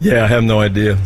Yeah, 0.00 0.24
I 0.24 0.26
have 0.28 0.44
no 0.44 0.60
idea. 0.60 0.98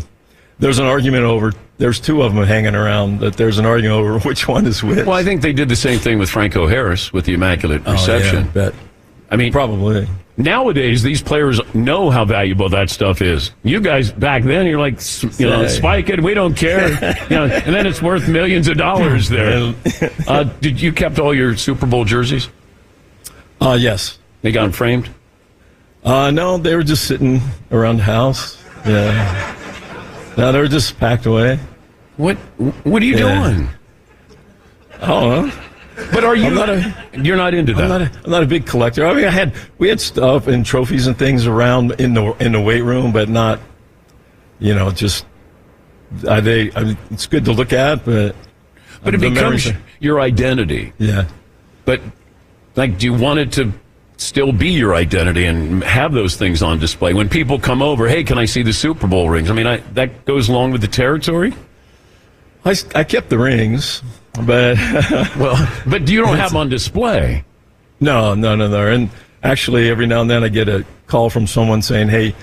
There's 0.60 0.78
an 0.78 0.86
argument 0.86 1.24
over. 1.24 1.52
There's 1.78 1.98
two 2.00 2.22
of 2.22 2.34
them 2.34 2.44
hanging 2.44 2.74
around. 2.74 3.20
That 3.20 3.36
there's 3.36 3.58
an 3.58 3.66
argument 3.66 3.98
over 3.98 4.18
which 4.28 4.46
one 4.46 4.66
is 4.66 4.82
which. 4.82 5.04
Well, 5.04 5.16
I 5.16 5.24
think 5.24 5.42
they 5.42 5.52
did 5.52 5.68
the 5.68 5.76
same 5.76 5.98
thing 5.98 6.18
with 6.18 6.30
Franco 6.30 6.66
Harris 6.68 7.12
with 7.12 7.24
the 7.24 7.34
immaculate 7.34 7.84
reception. 7.86 8.36
Oh, 8.36 8.40
yeah, 8.40 8.70
bet. 8.70 8.74
I 9.30 9.36
mean, 9.36 9.52
Probably. 9.52 10.08
Nowadays 10.38 11.02
these 11.02 11.20
players 11.20 11.60
know 11.74 12.08
how 12.10 12.24
valuable 12.24 12.70
that 12.70 12.88
stuff 12.88 13.20
is. 13.20 13.50
You 13.62 13.80
guys 13.80 14.10
back 14.10 14.42
then, 14.44 14.64
you're 14.66 14.78
like, 14.80 14.98
you 15.38 15.50
know, 15.50 15.66
spike 15.68 16.08
it. 16.08 16.22
We 16.22 16.32
don't 16.32 16.54
care. 16.54 16.88
you 17.28 17.36
know, 17.36 17.44
and 17.44 17.74
then 17.74 17.86
it's 17.86 18.00
worth 18.00 18.26
millions 18.28 18.68
of 18.68 18.78
dollars 18.78 19.28
there. 19.28 19.74
Uh, 20.26 20.44
did 20.62 20.80
you 20.80 20.92
kept 20.92 21.18
all 21.18 21.34
your 21.34 21.56
Super 21.56 21.84
Bowl 21.84 22.04
jerseys? 22.06 22.48
Uh, 23.60 23.76
yes. 23.78 24.18
They 24.40 24.52
got 24.52 24.64
'em 24.64 24.72
framed. 24.72 25.10
Uh, 26.04 26.30
no, 26.30 26.56
they 26.56 26.74
were 26.76 26.84
just 26.84 27.04
sitting 27.06 27.40
around 27.72 27.96
the 27.98 28.04
house. 28.04 28.56
Yeah. 28.86 29.54
No, 30.38 30.52
they 30.52 30.60
were 30.60 30.68
just 30.68 30.96
packed 30.98 31.26
away. 31.26 31.58
What 32.16 32.36
What 32.84 33.02
are 33.02 33.04
you 33.06 33.16
Yeah. 33.16 33.42
doing? 33.52 33.68
I 35.02 35.06
don't 35.08 35.46
know. 35.48 35.52
But 36.18 36.24
are 36.24 36.34
you? 36.36 36.46
I'm 36.46 36.54
not 36.54 36.68
a- 36.68 36.94
you're 37.12 37.36
not 37.36 37.54
into 37.54 37.74
that. 37.74 37.82
I'm 37.84 37.88
not, 37.88 38.02
a, 38.02 38.10
I'm 38.24 38.30
not 38.30 38.42
a 38.42 38.46
big 38.46 38.66
collector. 38.66 39.06
I 39.06 39.14
mean, 39.14 39.24
I 39.24 39.30
had 39.30 39.54
we 39.78 39.88
had 39.88 40.00
stuff 40.00 40.48
and 40.48 40.66
trophies 40.66 41.06
and 41.06 41.16
things 41.16 41.46
around 41.46 41.92
in 42.00 42.14
the 42.14 42.32
in 42.44 42.50
the 42.52 42.60
weight 42.60 42.82
room, 42.82 43.12
but 43.12 43.28
not, 43.28 43.60
you 44.58 44.74
know, 44.74 44.90
just. 44.90 45.24
I, 46.28 46.40
they, 46.40 46.72
I 46.74 46.84
mean, 46.84 46.98
it's 47.10 47.26
good 47.26 47.44
to 47.44 47.52
look 47.52 47.72
at, 47.72 48.04
but 48.04 48.34
but 49.04 49.14
it 49.14 49.20
becomes 49.20 49.70
your 50.00 50.20
identity. 50.20 50.92
yeah. 50.98 51.28
But 51.84 52.00
like, 52.74 52.98
do 52.98 53.06
you 53.06 53.14
want 53.14 53.38
it 53.38 53.52
to 53.52 53.72
still 54.16 54.50
be 54.50 54.70
your 54.70 54.94
identity 54.94 55.44
and 55.44 55.84
have 55.84 56.12
those 56.12 56.34
things 56.36 56.62
on 56.62 56.78
display 56.78 57.14
when 57.14 57.28
people 57.28 57.60
come 57.60 57.80
over? 57.82 58.08
Hey, 58.08 58.24
can 58.24 58.38
I 58.38 58.46
see 58.46 58.62
the 58.62 58.72
Super 58.72 59.06
Bowl 59.06 59.30
rings? 59.30 59.50
I 59.50 59.54
mean, 59.54 59.66
I, 59.66 59.76
that 59.94 60.24
goes 60.24 60.48
along 60.48 60.72
with 60.72 60.80
the 60.80 60.88
territory. 60.88 61.54
I, 62.64 62.74
I 62.94 63.04
kept 63.04 63.28
the 63.28 63.38
rings, 63.38 64.02
but 64.46 64.76
Well, 65.38 65.68
but 65.86 66.08
you 66.08 66.20
don't 66.22 66.36
have 66.36 66.50
them 66.50 66.56
on 66.58 66.68
display. 66.68 67.44
No, 68.00 68.34
no, 68.34 68.54
no, 68.54 68.68
no. 68.68 68.86
And 68.86 69.10
actually, 69.42 69.88
every 69.90 70.06
now 70.06 70.20
and 70.20 70.30
then 70.30 70.44
I 70.44 70.48
get 70.48 70.68
a 70.68 70.84
call 71.06 71.30
from 71.30 71.46
someone 71.46 71.82
saying, 71.82 72.08
"Hey, 72.08 72.34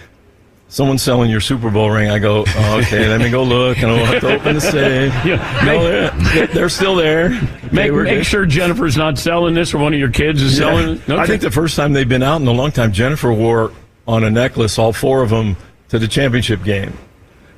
someone's 0.67 1.01
selling 1.01 1.29
your 1.31 1.39
Super 1.39 1.69
Bowl 1.69 1.89
ring." 1.89 2.09
I 2.09 2.19
go, 2.19 2.43
oh, 2.47 2.79
"Okay, 2.81 3.07
let 3.07 3.21
me 3.21 3.29
go 3.29 3.43
look," 3.43 3.77
and 3.77 3.89
I'll 3.91 4.05
have 4.05 4.21
to 4.21 4.33
open 4.35 4.55
the 4.55 4.61
safe. 4.61 5.13
Yeah, 5.25 5.61
no, 5.65 6.09
they're, 6.33 6.47
they're 6.47 6.69
still 6.69 6.95
there. 6.95 7.29
Make, 7.71 7.91
make 7.93 8.25
sure 8.25 8.45
Jennifer's 8.45 8.97
not 8.97 9.17
selling 9.17 9.53
this 9.53 9.73
or 9.73 9.77
one 9.77 9.93
of 9.93 9.99
your 9.99 10.11
kids 10.11 10.41
is 10.41 10.59
Yeah. 10.59 10.65
selling 10.65 10.89
it. 10.97 11.09
I 11.09 11.25
think 11.25 11.41
the 11.41 11.51
first 11.51 11.75
time 11.75 11.93
they've 11.93 12.07
been 12.07 12.23
out 12.23 12.41
in 12.41 12.47
a 12.47 12.51
long 12.51 12.71
time, 12.71 12.91
Jennifer 12.91 13.31
wore 13.33 13.71
on 14.07 14.23
a 14.23 14.29
necklace 14.29 14.77
all 14.77 14.93
four 14.93 15.23
of 15.23 15.29
them 15.29 15.55
to 15.89 15.97
the 15.99 16.07
championship 16.07 16.63
game. 16.63 16.93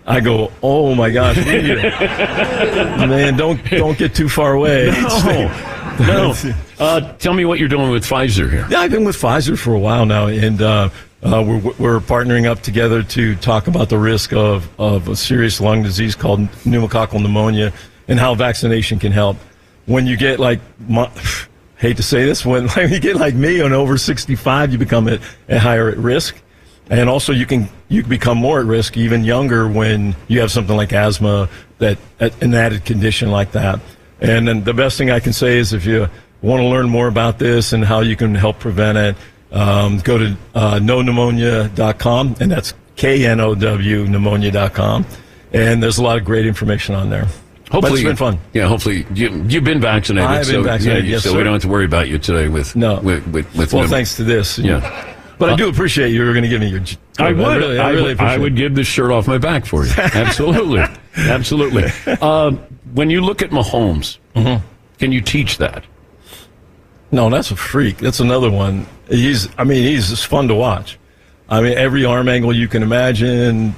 I 0.08 0.22
go, 0.22 0.52
oh 0.64 0.96
my 0.96 1.12
gosh, 1.12 1.36
man, 1.46 3.36
don't 3.36 3.64
don't 3.70 3.98
get 3.98 4.16
too 4.16 4.30
far 4.30 4.54
away. 4.54 4.90
no. 6.00 6.34
Uh, 6.80 7.12
tell 7.14 7.34
me 7.34 7.44
what 7.44 7.58
you're 7.58 7.68
doing 7.68 7.90
with 7.90 8.04
Pfizer 8.04 8.52
here. 8.52 8.68
Yeah, 8.70 8.82
I've 8.82 8.92
been 8.92 9.04
with 9.04 9.16
Pfizer 9.16 9.58
for 9.58 9.74
a 9.74 9.80
while 9.80 10.06
now, 10.06 10.28
and 10.28 10.62
uh, 10.62 10.90
uh, 11.24 11.44
we're, 11.44 11.74
we're 11.80 12.00
partnering 12.00 12.46
up 12.46 12.62
together 12.62 13.02
to 13.02 13.36
talk 13.38 13.66
about 13.66 13.90
the 13.90 13.98
risk 13.98 14.32
of, 14.32 14.70
of 14.80 15.08
a 15.08 15.16
serious 15.16 15.60
lung 15.60 15.82
disease 15.82 16.14
called 16.14 16.42
pneumococcal 16.66 17.20
pneumonia 17.20 17.74
and 18.08 18.20
how 18.20 18.36
vaccination 18.36 19.00
can 19.00 19.12
help. 19.12 19.38
When 19.88 20.06
you 20.06 20.18
get 20.18 20.40
like, 20.40 20.60
my, 20.88 21.10
hate 21.78 21.98
to 21.98 22.04
say 22.04 22.26
this, 22.26 22.46
when 22.46 22.68
like, 22.68 22.92
you 22.92 23.00
get 23.00 23.16
like 23.16 23.34
me 23.34 23.60
and 23.62 23.74
over 23.74 23.98
65, 23.98 24.72
you 24.72 24.78
become 24.78 25.08
at, 25.08 25.20
at 25.50 25.62
higher 25.62 25.90
at 25.90 25.98
risk. 25.98 26.40
And 26.90 27.10
also, 27.10 27.34
you 27.34 27.46
can 27.46 27.70
you 27.90 28.04
become 28.04 28.38
more 28.38 28.60
at 28.60 28.66
risk 28.66 28.96
even 28.98 29.24
younger 29.24 29.68
when 29.68 30.16
you 30.28 30.40
have 30.40 30.52
something 30.52 30.76
like 30.76 30.94
asthma, 30.94 31.50
that 31.80 31.98
an 32.20 32.54
added 32.54 32.86
condition 32.86 33.30
like 33.32 33.52
that. 33.52 33.80
And 34.22 34.48
then 34.48 34.64
the 34.64 34.74
best 34.74 34.98
thing 34.98 35.12
I 35.12 35.20
can 35.20 35.34
say 35.34 35.58
is 35.58 35.74
if 35.74 35.86
you 35.86 36.08
want 36.42 36.62
to 36.62 36.68
learn 36.68 36.90
more 36.90 37.08
about 37.08 37.40
this 37.40 37.74
and 37.74 37.84
how 37.84 38.00
you 38.02 38.16
can 38.16 38.34
help 38.36 38.60
prevent 38.60 38.98
it, 38.98 39.16
um, 39.52 40.00
go 40.00 40.18
to 40.18 40.38
uh, 40.56 40.80
knowpneumonia.com, 40.80 42.36
and 42.40 42.52
that's 42.52 42.74
K 42.96 43.26
N 43.26 43.40
O 43.40 43.54
W 43.56 44.06
pneumonia.com. 44.08 45.06
And 45.54 45.82
there's 45.82 45.98
a 45.98 46.04
lot 46.04 46.18
of 46.18 46.26
great 46.26 46.46
information 46.46 46.96
on 46.96 47.10
there. 47.10 47.26
but 47.66 47.72
Hopefully, 47.72 48.02
it's 48.02 48.08
been 48.08 48.16
fun. 48.16 48.40
Yeah, 48.54 48.68
hopefully 48.68 49.06
you, 49.14 49.44
you've 49.48 49.64
been 49.64 49.80
vaccinated. 49.80 50.30
I've 50.30 50.46
been 50.46 50.56
so, 50.56 50.64
vaccinated, 50.64 51.06
yeah, 51.06 51.12
yes, 51.12 51.24
so 51.24 51.32
sir. 51.32 51.38
we 51.38 51.44
don't 51.44 51.54
have 51.54 51.62
to 51.62 51.68
worry 51.70 51.86
about 51.86 52.08
you 52.10 52.18
today 52.18 52.48
with 52.50 52.76
No. 52.76 53.00
with 53.00 53.26
with, 53.28 53.56
with 53.56 53.74
Well, 53.74 53.88
thanks 53.88 54.16
to 54.18 54.24
this. 54.24 54.58
Yeah. 54.58 55.16
But 55.40 55.52
I 55.52 55.56
do 55.56 55.70
appreciate 55.70 56.10
you 56.12 56.24
were 56.26 56.32
going 56.34 56.44
to 56.44 56.50
give 56.50 56.62
me 56.62 56.70
your. 56.70 56.82
I 57.20 57.32
would. 57.32 57.46
I, 57.46 57.56
really, 57.58 57.80
I 57.80 57.90
really 57.92 58.04
would- 58.04 58.12
appreciate 58.14 58.34
I 58.34 58.38
would 58.40 58.56
give 58.56 58.76
this 58.76 58.88
shirt 58.88 59.12
off 59.12 59.28
my 59.28 59.38
back 59.38 59.66
for 59.66 59.86
you. 59.86 59.92
Absolutely. 59.98 60.84
Absolutely. 61.16 61.86
Um, 62.22 62.58
when 62.94 63.10
you 63.10 63.22
look 63.22 63.42
at 63.42 63.52
Mahomes, 63.52 64.18
Mm-hmm. 64.36 64.66
can 64.98 65.12
you 65.12 65.22
teach 65.22 65.58
that? 65.60 65.84
No, 67.12 67.30
that's 67.30 67.52
a 67.52 67.56
freak. 67.56 67.98
That's 67.98 68.20
another 68.20 68.52
one. 68.52 68.86
He's, 69.10 69.48
I 69.58 69.64
mean, 69.64 69.84
he's 69.84 70.10
just 70.10 70.28
fun 70.28 70.48
to 70.50 70.56
watch. 70.56 71.00
I 71.50 71.62
mean, 71.62 71.78
every 71.78 72.04
arm 72.04 72.28
angle 72.28 72.54
you 72.54 72.68
can 72.68 72.84
imagine, 72.84 73.74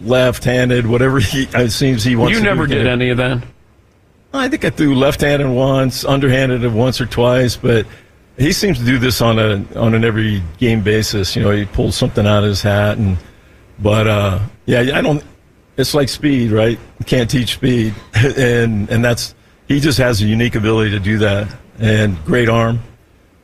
left-handed, 0.00 0.86
whatever 0.86 1.18
he 1.20 1.44
it 1.54 1.70
seems 1.70 2.04
he 2.04 2.16
wants. 2.16 2.36
you 2.36 2.42
never 2.44 2.66
did 2.66 2.86
any 2.86 3.10
of 3.10 3.16
that. 3.18 3.42
I 4.32 4.48
think 4.48 4.64
I 4.64 4.70
threw 4.70 4.94
left-handed 4.94 5.48
once, 5.48 6.04
underhanded 6.04 6.70
once 6.72 7.00
or 7.00 7.06
twice, 7.06 7.56
but 7.56 7.86
he 8.40 8.52
seems 8.52 8.78
to 8.78 8.84
do 8.84 8.98
this 8.98 9.20
on 9.20 9.38
a 9.38 9.64
on 9.78 9.94
an 9.94 10.02
every 10.02 10.42
game 10.58 10.82
basis. 10.82 11.36
You 11.36 11.42
know, 11.42 11.50
he 11.50 11.66
pulls 11.66 11.94
something 11.94 12.26
out 12.26 12.42
of 12.42 12.48
his 12.48 12.62
hat, 12.62 12.96
and 12.96 13.18
but 13.78 14.06
uh, 14.06 14.40
yeah, 14.64 14.80
I 14.94 15.02
don't. 15.02 15.22
It's 15.76 15.94
like 15.94 16.08
speed, 16.08 16.50
right? 16.50 16.78
You 16.98 17.04
can't 17.04 17.28
teach 17.30 17.54
speed, 17.54 17.94
and 18.14 18.88
and 18.90 19.04
that's 19.04 19.34
he 19.68 19.78
just 19.78 19.98
has 19.98 20.22
a 20.22 20.26
unique 20.26 20.54
ability 20.54 20.90
to 20.92 21.00
do 21.00 21.18
that, 21.18 21.54
and 21.78 22.22
great 22.24 22.48
arm, 22.48 22.80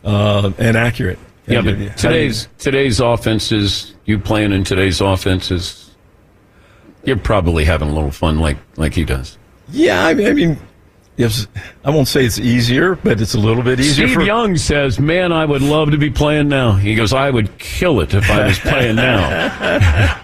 uh, 0.03 0.51
and 0.59 0.77
accurate. 0.77 1.19
Yeah, 1.47 1.59
And, 1.59 1.89
but 1.89 1.97
today's 1.99 2.49
today's 2.59 2.99
offenses, 2.99 3.95
you 4.07 4.19
playing 4.19 4.53
in 4.53 4.65
today's 4.65 5.03
offenses, 5.03 5.95
you're 7.05 7.19
probably 7.19 7.65
having 7.65 7.91
a 7.91 7.95
little 7.95 8.11
fun 8.11 8.39
like 8.39 8.57
like 8.77 8.95
he 8.95 9.05
does. 9.05 9.37
yeah, 9.71 10.07
I 10.07 10.15
mean, 10.15 10.27
I 10.27 10.33
mean, 10.33 10.59
yes, 11.17 11.47
I 11.85 11.91
won't 11.91 12.09
say 12.09 12.25
it's 12.25 12.39
easier, 12.39 12.95
but 12.97 13.21
it's 13.21 13.35
a 13.35 13.39
little 13.39 13.63
bit 13.63 13.81
easier. 13.81 14.07
Steve 14.07 14.15
for, 14.17 14.23
Young 14.23 14.57
says, 14.57 14.99
"Man, 14.99 15.33
I 15.33 15.45
would 15.45 15.63
love 15.63 15.91
to 15.91 15.99
be 15.99 16.11
playing 16.11 16.49
now." 16.49 16.73
He 16.73 16.95
goes, 16.95 17.13
"I 17.13 17.31
would 17.31 17.59
kill 17.59 18.01
it 18.01 18.15
if 18.15 18.31
I 18.31 18.47
was 18.47 18.59
playing 18.59 18.97
now." 18.97 20.21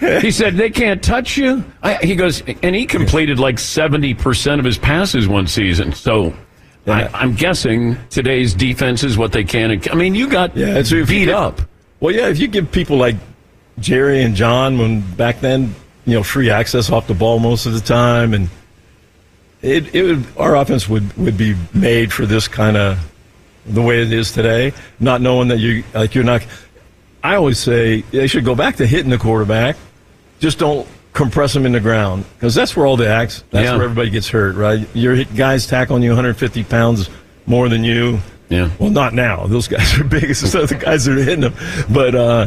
he 0.20 0.30
said 0.30 0.54
they 0.56 0.70
can't 0.70 1.02
touch 1.02 1.36
you. 1.36 1.64
I, 1.82 1.94
he 1.96 2.14
goes, 2.16 2.42
and 2.62 2.74
he 2.74 2.86
completed 2.86 3.38
like 3.38 3.58
seventy 3.58 4.14
percent 4.14 4.58
of 4.58 4.64
his 4.64 4.78
passes 4.78 5.28
one 5.28 5.46
season. 5.46 5.92
So. 5.92 6.34
I, 6.86 7.08
I'm 7.14 7.34
guessing 7.34 7.96
today's 8.10 8.52
defense 8.52 9.04
is 9.04 9.16
what 9.16 9.32
they 9.32 9.42
can. 9.42 9.80
I 9.90 9.94
mean, 9.94 10.14
you 10.14 10.28
got 10.28 10.54
Yeah, 10.54 10.82
so 10.82 10.96
if 10.96 11.08
you 11.10 11.20
beat 11.20 11.24
get- 11.24 11.34
up. 11.34 11.62
Well, 11.98 12.14
yeah, 12.14 12.28
if 12.28 12.38
you 12.38 12.46
give 12.46 12.70
people 12.70 12.98
like 12.98 13.16
Jerry 13.78 14.20
and 14.22 14.34
John, 14.34 14.76
when 14.76 15.00
back 15.16 15.40
then, 15.40 15.74
you 16.04 16.12
know, 16.12 16.22
free 16.22 16.50
access 16.50 16.90
off 16.90 17.06
the 17.06 17.14
ball 17.14 17.38
most 17.38 17.64
of 17.64 17.72
the 17.72 17.80
time, 17.80 18.34
and 18.34 18.50
it, 19.64 19.94
it 19.94 20.02
would, 20.02 20.26
our 20.36 20.56
offense 20.56 20.88
would, 20.88 21.16
would 21.16 21.36
be 21.38 21.56
made 21.72 22.12
for 22.12 22.26
this 22.26 22.46
kind 22.48 22.76
of 22.76 22.98
the 23.66 23.80
way 23.80 24.02
it 24.02 24.12
is 24.12 24.30
today, 24.30 24.72
not 25.00 25.20
knowing 25.22 25.48
that 25.48 25.58
you 25.58 25.82
like 25.94 26.14
you're 26.14 26.24
not. 26.24 26.46
I 27.22 27.36
always 27.36 27.58
say 27.58 28.02
they 28.10 28.26
should 28.26 28.44
go 28.44 28.54
back 28.54 28.76
to 28.76 28.86
hitting 28.86 29.10
the 29.10 29.16
quarterback. 29.16 29.76
Just 30.38 30.58
don't 30.58 30.86
compress 31.14 31.54
them 31.54 31.64
in 31.64 31.72
the 31.72 31.80
ground 31.80 32.24
because 32.34 32.54
that's 32.54 32.76
where 32.76 32.86
all 32.86 32.98
the 32.98 33.08
acts. 33.08 33.42
That's 33.50 33.64
Yeah. 33.64 33.76
where 33.76 33.84
everybody 33.84 34.10
gets 34.10 34.28
hurt, 34.28 34.56
right? 34.56 34.86
Your 34.94 35.24
guys 35.24 35.66
tackling 35.66 36.02
you 36.02 36.10
150 36.10 36.64
pounds 36.64 37.08
more 37.46 37.70
than 37.70 37.84
you. 37.84 38.18
Yeah. 38.50 38.68
Well, 38.78 38.90
not 38.90 39.14
now. 39.14 39.46
Those 39.46 39.68
guys 39.68 39.98
are 39.98 40.04
big. 40.04 40.34
So 40.36 40.66
the 40.66 40.74
guys 40.74 41.06
that 41.06 41.16
are 41.16 41.22
hitting 41.22 41.40
them, 41.40 41.54
but 41.90 42.14
uh, 42.14 42.46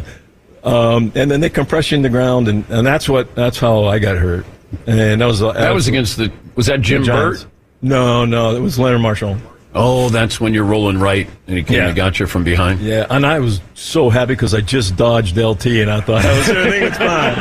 um, 0.63 1.11
and 1.15 1.31
then 1.31 1.39
they 1.39 1.49
compress 1.49 1.89
you 1.91 1.95
in 1.97 2.03
the 2.03 2.09
ground, 2.09 2.47
and, 2.47 2.63
and 2.69 2.85
that's 2.85 3.09
what 3.09 3.33
that's 3.33 3.57
how 3.57 3.85
I 3.85 3.97
got 3.97 4.17
hurt. 4.17 4.45
And 4.85 5.21
that 5.21 5.25
was 5.25 5.39
That 5.39 5.73
was 5.73 5.87
against 5.87 6.17
the. 6.17 6.31
Was 6.55 6.65
that 6.67 6.81
Jim. 6.81 7.03
Burt? 7.05 7.45
No, 7.81 8.25
no, 8.25 8.55
it 8.55 8.59
was 8.59 8.77
Leonard 8.79 9.01
Marshall. 9.01 9.37
Oh, 9.75 10.09
that's 10.09 10.39
when 10.41 10.53
you're 10.55 10.63
rolling 10.63 10.97
right 10.97 11.29
and 11.45 11.55
he 11.57 11.63
came 11.63 11.77
Yeah. 11.77 11.87
and 11.87 11.95
got 11.95 12.19
you 12.19 12.25
from 12.25 12.43
behind. 12.43 12.79
Yeah, 12.79 13.05
and 13.11 13.23
I 13.25 13.37
was 13.39 13.61
so 13.75 14.09
happy 14.09 14.33
because 14.33 14.55
I 14.55 14.61
just 14.61 14.95
dodged 14.95 15.37
LT, 15.37 15.65
and 15.67 15.91
I 15.91 16.01
thought 16.01 16.25
I 16.25 16.37
was 16.37 16.49
everything 16.49 16.83
was 16.89 16.97
fine. 16.97 17.35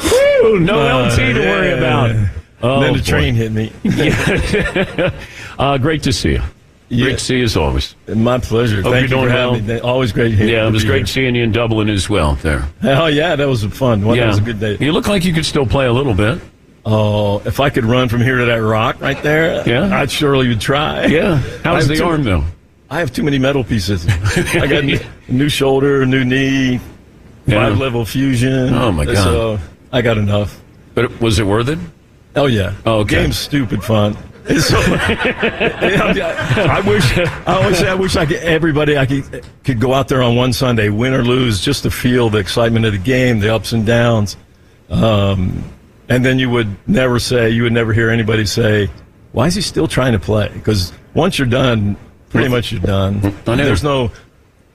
Whew, 0.00 0.60
no 0.60 0.80
Uh, 0.80 1.08
LT 1.10 1.16
to 1.16 1.40
worry 1.40 1.68
yeah. 1.68 1.74
about. 1.76 2.10
Oh, 2.62 2.80
then 2.80 2.92
the 2.94 2.98
boy. 3.00 3.04
train 3.04 3.34
hit 3.34 3.52
me. 3.52 3.70
uh, 5.58 5.76
great 5.78 6.02
to 6.04 6.12
see 6.12 6.32
you. 6.32 6.42
Yeah. 6.90 7.04
Great 7.04 7.18
to 7.18 7.24
see 7.24 7.38
you 7.38 7.44
as 7.44 7.56
always. 7.56 7.94
My 8.08 8.38
pleasure. 8.38 8.80
Hope 8.82 8.92
Thank 8.94 9.10
you're 9.10 9.18
you 9.20 9.26
doing 9.26 9.36
having 9.36 9.66
well. 9.66 9.76
me. 9.76 9.80
Always 9.80 10.12
great. 10.12 10.32
Yeah, 10.32 10.66
it 10.66 10.70
was 10.72 10.84
great 10.84 10.98
here. 11.00 11.06
seeing 11.06 11.34
you 11.34 11.42
in 11.44 11.52
Dublin 11.52 11.90
as 11.90 12.08
well. 12.08 12.34
There. 12.36 12.66
Oh 12.82 13.06
yeah, 13.06 13.36
that 13.36 13.46
was 13.46 13.62
fun. 13.64 14.04
Well, 14.04 14.16
yeah, 14.16 14.22
That 14.22 14.28
was 14.28 14.38
a 14.38 14.42
good 14.42 14.58
day. 14.60 14.76
You 14.80 14.92
look 14.92 15.06
like 15.06 15.24
you 15.24 15.32
could 15.34 15.44
still 15.44 15.66
play 15.66 15.86
a 15.86 15.92
little 15.92 16.14
bit. 16.14 16.40
Oh, 16.86 17.40
if 17.44 17.60
I 17.60 17.68
could 17.68 17.84
run 17.84 18.08
from 18.08 18.22
here 18.22 18.38
to 18.38 18.46
that 18.46 18.56
rock 18.62 19.00
right 19.02 19.22
there, 19.22 19.62
Yeah. 19.68 19.94
I'd 19.98 20.10
surely 20.10 20.48
would 20.48 20.60
try. 20.60 21.04
Yeah. 21.06 21.42
How's 21.62 21.86
the 21.88 21.96
too- 21.96 22.04
arm 22.04 22.24
though? 22.24 22.44
I 22.90 23.00
have 23.00 23.12
too 23.12 23.22
many 23.22 23.38
metal 23.38 23.62
pieces. 23.64 24.06
I 24.56 24.66
got 24.66 24.82
a 24.84 25.04
new 25.28 25.50
shoulder, 25.50 26.00
a 26.00 26.06
new 26.06 26.24
knee, 26.24 26.80
Yeah. 27.46 27.68
five 27.68 27.76
level 27.78 28.06
fusion. 28.06 28.72
Oh, 28.72 28.90
my 28.92 29.04
God. 29.04 29.16
So 29.16 29.58
I 29.92 30.00
got 30.00 30.16
enough. 30.16 30.58
But 30.94 31.20
was 31.20 31.38
it 31.38 31.44
worth 31.44 31.68
it? 31.68 31.78
Oh 32.34 32.46
yeah. 32.46 32.72
Oh, 32.86 33.00
okay. 33.00 33.16
Game's 33.22 33.38
stupid 33.38 33.84
fun. 33.84 34.16
So, 34.48 34.78
I 34.80 36.82
wish 36.86 37.18
I 37.18 37.42
always 37.46 37.78
say 37.78 37.88
I 37.88 37.94
wish 37.94 38.16
I 38.16 38.24
could 38.26 38.36
everybody 38.38 38.96
I 38.96 39.04
could 39.06 39.44
could 39.64 39.80
go 39.80 39.92
out 39.92 40.08
there 40.08 40.22
on 40.22 40.36
one 40.36 40.52
Sunday, 40.52 40.88
win 40.88 41.12
or 41.12 41.22
lose, 41.22 41.60
just 41.60 41.82
to 41.82 41.90
feel 41.90 42.30
the 42.30 42.38
excitement 42.38 42.86
of 42.86 42.92
the 42.92 42.98
game, 42.98 43.40
the 43.40 43.54
ups 43.54 43.72
and 43.72 43.84
downs. 43.84 44.36
Um, 44.90 45.62
and 46.08 46.24
then 46.24 46.38
you 46.38 46.48
would 46.50 46.74
never 46.88 47.18
say, 47.18 47.50
you 47.50 47.64
would 47.64 47.72
never 47.74 47.92
hear 47.92 48.08
anybody 48.10 48.46
say, 48.46 48.88
"Why 49.32 49.46
is 49.48 49.54
he 49.54 49.60
still 49.60 49.86
trying 49.86 50.12
to 50.12 50.18
play?" 50.18 50.48
Because 50.54 50.92
once 51.12 51.38
you're 51.38 51.46
done, 51.48 51.96
pretty 52.30 52.48
much 52.48 52.72
you're 52.72 52.80
done. 52.80 53.20
There's 53.44 53.84
no. 53.84 54.10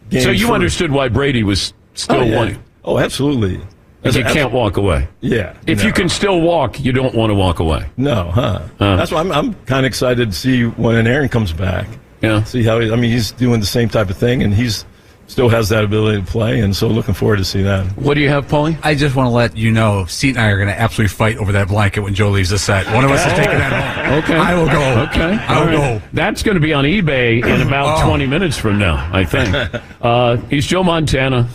Game 0.09 0.21
So 0.21 0.29
you 0.31 0.53
understood 0.53 0.91
why 0.91 1.07
Brady 1.07 1.43
was 1.43 1.73
still 1.95 2.17
Oh, 2.17 2.23
yeah. 2.23 2.35
wanting. 2.35 2.63
Oh, 2.85 2.99
absolutely. 2.99 3.59
Because 4.03 4.17
you 4.17 4.23
can't 4.25 4.51
walk 4.51 4.75
away. 4.75 5.07
Yeah. 5.21 5.55
If 5.65 5.79
no. 5.79 5.85
you 5.85 5.93
can 5.93 6.09
still 6.09 6.41
walk, 6.41 6.83
you 6.83 6.91
don't 6.91 7.15
want 7.15 7.29
to 7.29 7.35
walk 7.35 7.59
away. 7.59 7.89
No, 7.95 8.31
huh? 8.31 8.59
Huh. 8.77 8.95
That's 8.97 9.11
why 9.11 9.21
I'm, 9.21 9.31
I'm 9.31 9.53
kind 9.65 9.85
of 9.85 9.89
excited 9.89 10.31
to 10.31 10.37
see 10.37 10.65
when 10.65 11.07
Aaron 11.07 11.29
comes 11.29 11.53
back. 11.53 11.87
Yeah. 12.21 12.43
See 12.43 12.63
how 12.63 12.79
he, 12.79 12.91
I 12.91 12.95
mean, 12.97 13.11
he's 13.11 13.31
doing 13.31 13.61
the 13.61 13.65
same 13.65 13.87
type 13.87 14.09
of 14.09 14.17
thing, 14.17 14.43
and 14.43 14.53
he's 14.53 14.85
still 15.27 15.47
has 15.49 15.69
that 15.69 15.83
ability 15.85 16.19
to 16.21 16.27
play, 16.27 16.59
and 16.59 16.75
so 16.75 16.87
looking 16.87 17.13
forward 17.13 17.37
to 17.37 17.45
see 17.45 17.61
that. 17.63 17.85
What 17.97 18.15
do 18.15 18.19
you 18.21 18.29
have, 18.29 18.45
Paulie? 18.47 18.77
I 18.83 18.93
just 18.93 19.15
want 19.15 19.27
to 19.27 19.31
let 19.31 19.55
you 19.55 19.71
know, 19.71 20.05
Seat 20.05 20.31
and 20.31 20.39
I 20.39 20.49
are 20.49 20.57
going 20.57 20.67
to 20.67 20.77
absolutely 20.79 21.13
fight 21.15 21.37
over 21.37 21.53
that 21.53 21.69
blanket 21.69 22.01
when 22.01 22.13
Joe 22.13 22.29
leaves 22.29 22.49
the 22.49 22.59
set. 22.59 22.85
One 22.93 23.05
of 23.05 23.11
us 23.11 23.25
is 23.25 23.33
taking 23.33 23.57
that 23.57 24.05
home. 24.05 24.17
Okay. 24.23 24.35
I 24.35 24.53
will 24.53 24.67
go. 24.67 25.01
Okay. 25.09 25.37
I 25.45 25.59
will 25.65 25.77
All 25.77 25.81
right. 25.93 26.01
go. 26.01 26.07
That's 26.11 26.43
going 26.43 26.55
to 26.55 26.61
be 26.61 26.73
on 26.73 26.83
eBay 26.83 27.43
in 27.43 27.65
about 27.65 27.93
Oh. 28.03 28.07
20 28.07 28.27
minutes 28.27 28.57
from 28.57 28.77
now, 28.79 29.09
I 29.13 29.23
think. 29.23 29.55
uh, 30.01 30.37
he's 30.49 30.65
Joe 30.65 30.83
Montana, 30.83 31.47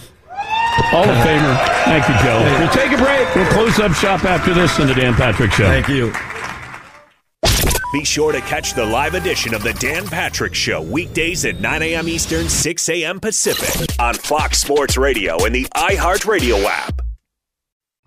Hall 0.87 1.05
of 1.05 1.17
Famer. 1.19 1.57
Thank 1.85 2.09
you, 2.09 2.15
Joe. 2.25 2.41
We'll 2.59 2.71
take 2.71 2.93
a 2.93 3.03
break. 3.03 3.35
We'll 3.35 3.53
close 3.53 3.79
up 3.79 3.93
shop 3.93 4.25
after 4.25 4.55
this 4.55 4.79
in 4.79 4.87
the 4.87 4.95
Dan 4.95 5.15
Patrick 5.15 5.53
Show. 5.53 5.65
Thank 5.65 5.89
you. 5.89 6.13
Be 7.93 8.05
sure 8.05 8.33
to 8.33 8.41
catch 8.43 8.75
the 8.75 8.85
live 8.85 9.15
edition 9.15 9.55
of 9.55 9.63
the 9.63 9.73
Dan 9.75 10.07
Patrick 10.07 10.55
Show 10.55 10.83
weekdays 10.83 11.47
at 11.47 11.61
9 11.61 11.83
a.m. 11.83 12.07
Eastern, 12.07 12.49
6 12.49 12.89
a.m. 12.91 13.19
Pacific 13.19 13.95
on 13.99 14.15
Fox 14.15 14.59
Sports 14.59 14.99
Radio 14.99 15.43
and 15.45 15.55
the 15.55 15.65
iHeartRadio 15.75 16.65
app. 16.65 17.01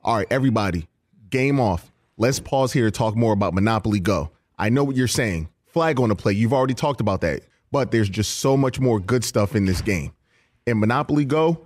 All 0.03 0.17
right, 0.17 0.27
everybody, 0.29 0.87
game 1.29 1.59
off. 1.59 1.91
Let's 2.17 2.39
pause 2.39 2.71
here 2.73 2.85
to 2.85 2.91
talk 2.91 3.15
more 3.15 3.33
about 3.33 3.55
Monopoly 3.55 3.99
Go. 3.99 4.29
I 4.57 4.69
know 4.69 4.83
what 4.83 4.95
you're 4.95 5.07
saying. 5.07 5.49
Flag 5.65 5.99
on 5.99 6.09
the 6.09 6.15
play. 6.15 6.33
You've 6.33 6.53
already 6.53 6.75
talked 6.75 7.01
about 7.01 7.21
that. 7.21 7.41
But 7.71 7.89
there's 7.89 8.09
just 8.09 8.37
so 8.37 8.55
much 8.55 8.79
more 8.79 8.99
good 8.99 9.23
stuff 9.23 9.55
in 9.55 9.65
this 9.65 9.81
game. 9.81 10.11
In 10.67 10.79
Monopoly 10.79 11.25
Go, 11.25 11.65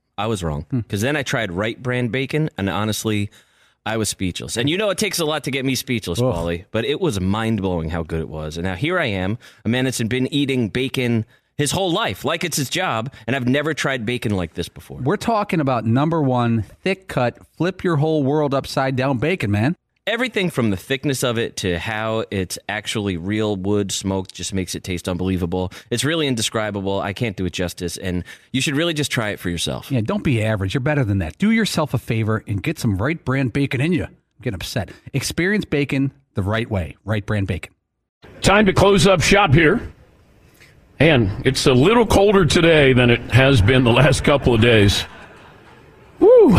I 0.21 0.27
was 0.27 0.43
wrong. 0.43 0.65
Hmm. 0.69 0.79
Because 0.79 1.01
then 1.01 1.15
I 1.15 1.23
tried 1.23 1.51
Wright 1.51 1.81
Brand 1.81 2.11
bacon, 2.11 2.49
and 2.57 2.69
honestly, 2.69 3.31
I 3.85 3.97
was 3.97 4.07
speechless. 4.09 4.55
And 4.55 4.69
you 4.69 4.77
know, 4.77 4.91
it 4.91 4.99
takes 4.99 5.19
a 5.19 5.25
lot 5.25 5.43
to 5.45 5.51
get 5.51 5.65
me 5.65 5.73
speechless, 5.73 6.19
Ugh. 6.19 6.25
Paulie, 6.33 6.65
but 6.69 6.85
it 6.85 7.01
was 7.01 7.19
mind 7.19 7.61
blowing 7.61 7.89
how 7.89 8.03
good 8.03 8.19
it 8.19 8.29
was. 8.29 8.57
And 8.57 8.65
now 8.65 8.75
here 8.75 8.99
I 8.99 9.07
am, 9.07 9.39
a 9.65 9.69
man 9.69 9.85
that's 9.85 10.01
been 10.03 10.31
eating 10.31 10.69
bacon 10.69 11.25
his 11.57 11.71
whole 11.71 11.91
life, 11.91 12.23
like 12.23 12.43
it's 12.43 12.57
his 12.57 12.69
job, 12.69 13.11
and 13.27 13.35
I've 13.35 13.47
never 13.47 13.73
tried 13.73 14.05
bacon 14.05 14.35
like 14.35 14.53
this 14.53 14.69
before. 14.69 14.99
We're 14.99 15.17
talking 15.17 15.59
about 15.59 15.85
number 15.85 16.21
one, 16.21 16.63
thick 16.83 17.07
cut, 17.07 17.37
flip 17.57 17.83
your 17.83 17.97
whole 17.97 18.23
world 18.23 18.53
upside 18.53 18.95
down 18.95 19.17
bacon, 19.17 19.51
man. 19.51 19.75
Everything 20.07 20.49
from 20.49 20.71
the 20.71 20.77
thickness 20.77 21.23
of 21.23 21.37
it 21.37 21.57
to 21.57 21.77
how 21.77 22.25
it's 22.31 22.57
actually 22.67 23.17
real 23.17 23.55
wood 23.55 23.91
smoked 23.91 24.33
just 24.33 24.51
makes 24.51 24.73
it 24.73 24.83
taste 24.83 25.07
unbelievable. 25.07 25.71
It's 25.91 26.03
really 26.03 26.25
indescribable. 26.25 26.99
I 26.99 27.13
can't 27.13 27.37
do 27.37 27.45
it 27.45 27.53
justice, 27.53 27.97
and 27.97 28.23
you 28.51 28.61
should 28.61 28.75
really 28.75 28.95
just 28.95 29.11
try 29.11 29.29
it 29.29 29.39
for 29.39 29.51
yourself. 29.51 29.91
Yeah, 29.91 30.01
don't 30.01 30.23
be 30.23 30.43
average. 30.43 30.73
You're 30.73 30.81
better 30.81 31.05
than 31.05 31.19
that. 31.19 31.37
Do 31.37 31.51
yourself 31.51 31.93
a 31.93 31.99
favor 31.99 32.43
and 32.47 32.63
get 32.63 32.79
some 32.79 32.97
Wright 32.97 33.23
Brand 33.23 33.53
bacon 33.53 33.79
in 33.79 33.93
you. 33.93 34.07
Get 34.41 34.55
upset. 34.55 34.89
Experience 35.13 35.65
bacon 35.65 36.11
the 36.33 36.41
right 36.41 36.69
way. 36.69 36.97
Wright 37.05 37.23
Brand 37.23 37.45
bacon. 37.45 37.71
Time 38.41 38.65
to 38.65 38.73
close 38.73 39.05
up 39.05 39.21
shop 39.21 39.53
here. 39.53 39.93
And 40.97 41.45
it's 41.45 41.67
a 41.67 41.73
little 41.73 42.07
colder 42.07 42.45
today 42.45 42.93
than 42.93 43.11
it 43.11 43.21
has 43.31 43.61
been 43.61 43.83
the 43.83 43.93
last 43.93 44.23
couple 44.23 44.55
of 44.55 44.61
days. 44.61 45.05
Woo! 46.19 46.57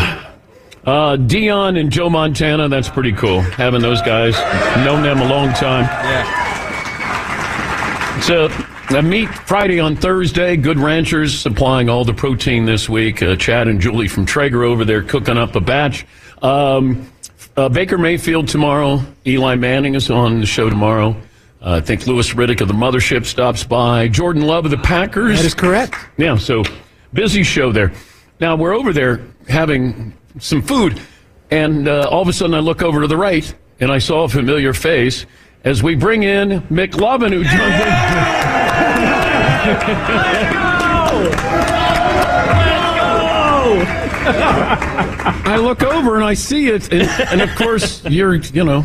Uh, 0.84 1.16
Deion 1.16 1.78
and 1.78 1.92
Joe 1.92 2.10
Montana, 2.10 2.68
that's 2.68 2.88
pretty 2.88 3.12
cool. 3.12 3.40
Having 3.40 3.82
those 3.82 4.02
guys, 4.02 4.34
known 4.84 5.02
them 5.02 5.20
a 5.20 5.28
long 5.28 5.52
time. 5.52 5.84
Yeah. 5.84 6.52
It's 8.18 8.30
a, 8.30 8.50
a 8.96 9.02
meet 9.02 9.28
Friday 9.28 9.78
on 9.78 9.94
Thursday. 9.94 10.56
Good 10.56 10.78
Ranchers 10.78 11.38
supplying 11.38 11.88
all 11.88 12.04
the 12.04 12.14
protein 12.14 12.64
this 12.64 12.88
week. 12.88 13.22
Uh, 13.22 13.36
Chad 13.36 13.68
and 13.68 13.80
Julie 13.80 14.08
from 14.08 14.26
Traeger 14.26 14.64
over 14.64 14.84
there 14.84 15.02
cooking 15.02 15.38
up 15.38 15.54
a 15.54 15.60
batch. 15.60 16.04
Um, 16.40 17.08
uh, 17.56 17.68
Baker 17.68 17.98
Mayfield 17.98 18.48
tomorrow. 18.48 19.00
Eli 19.24 19.54
Manning 19.54 19.94
is 19.94 20.10
on 20.10 20.40
the 20.40 20.46
show 20.46 20.68
tomorrow. 20.68 21.10
Uh, 21.60 21.74
I 21.76 21.80
think 21.80 22.08
Louis 22.08 22.28
Riddick 22.32 22.60
of 22.60 22.66
the 22.66 22.74
Mothership 22.74 23.24
stops 23.24 23.62
by. 23.62 24.08
Jordan 24.08 24.42
Love 24.42 24.64
of 24.64 24.72
the 24.72 24.78
Packers. 24.78 25.36
That 25.38 25.46
is 25.46 25.54
correct. 25.54 25.94
Yeah, 26.16 26.36
so 26.38 26.64
busy 27.12 27.44
show 27.44 27.70
there. 27.70 27.92
Now 28.40 28.56
we're 28.56 28.74
over 28.74 28.92
there 28.92 29.20
having 29.48 30.12
some 30.38 30.62
food, 30.62 31.00
and 31.50 31.88
uh, 31.88 32.08
all 32.10 32.22
of 32.22 32.28
a 32.28 32.32
sudden 32.32 32.54
I 32.54 32.60
look 32.60 32.82
over 32.82 33.00
to 33.02 33.06
the 33.06 33.16
right, 33.16 33.52
and 33.80 33.90
I 33.90 33.98
saw 33.98 34.24
a 34.24 34.28
familiar 34.28 34.72
face 34.72 35.26
as 35.64 35.82
we 35.82 35.94
bring 35.94 36.22
in 36.22 36.60
McLovin, 36.62 37.32
who 37.32 37.44
jumped 37.44 37.58
in. 37.58 37.92
I 45.44 45.56
look 45.56 45.82
over 45.82 46.16
and 46.16 46.24
I 46.24 46.34
see 46.34 46.68
it, 46.68 46.92
and, 46.92 47.02
and 47.30 47.42
of 47.42 47.54
course 47.56 48.04
you're, 48.04 48.34
you 48.34 48.64
know. 48.64 48.84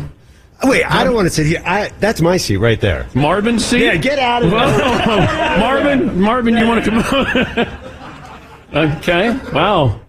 Wait, 0.64 0.84
I 0.84 1.04
don't 1.04 1.14
want 1.14 1.26
to 1.26 1.30
sit 1.30 1.46
here. 1.46 1.62
I, 1.64 1.88
that's 2.00 2.20
my 2.20 2.36
seat 2.36 2.56
right 2.56 2.80
there. 2.80 3.06
Marvin's 3.14 3.64
seat? 3.64 3.84
Yeah, 3.84 3.96
get 3.96 4.18
out 4.18 4.42
of 4.42 4.50
there. 4.50 4.58
Marvin, 5.60 6.20
Marvin, 6.20 6.56
you 6.56 6.66
want 6.66 6.84
to 6.84 6.90
come 6.90 6.98
on? 8.74 8.86
okay, 8.96 9.38
wow. 9.52 10.00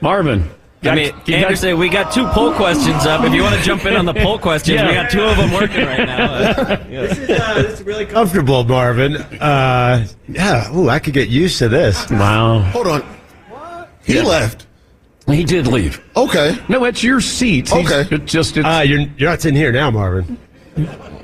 Marvin. 0.00 0.50
I 0.84 0.94
mean, 0.94 1.06
you 1.06 1.12
got- 1.12 1.44
Anderson, 1.44 1.78
we 1.78 1.88
got 1.88 2.12
two 2.12 2.26
poll 2.28 2.52
questions 2.52 3.04
up. 3.04 3.24
If 3.24 3.32
you 3.34 3.42
want 3.42 3.56
to 3.56 3.62
jump 3.62 3.84
in 3.84 3.96
on 3.96 4.04
the 4.04 4.14
poll 4.14 4.38
questions, 4.38 4.76
Yeah. 4.80 4.88
we 4.88 4.94
got 4.94 5.10
two 5.10 5.22
of 5.22 5.36
them 5.36 5.52
working 5.52 5.84
right 5.84 6.06
now. 6.06 6.32
Uh, 6.32 6.76
This 6.88 7.18
is, 7.18 7.30
uh, 7.30 7.54
this 7.54 7.80
is 7.80 7.86
really 7.86 8.06
comfortable, 8.06 8.62
Marvin. 8.64 9.16
Uh, 9.16 10.06
yeah, 10.28 10.72
ooh, 10.74 10.88
I 10.88 10.98
could 11.00 11.14
get 11.14 11.28
used 11.28 11.58
to 11.58 11.68
this. 11.68 12.08
Wow. 12.10 12.60
Hold 12.60 12.86
on. 12.86 13.02
He 14.04 14.14
Yeah. 14.16 14.22
left. 14.22 14.66
He 15.26 15.44
did 15.44 15.66
leave. 15.66 16.00
Okay. 16.16 16.56
No, 16.68 16.84
it's 16.84 17.02
your 17.02 17.20
seat. 17.20 17.68
He's- 17.68 17.84
Okay. 17.92 18.14
It 18.14 18.24
just 18.24 18.56
it's, 18.56 18.66
Uh, 18.66 18.82
you're, 18.86 19.00
you're 19.18 19.28
not 19.30 19.42
sitting 19.42 19.56
here 19.58 19.72
now, 19.72 19.90
Marvin. 19.90 20.38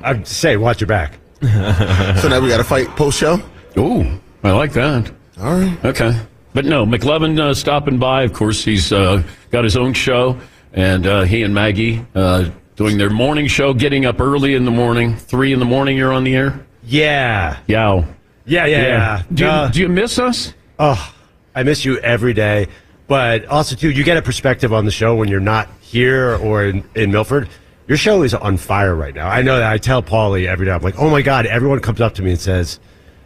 I'd 0.03 0.27
say, 0.27 0.57
watch 0.57 0.81
your 0.81 0.89
back. 0.89 1.13
So 2.21 2.29
now 2.29 2.41
we 2.41 2.49
got 2.49 2.57
to 2.59 2.65
fight 2.65 2.89
post 2.97 3.19
show. 3.19 3.41
Ooh, 3.79 4.07
I 4.43 4.51
like 4.53 4.73
that. 4.73 5.11
All 5.41 5.55
right. 5.59 5.85
Okay. 5.85 6.17
But 6.55 6.65
no, 6.65 6.87
McLovin 6.87 7.39
uh, 7.39 7.53
stopping 7.53 7.99
by. 7.99 8.23
Of 8.23 8.33
course, 8.33 8.65
he's 8.65 8.93
uh, 8.93 9.23
got 9.51 9.65
his 9.65 9.77
own 9.77 9.93
show, 9.93 10.39
and 10.73 11.07
uh, 11.07 11.23
he 11.23 11.43
and 11.43 11.53
Maggie 11.53 12.07
uh, 12.15 12.49
doing 12.77 12.97
their 12.97 13.11
morning 13.11 13.49
show, 13.49 13.75
getting 13.75 14.07
up 14.07 14.21
early 14.21 14.55
in 14.55 14.65
the 14.65 14.71
morning. 14.71 15.17
Three 15.17 15.53
in 15.53 15.59
the 15.59 15.65
morning, 15.65 15.97
you're 15.97 16.13
on 16.13 16.25
the 16.25 16.35
air? 16.37 16.65
Yeah. 16.85 17.59
Yow. 17.67 18.07
Yeah, 18.47 18.67
yeah, 18.67 18.79
yeah. 18.87 19.23
Do, 19.33 19.45
you, 19.45 19.51
Uh, 19.51 19.69
do 19.69 19.81
you 19.81 19.89
miss 19.89 20.19
us? 20.19 20.55
Oh, 20.79 21.13
I 21.55 21.63
miss 21.65 21.85
you 21.85 21.99
every 21.99 22.35
day. 22.35 22.69
But 23.09 23.47
also, 23.47 23.75
too, 23.75 23.91
you 23.91 24.05
get 24.05 24.17
a 24.17 24.23
perspective 24.23 24.73
on 24.73 24.85
the 24.85 24.91
show 24.91 25.15
when 25.17 25.29
you're 25.29 25.41
not 25.41 25.69
here 25.81 26.37
or 26.37 26.65
in, 26.67 26.85
in 26.95 27.11
Milford. 27.11 27.49
Your 27.89 27.99
show 27.99 28.23
is 28.23 28.33
on 28.33 28.57
fire 28.57 28.95
right 28.95 29.15
now. 29.15 29.29
I 29.29 29.43
know 29.43 29.59
that. 29.59 29.71
I 29.71 29.77
tell 29.79 30.03
Paulie 30.03 30.47
every 30.47 30.67
day. 30.67 30.73
I'm 30.73 30.81
like, 30.83 30.99
oh 30.99 31.11
my 31.11 31.21
god! 31.21 31.45
Everyone 31.47 31.81
comes 31.81 32.01
up 32.01 32.15
to 32.15 32.23
me 32.23 32.31
and 32.31 32.41
says 32.41 32.81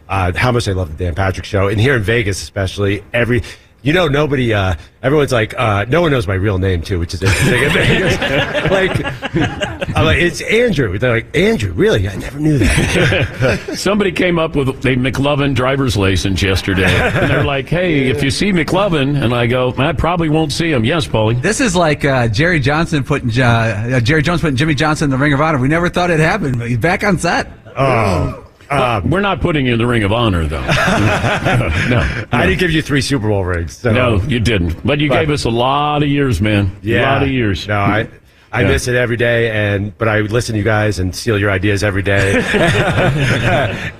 uh, 0.09 0.33
how 0.35 0.51
much 0.51 0.67
I 0.67 0.73
love 0.73 0.97
the 0.97 1.03
Dan 1.03 1.15
Patrick 1.15 1.45
Show, 1.45 1.67
and 1.67 1.79
here 1.79 1.95
in 1.95 2.03
Vegas, 2.03 2.41
especially, 2.41 3.03
every. 3.13 3.43
You 3.81 3.93
know, 3.93 4.09
nobody. 4.09 4.53
Uh, 4.53 4.75
everyone's 5.01 5.31
like, 5.31 5.57
uh, 5.57 5.85
no 5.87 6.01
one 6.01 6.11
knows 6.11 6.27
my 6.27 6.33
real 6.33 6.57
name 6.57 6.81
too, 6.81 6.99
which 6.99 7.13
is 7.13 7.23
interesting. 7.23 7.63
in 7.63 7.71
Vegas. 7.71 8.69
like, 8.69 9.95
I'm 9.95 10.03
like, 10.05 10.17
it's 10.17 10.41
Andrew. 10.41 10.97
They're 10.97 11.13
like, 11.13 11.33
Andrew, 11.33 11.71
really? 11.71 12.09
I 12.09 12.15
never 12.17 12.39
knew 12.39 12.57
that. 12.57 13.75
Somebody 13.77 14.11
came 14.11 14.37
up 14.37 14.53
with 14.53 14.67
a 14.67 14.73
McLovin 14.73 15.55
driver's 15.55 15.95
license 15.95 16.41
yesterday, 16.41 16.93
and 16.93 17.31
they're 17.31 17.45
like, 17.45 17.69
"Hey, 17.69 18.09
if 18.09 18.21
you 18.21 18.31
see 18.31 18.51
McLovin," 18.51 19.23
and 19.23 19.33
I 19.33 19.47
go, 19.47 19.73
"I 19.77 19.93
probably 19.93 20.27
won't 20.27 20.51
see 20.51 20.69
him." 20.69 20.83
Yes, 20.83 21.07
Paulie. 21.07 21.41
This 21.41 21.61
is 21.61 21.73
like 21.73 22.03
uh, 22.03 22.27
Jerry 22.27 22.59
Johnson 22.59 23.05
putting 23.05 23.29
uh, 23.41 23.45
uh, 23.93 23.99
Jerry 24.01 24.23
Jones 24.23 24.41
putting 24.41 24.57
Jimmy 24.57 24.75
Johnson 24.75 25.05
in 25.05 25.11
the 25.11 25.17
Ring 25.17 25.31
of 25.31 25.39
Honor. 25.39 25.57
We 25.57 25.69
never 25.69 25.87
thought 25.87 26.09
it 26.09 26.19
happened, 26.19 26.59
but 26.59 26.67
he's 26.67 26.79
back 26.79 27.05
on 27.05 27.17
set. 27.17 27.49
Oh. 27.77 28.48
But 28.69 29.05
we're 29.05 29.19
not 29.21 29.41
putting 29.41 29.65
you 29.65 29.73
in 29.73 29.79
the 29.79 29.87
Ring 29.87 30.03
of 30.03 30.11
Honor, 30.11 30.45
though. 30.45 30.61
no, 30.65 32.25
I 32.31 32.45
didn't 32.45 32.59
give 32.59 32.71
you 32.71 32.81
three 32.81 33.01
Super 33.01 33.27
Bowl 33.27 33.43
rings. 33.43 33.77
So. 33.77 33.91
no, 33.91 34.21
you 34.23 34.39
didn't. 34.39 34.85
But 34.85 34.99
you 34.99 35.09
But- 35.09 35.21
gave 35.21 35.29
us 35.31 35.45
a 35.45 35.49
lot 35.49 36.03
of 36.03 36.09
years, 36.09 36.39
man. 36.41 36.75
Yeah, 36.81 37.01
a 37.01 37.13
lot 37.13 37.23
of 37.23 37.29
years. 37.29 37.67
No, 37.67 37.75
I 37.79 38.07
I 38.51 38.61
Yeah. 38.63 38.69
miss 38.69 38.87
it 38.87 38.95
every 38.95 39.15
day, 39.17 39.51
and 39.51 39.95
but 39.99 40.07
I 40.07 40.21
listen 40.21 40.53
to 40.53 40.57
you 40.57 40.63
guys 40.63 40.97
and 40.97 41.13
steal 41.15 41.37
your 41.37 41.51
ideas 41.51 41.83
every 41.83 42.01
day. 42.01 42.33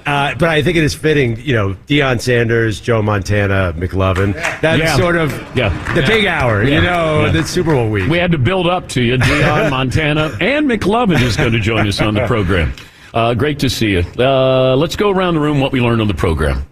uh, 0.05 0.33
but 0.35 0.43
I 0.49 0.61
think 0.63 0.75
it 0.77 0.83
is 0.83 0.95
fitting, 0.95 1.39
you 1.39 1.53
know, 1.53 1.75
Deion 1.87 2.19
Sanders, 2.19 2.79
Joe 2.81 3.01
Montana, 3.03 3.73
McLovin. 3.77 4.33
That's 4.61 4.79
Yeah. 4.79 4.95
sort 4.97 5.17
of 5.17 5.31
Yeah. 5.55 5.69
the 5.93 6.01
big 6.01 6.25
hour, 6.25 6.63
you 6.63 6.81
know, 6.81 7.31
the 7.31 7.43
Super 7.43 7.73
Bowl 7.73 7.89
week. 7.89 8.09
We 8.09 8.17
had 8.17 8.31
to 8.31 8.37
build 8.39 8.65
up 8.67 8.87
to 8.89 9.03
you. 9.03 9.17
Deion, 9.17 9.69
Montana, 9.69 10.31
and 10.41 10.67
McLovin 10.69 11.21
is 11.21 11.37
going 11.37 11.51
to 11.51 11.59
join 11.59 11.87
us 11.87 12.01
on 12.01 12.15
the 12.15 12.25
program. 12.25 12.73
Uh, 13.13 13.33
great 13.33 13.59
to 13.59 13.69
see 13.69 13.91
you. 13.91 14.03
Uh, 14.17 14.75
let's 14.75 14.95
go 14.95 15.09
around 15.09 15.33
the 15.35 15.39
room 15.39 15.59
what 15.59 15.71
we 15.71 15.79
learned 15.81 16.01
on 16.01 16.07
the 16.07 16.13
program. 16.13 16.65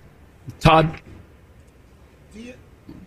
Todd? 0.60 1.02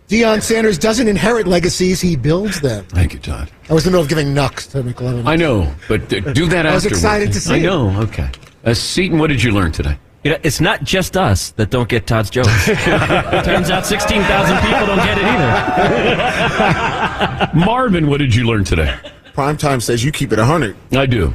Deion 0.09 0.41
Sanders 0.41 0.77
doesn't 0.77 1.07
inherit 1.07 1.47
legacies; 1.47 2.01
he 2.01 2.17
builds 2.17 2.59
them. 2.59 2.83
Thank 2.89 3.13
you, 3.13 3.19
Todd. 3.19 3.49
I 3.69 3.73
was 3.73 3.85
in 3.85 3.93
the 3.93 3.97
middle 3.97 4.03
of 4.03 4.09
giving 4.09 4.33
knucks 4.33 4.67
to 4.67 4.83
McLovin. 4.83 5.25
I 5.25 5.37
know, 5.37 5.73
but 5.87 6.11
uh, 6.11 6.19
do 6.33 6.47
that 6.47 6.65
I 6.65 6.73
was 6.73 6.85
afterward. 6.85 6.97
excited 6.97 7.31
to 7.31 7.39
see 7.39 7.53
I 7.53 7.57
it. 7.57 7.63
know, 7.63 7.97
okay. 8.01 8.29
Uh, 8.65 8.73
Seton, 8.73 9.19
what 9.19 9.27
did 9.27 9.41
you 9.41 9.51
learn 9.53 9.71
today? 9.71 9.97
you 10.23 10.29
know, 10.31 10.37
it's 10.43 10.61
not 10.61 10.83
just 10.83 11.17
us 11.17 11.49
that 11.51 11.69
don't 11.71 11.89
get 11.89 12.05
Todd's 12.05 12.29
jokes. 12.29 12.65
Turns 12.65 13.71
out 13.71 13.87
16,000 13.87 14.57
people 14.59 14.85
don't 14.85 14.97
get 14.97 15.17
it 15.17 15.23
either. 15.23 17.49
Marvin, 17.65 18.05
what 18.07 18.19
did 18.19 18.35
you 18.35 18.45
learn 18.45 18.63
today? 18.63 18.95
Primetime 19.33 19.81
says 19.81 20.03
you 20.03 20.11
keep 20.11 20.31
it 20.31 20.37
100. 20.37 20.75
I 20.91 21.07
do. 21.07 21.33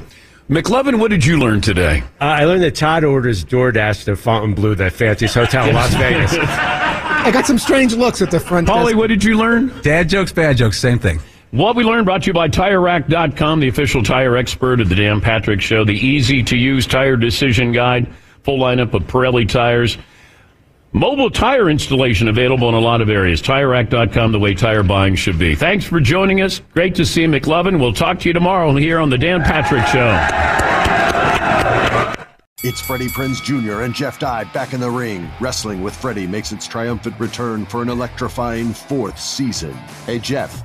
McLovin, 0.48 1.00
what 1.00 1.10
did 1.10 1.24
you 1.26 1.38
learn 1.40 1.60
today? 1.60 2.02
Uh, 2.20 2.24
I 2.24 2.44
learned 2.44 2.62
that 2.62 2.76
Todd 2.76 3.02
orders 3.02 3.44
DoorDash 3.44 4.04
to 4.04 4.14
Fontainebleau, 4.14 4.74
that 4.76 4.92
fanciest 4.92 5.34
hotel 5.34 5.68
in 5.68 5.74
Las 5.74 5.92
Vegas. 5.94 6.34
I 6.38 7.30
got 7.32 7.46
some 7.46 7.58
strange 7.58 7.94
looks 7.94 8.22
at 8.22 8.30
the 8.30 8.38
front 8.38 8.68
Paulie, 8.68 8.86
desk. 8.86 8.96
what 8.96 9.08
did 9.08 9.24
you 9.24 9.36
learn? 9.36 9.72
Dad 9.82 10.08
jokes, 10.08 10.30
bad 10.32 10.56
jokes, 10.56 10.78
same 10.78 11.00
thing. 11.00 11.18
What 11.50 11.74
we 11.74 11.82
learned 11.82 12.04
brought 12.04 12.22
to 12.22 12.26
you 12.28 12.32
by 12.32 12.48
TireRack.com, 12.48 13.58
the 13.58 13.66
official 13.68 14.04
tire 14.04 14.36
expert 14.36 14.80
of 14.80 14.88
the 14.88 14.94
Dan 14.94 15.20
Patrick 15.20 15.60
Show, 15.60 15.84
the 15.84 15.94
easy 15.94 16.44
to 16.44 16.56
use 16.56 16.86
tire 16.86 17.16
decision 17.16 17.72
guide, 17.72 18.06
full 18.44 18.58
lineup 18.58 18.94
of 18.94 19.02
Pirelli 19.04 19.48
tires. 19.48 19.98
Mobile 20.96 21.28
tire 21.28 21.68
installation 21.68 22.28
available 22.28 22.70
in 22.70 22.74
a 22.74 22.80
lot 22.80 23.02
of 23.02 23.10
areas. 23.10 23.42
TireRack.com, 23.42 24.32
the 24.32 24.38
way 24.38 24.54
tire 24.54 24.82
buying 24.82 25.14
should 25.14 25.38
be. 25.38 25.54
Thanks 25.54 25.84
for 25.84 26.00
joining 26.00 26.40
us. 26.40 26.62
Great 26.72 26.94
to 26.94 27.04
see 27.04 27.20
you, 27.20 27.28
McLovin. 27.28 27.78
We'll 27.78 27.92
talk 27.92 28.18
to 28.20 28.30
you 28.30 28.32
tomorrow 28.32 28.74
here 28.76 28.98
on 28.98 29.10
the 29.10 29.18
Dan 29.18 29.42
Patrick 29.42 29.84
Show. 29.88 30.16
It's 32.64 32.80
Freddie 32.80 33.08
Prinze 33.08 33.42
Jr. 33.44 33.82
and 33.82 33.92
Jeff 33.94 34.18
Dye 34.18 34.44
back 34.44 34.72
in 34.72 34.80
the 34.80 34.90
ring. 34.90 35.28
Wrestling 35.38 35.82
with 35.82 35.94
Freddie 35.94 36.26
makes 36.26 36.50
its 36.50 36.66
triumphant 36.66 37.20
return 37.20 37.66
for 37.66 37.82
an 37.82 37.90
electrifying 37.90 38.72
fourth 38.72 39.20
season. 39.20 39.74
Hey, 40.06 40.18
Jeff, 40.18 40.64